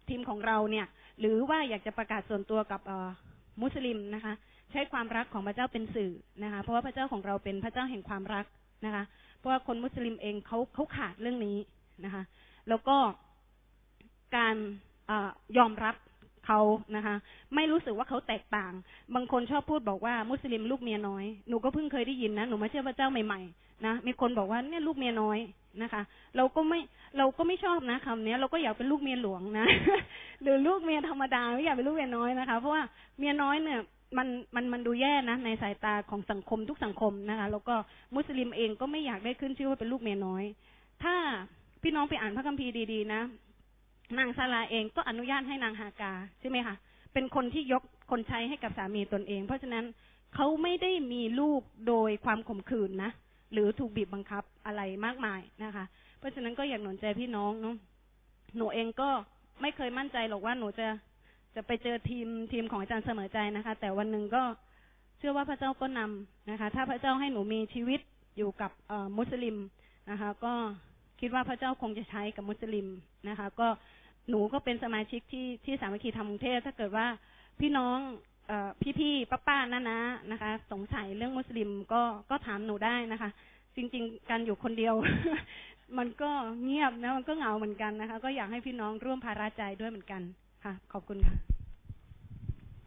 [0.09, 0.85] ทีมของเราเนี่ย
[1.19, 2.81] หรือว่าอยากจะประกาศส่วนตัวกับ
[3.61, 4.33] มุสลิมนะคะ
[4.71, 6.11] ใช้ความรักของพระเจ้าเป็นสื่อ
[6.43, 8.45] นะคะ เพราะว่าพระเจ้าของเราเป็นพระเจ้าแห่งความรัก
[8.85, 9.03] นะคะ
[9.37, 11.57] เพราะว่าคนมุสลิมเองเขาเขาขาดเรื่องนี้
[12.05, 12.23] นะคะ
[12.69, 12.97] แล้วก็
[14.37, 14.55] การ
[15.09, 15.11] อ
[15.57, 15.95] ยอมรับ
[16.45, 16.59] เขา
[16.95, 17.15] นะคะ
[17.55, 18.73] ไม่รู้สึกว่าเขาแตกต่าง
[19.15, 25.39] บางคนชอบพูดบอกว่ามุสลิมลูกเมียน้อยหนูก็เพิ่งเคยได้ยินนะหนูมาเชื่อพระเจ้าใหม่ๆนะมีคนบอกว่าเนี่ยลูกเมียน้อย
[25.81, 26.01] นะคะ
[26.37, 26.79] เราก็ไม่
[27.17, 29.67] เราก็ไม่ชอบนะคำนี้เราก็อยากเป็นลูกเมียหลวงนะ
[30.41, 32.83] หรือลูกเมียธรรมดาไม่อยากเป็นลูกเมียน้อยนะคะ เพราะว่า
[33.19, 33.79] เมียน้อยเนี่ย
[34.17, 37.75] มันมันมันดูแย่นะในสายตาของสังคมทุกสังคมนะคะ แล้วก็
[38.15, 40.43] มุสลิมเองก็ไม่อยากได้ขึ้นชื่อว่าเป็นลูกเมียน้อย
[41.03, 41.15] ถ้า
[41.81, 43.21] พี่น้องไปอ่านพระคัมภีร์ดีๆนะ
[44.17, 46.75] นางซาลาเองก็อนุญาตให้นางฮากาใช่ไหมคะ
[47.13, 49.85] เป็นคนที่ยกคนใช้ให้กับสามีตนเอง เพราะฉะนั้น
[50.35, 53.11] เขาไม่ได้มีลูกโดยความข่มขืนนะ
[53.53, 55.85] หรือถูกบีบบังคับอะไรมากมายนะคะ
[56.19, 57.75] เพราะฉะนั้นก็อยากหนุนใจพี่น้องเนาะ
[58.57, 59.09] หนูเองก็
[59.61, 60.87] ไม่เคยมั่นใจหรอกว่าหนูจะ
[61.55, 64.43] จะไปเจอทีมทีมของอาจารย์เสมอใจนะคะ แต่วันหนึ่งก็
[65.17, 67.99] เชื่อว่าพระเจ้าก็นำนะคะ ถ้าพระเจ้าให้หนูมีชีวิต
[68.37, 68.71] อยู่กับ
[69.17, 69.57] มุสลิม
[70.09, 70.53] นะคะ ก็
[71.19, 72.87] คิดว่าพระเจ้าคงจะใช้กับมุสลิม
[73.29, 73.67] นะคะ ก็
[74.29, 77.07] หนูก็เป็นสมาชิกที่ที่สามัคคีธรรมกรุงเทพถ้าเกิดว่า
[77.59, 77.97] พี่น้อง
[78.49, 78.57] อ่
[78.99, 83.29] พี่ๆป้าๆน้าๆนะคะ สงสัยเรื่องมุสลิมก็ก็ถามหนูได้นะคะ
[83.75, 84.95] จริง ๆ การอยู่คนเดียว
[85.97, 86.29] มันก็
[86.63, 90.21] เงียบนะ มันก็เหงาเหมือนกันนะคะ ก็อยากให้พี่น้องร่วมภาระใจด้วยเหมือนกัน
[90.63, 91.35] ค่ะ ขอบคุณค่ะ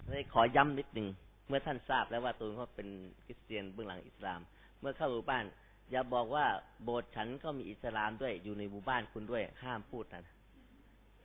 [0.08, 1.08] เลยขอย้ำนิดหนึ่ง
[1.48, 2.88] เมื่อท่านทราบแล้วว่าตัวเขาเป็น
[3.24, 4.40] คริสเตียนเบื้องหลังอิสลาม
[4.80, 5.44] เมื่อเข้าหมู่บ้าน
[5.90, 6.46] อย่าบอกว่า
[6.84, 10.34] โบสถ์ฉันก็มีอิสลามด้วยอยู่ในหมู่บ้านคุณด้วยห้ามพูดนะ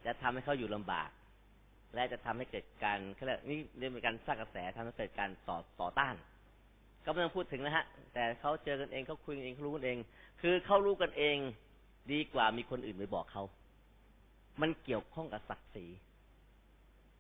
[0.06, 1.10] จะทำให้เขาอยู่ลำบาก
[1.94, 6.15] และจะทำให้เกิดการเขาเรียกนี่เรียกเป็นการสร้างกระแสทำให้เกิดการต่อต่อต้าน
[7.06, 9.98] ก็ไม่ต้องพูดถึงนะฮะ แต่เขาเจอกันเองเขาคุยกันเองเขารู้กันเอง
[10.41, 11.38] คือเขารู้กันเอง
[12.11, 13.44] ดีกว่ามีคนอื่นไปบอกเขา
[14.61, 15.85] มันเกี่ยวข้องกับศักดิ์ศรี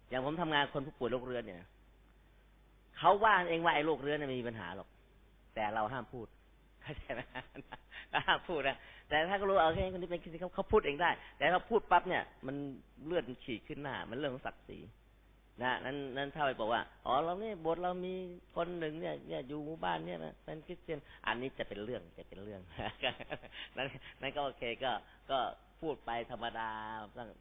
[0.09, 1.59] อย่างผมทำงานคนผู้ป่วยโรคเรื้อนเนี่ย
[2.97, 4.87] เขาว่าเองว่าไอ้โรคเรื้อนเนี่ยไม่มีปัญหาหรอก
[5.55, 6.27] แต่เราห้ามพูด
[6.83, 7.21] เข้าใจไหม
[8.13, 8.77] ห้าพูดนะ
[9.09, 12.55] แต่ถ้าเขารู้เอาแค่คนนี้เป็นคริสเตียนเขาเขาพูดเองได้ แต่ถ้าพูดปั๊บเนี่ย มัน
[13.05, 14.79] เลือดมันฉีดขึ้นหน้า มันเรื่องของศักดิ์ศรี
[15.63, 18.13] นะนั้นนั้นถ้าไปบอกว่าอ๋อเราเนี่ยโบสถ์เรามี
[18.55, 22.61] คนหนึ่งเนี่ยเนี่ยอยู่หมู่บ้านเนี่ยนะเป็นคริสเตียน อันนี้จะเป็นเรื่องจะเป็นเรื่อง
[23.77, 23.87] นั้น
[24.21, 24.91] นั้นก็โอเคก็
[25.31, 25.39] ก็
[25.81, 26.69] พูดไปธรรมดา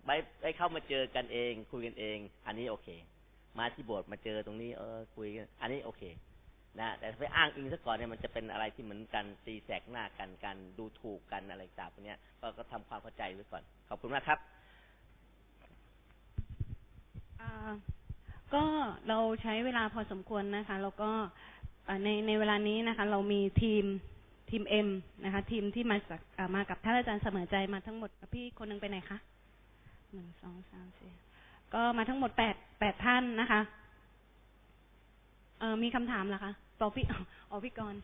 [0.06, 0.10] ไป
[0.40, 2.88] ไปเข้ามาเจอกันเอง คุยกันเอง อันนี้โอเค
[3.58, 6.02] มาที่โบสถ์มาเจอตรงนี้เออคุยกันอันนี้โอเค
[6.80, 14.38] นะแต่ไปอ้างอิงซะก่อนเนี่ยมันจะเป็นอะไรที่เหมือนกันตีแสกหน้ากันกันดูถูกกันอะไรต่างพวกนี้ยก็ก็ทำความเข้าใจไว้ก่อน ขอบคุณมากครับ
[18.54, 18.64] ก็
[19.08, 21.10] เราใช้เวลาพอสมควรนะคะ แล้วก็
[22.04, 23.84] ในในเวลานี้นะคะ เรามีทีม
[24.50, 24.88] ทีมเอ็ม
[25.24, 26.20] นะคะ ทีมที่มาจาก
[26.54, 29.18] มากับท่านอาจารย์เสมอใจมาทั้งหมดพี่คนหนึงไปไหนคะ
[30.12, 31.12] หนึ่งสองสามสี่
[31.74, 33.60] ก็มาทั้งหมดแปดแปดท่านนะคะ
[35.62, 37.04] เออมีคำถามเหรอคะต่อพี่
[37.50, 37.94] อ๋อพี่กร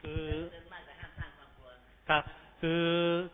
[0.00, 0.24] คือ
[2.08, 2.22] ครับ
[2.60, 2.84] คือ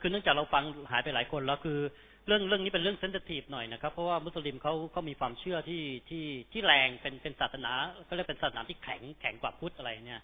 [0.01, 1.79] คือเนื่องจากเราฟังหายไปหลายคนแล้วคือ
[2.27, 7.73] เรื่องเรื่องนี้เป็นเรื่อง sensitive หน่อยนะครับ เพราะว่ามุสลิมเขาเขามีความเชื่อที่ที่ที่แรงเป็นเป็นศาสนา
[8.05, 10.21] เขาเรียกเป็นศาสนาที่แข็งแข็งกว่าพุทธอะไรเนี่ย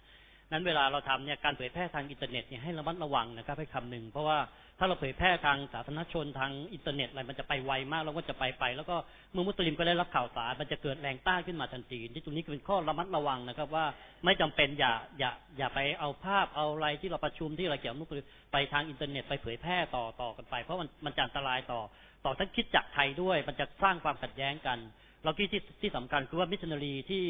[0.51, 4.37] นั้นเวลาเราทำเนี่ยการเผยแพร่ทางอินเทอร์เน็ตเนี่ยให้ระมัดระวังนะครับให้คำหนึ่งเพราะว่า
[4.79, 8.95] ถ้าเราเผยแพร่ทางสาธารณชนทางอินเทอร์เน็ตอะไรมันจะไปไวมากแล้วก็จะไปไป แล้วก็
[9.31, 13.85] เมื่อมุสลิมก็ได้รับข่าวสารมันจะเกิดแรงต้านขึ้นมาทันทีที่ตรงนี้เป็นข้อระมัดระวังนะครับ ว่า
[14.25, 21.81] ไม่จำเป็นอย่าอย่าอย่าไปเอาภาพเอาอะไรที่เราประชุมที่อะไรเกี่ยวกับมุสลิมไปทางอินเทอร์เน็ตไปเผยแพร่ต่อต่อกันไป เพราะมันมันจะอันตรายต่อ
[22.25, 24.77] ต่อทั้งคริสตจักรไทยด้วย มันจะสร้างความขัดแย้งกัน
[25.23, 27.25] เราที่ที่ที่สำคัญคือว่ามิชชันนารีที่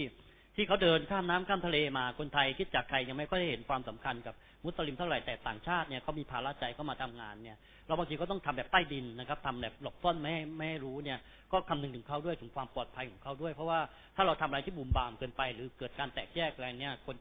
[0.56, 7.57] ที่เขาเดินข้ามน้ำข้ามทะเลมาคนไทยคริสตจักรไทยยังไม่ค่อยได้เห็นความสำคัญกับมุสลิมเท่าไหร่แต่ต่างชาติเนี่ยเขามีภาระใจเขามาทำงานเนี่ย
[7.88, 11.19] เราบางทีก็ต้องทำแบบใต้ดินนะครับทำแบบหลบซ่อนไม่ให้ไม่ให้รู้เนี่ย
[11.52, 13.80] ก็คำนึงถึงเขาด้วยถึงความปลอดภัยของเขาด้วย เพราะว่า
[14.15, 17.15] ถ้าเราทำอะไรที่บุ่มบามเกินไป หรือเกิดการแตกแยกอะไรเนี่ยคน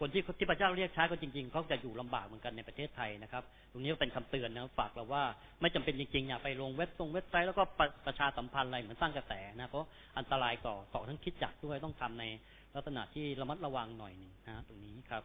[0.00, 3.42] คนที่ที่พระเจ้าเรียกใช้ก็จริงๆเขาจะอยู่ลำบากเหมือนกันในประเทศไทยนะครับ
[3.72, 5.22] ตรงนี้ก็เป็นคำเตือนนะฝากเราว่า
[5.60, 9.88] ไม่จำเป็นจริงๆอย่าไปลงเว็บตรงเว็บไซต์แล้วก็ประประชาสัมพันธ์อะไรเหมือนสร้างกระแสนะเพราะ
[10.18, 12.24] อันตรายต่อต่อทั้งคิดจักด้วยต้องทำใน
[12.74, 15.22] ลักษณะที่ระมัดระวังหน่อยหนึ่งนะตรงนี้ครับ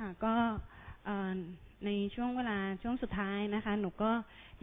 [0.00, 0.34] ค่ะก็
[1.86, 4.10] ในช่วงเวลาช่วงสุดท้ายนะคะ หนูก็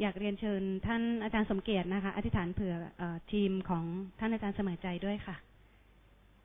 [0.01, 3.83] อยากเรียนเชิญท่านอาจารย์สมเกียรตินะคะ อธิษฐานเผื่ออทีมของ
[4.19, 5.35] ท่านอาจารย์เสมอใจด้วยค่ะ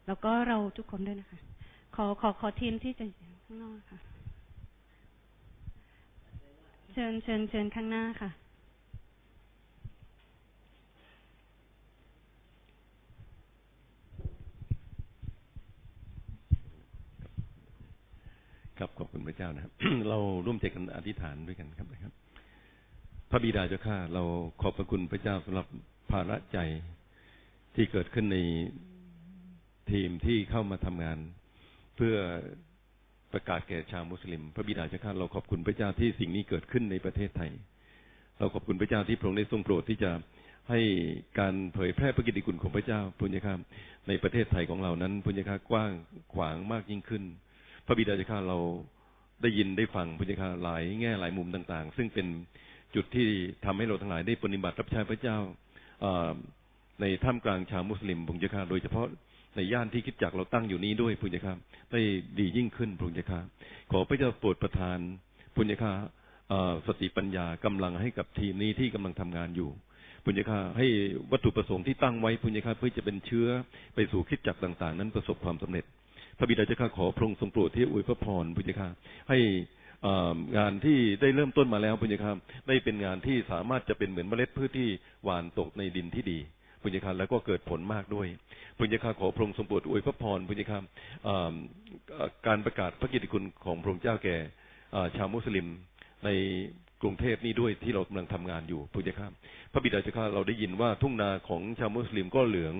[0.06, 1.38] แล้วก็เราทุกคนด้วยนะคะ
[1.96, 3.98] ขอขอขอทีมที่จะอยู่ข้างนอกค่ะ
[6.92, 8.30] เชิญเชิญเชิญข้างหน้าค่ะ
[18.82, 19.72] ครับขอบคุณพระเจ้านะครับ
[20.08, 22.12] เราร่วมใจกันอธิษฐานด้วยกันครับนะครับ
[23.30, 24.24] พระบิดาเจ้าข้าเรา
[24.60, 25.66] ขอบพระคุณพระเจ้าสำหรับ
[26.10, 26.58] ภาระใจ
[27.74, 28.38] ที่เกิดขึ้นใน
[29.90, 31.18] ทีมที่เข้ามาทำงาน
[31.96, 32.16] เพื่อ
[33.32, 37.50] ประกาศแก่ชาวมุสลิม พระบิดาเจ้าข้าเราขอบคุณพระเจ้าที่สิ่งนี้เกิดขึ้นในประเทศไทย
[38.38, 40.10] เราขอบคุณพระเจ้าที่พระองค์ได้ทรงโปรดที่จะ
[40.70, 40.80] ให้
[41.38, 43.58] การเผยแพร่พระกิตติคุณของพระเจ้าพุญญาครับ
[44.08, 45.92] ในประเทศไทยของเรานั้นพุญญาคากว้าง
[46.34, 47.24] ขวางมากยิ่งขึ้น
[47.86, 48.58] พระบิดาเจ้าข้าเรา
[49.42, 52.26] ได้ยินได้ฟังพุญญาคาหลายแง่หลายมุมต่าง ๆ ซึ่งเป็น
[52.94, 53.28] จุดที่
[53.64, 55.36] ทำให้เราทั้งหลายได้ปฏิบัติรับใช้พระเจ้า
[56.04, 56.06] อ
[57.00, 59.06] ในท่ามกลางชาวมุสลิมพุญญาคาโดยเฉพาะ
[59.56, 61.52] ในย่านที่คิดจักเราตั้งอยู่นี้ด้วยพุญญาคา
[61.92, 62.00] ได้
[62.38, 63.38] ดียิ่งขึ้นพุญญาคา
[63.90, 64.98] ขอพระเจ้าโปรดประทาน
[65.56, 65.92] พุญญาคา
[66.48, 69.70] เอ่อสติปัญญากำลังให้กับทีมนี้ที่กำลังทำงานอยู่
[70.24, 70.86] พุญญาคาให้
[71.32, 73.48] วัตถุประสงค์ที่ตั้งไว้พุญญาคาเพื่อจะเป็นเชื้อ
[73.94, 75.84] ไปสู่คิดจักต่าง ๆ นั้นประสบความสำเร็จ
[76.38, 78.88] พระบิดาเจ้าข้าขอพระองค์ทรงโปรดที่อวยพระพรพุญญาคา
[79.28, 79.38] ให้
[80.56, 82.30] งานที่ได้เริ่มต้นมาแล้วพุญญาคา
[82.68, 84.88] ได้เป็นงานที่สามารถจะเป็นเหมือนเมล็ดพืชที่
[85.24, 86.38] หวานตกในดินที่ดี
[86.82, 88.26] พุญญาคาแล้วก็เกิดผลมากด้วย
[88.78, 90.78] พุญญาคาขอพระองค์ทรงโปรดอวยพระพรพุญญาคา
[91.24, 91.54] เอ่อ
[92.14, 94.36] เอ่อการประกาศพระกิตติคุณของพระองค์เจ้าแก่
[95.16, 95.66] ชาวมุสลิม
[96.24, 96.28] ใน
[97.02, 99.26] กรุงเทพนี่ด้วยที่เรากำลังทำงานอยู่พุญญาคา
[99.72, 102.74] พระบิดาเจ้าข้าเราได้ยินว่าทุ่งนาของชาวมุสลิมก็เหลือง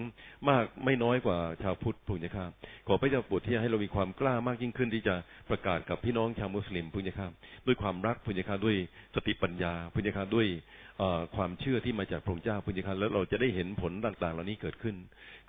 [0.49, 2.45] มากไม่น้อยกว่าชาวพุทธพุญญาคา
[2.89, 5.15] ขอพระเจ้าโปรดที่ให้เรามีความกล้ามากยิ่งขึ้นที่จะ
[5.51, 7.27] ประกาศกับพี่น้องชาวมุสลิมพุญญาคา
[7.67, 8.77] ด้วยความรักพุญญาคาด้วย
[9.15, 10.47] สติปัญญาพุญญาคาด้วย
[11.37, 14.97] ความเชื่อที่มาจากพระองค์เจ้าพุญญาคาแล้วเราจะได้เห็นผลต่างๆ เหล่านี้เกิดขึ้น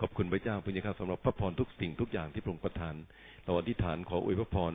[0.02, 2.95] ขอบคุณพระเจ้าพุญญาคาสำหรับพระพรทุกสิ่งทุกอย่างที่พระองค์ประทาน
[3.45, 4.74] เราอธิษฐานขออวยพระพร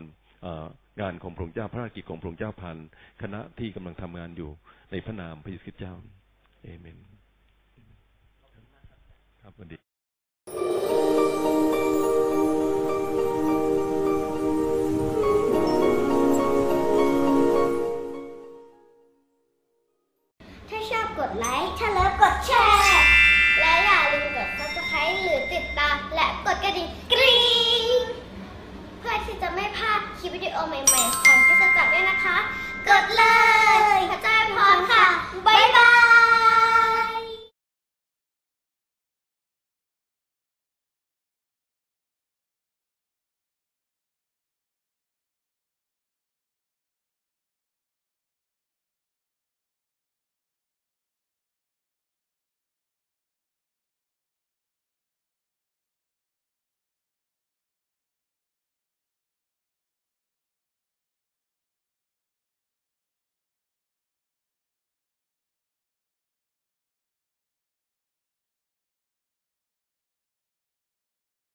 [1.00, 2.78] งานของพระองค์เจ้าพระราชกิจของพระองค์เจ้าผ่าน
[3.22, 4.50] คณะที่กำลังทำงานอยู่
[4.90, 5.94] ในพระนามพระเยซูคริสต์เจ้า
[6.62, 6.98] เอเมน
[9.42, 9.76] ครับวัสดี
[20.68, 23.04] ถ้าชอบกดไลค์ถ้าเลิฟกดแชร์
[23.60, 27.40] และอย่าลืมกด subscribe หรือติดตาม และกดกระดิ่งกรี๊
[27.82, 27.84] ง
[29.00, 32.36] เพื่อที่จะไม่พลาดคลิปวิดีโอใหม่ๆของพิศจักรด้วยนะคะ
[32.88, 33.24] กดเล
[33.96, 35.04] ยพระเจ้าพรค่ะ
[35.46, 36.07] บ๊ายบาย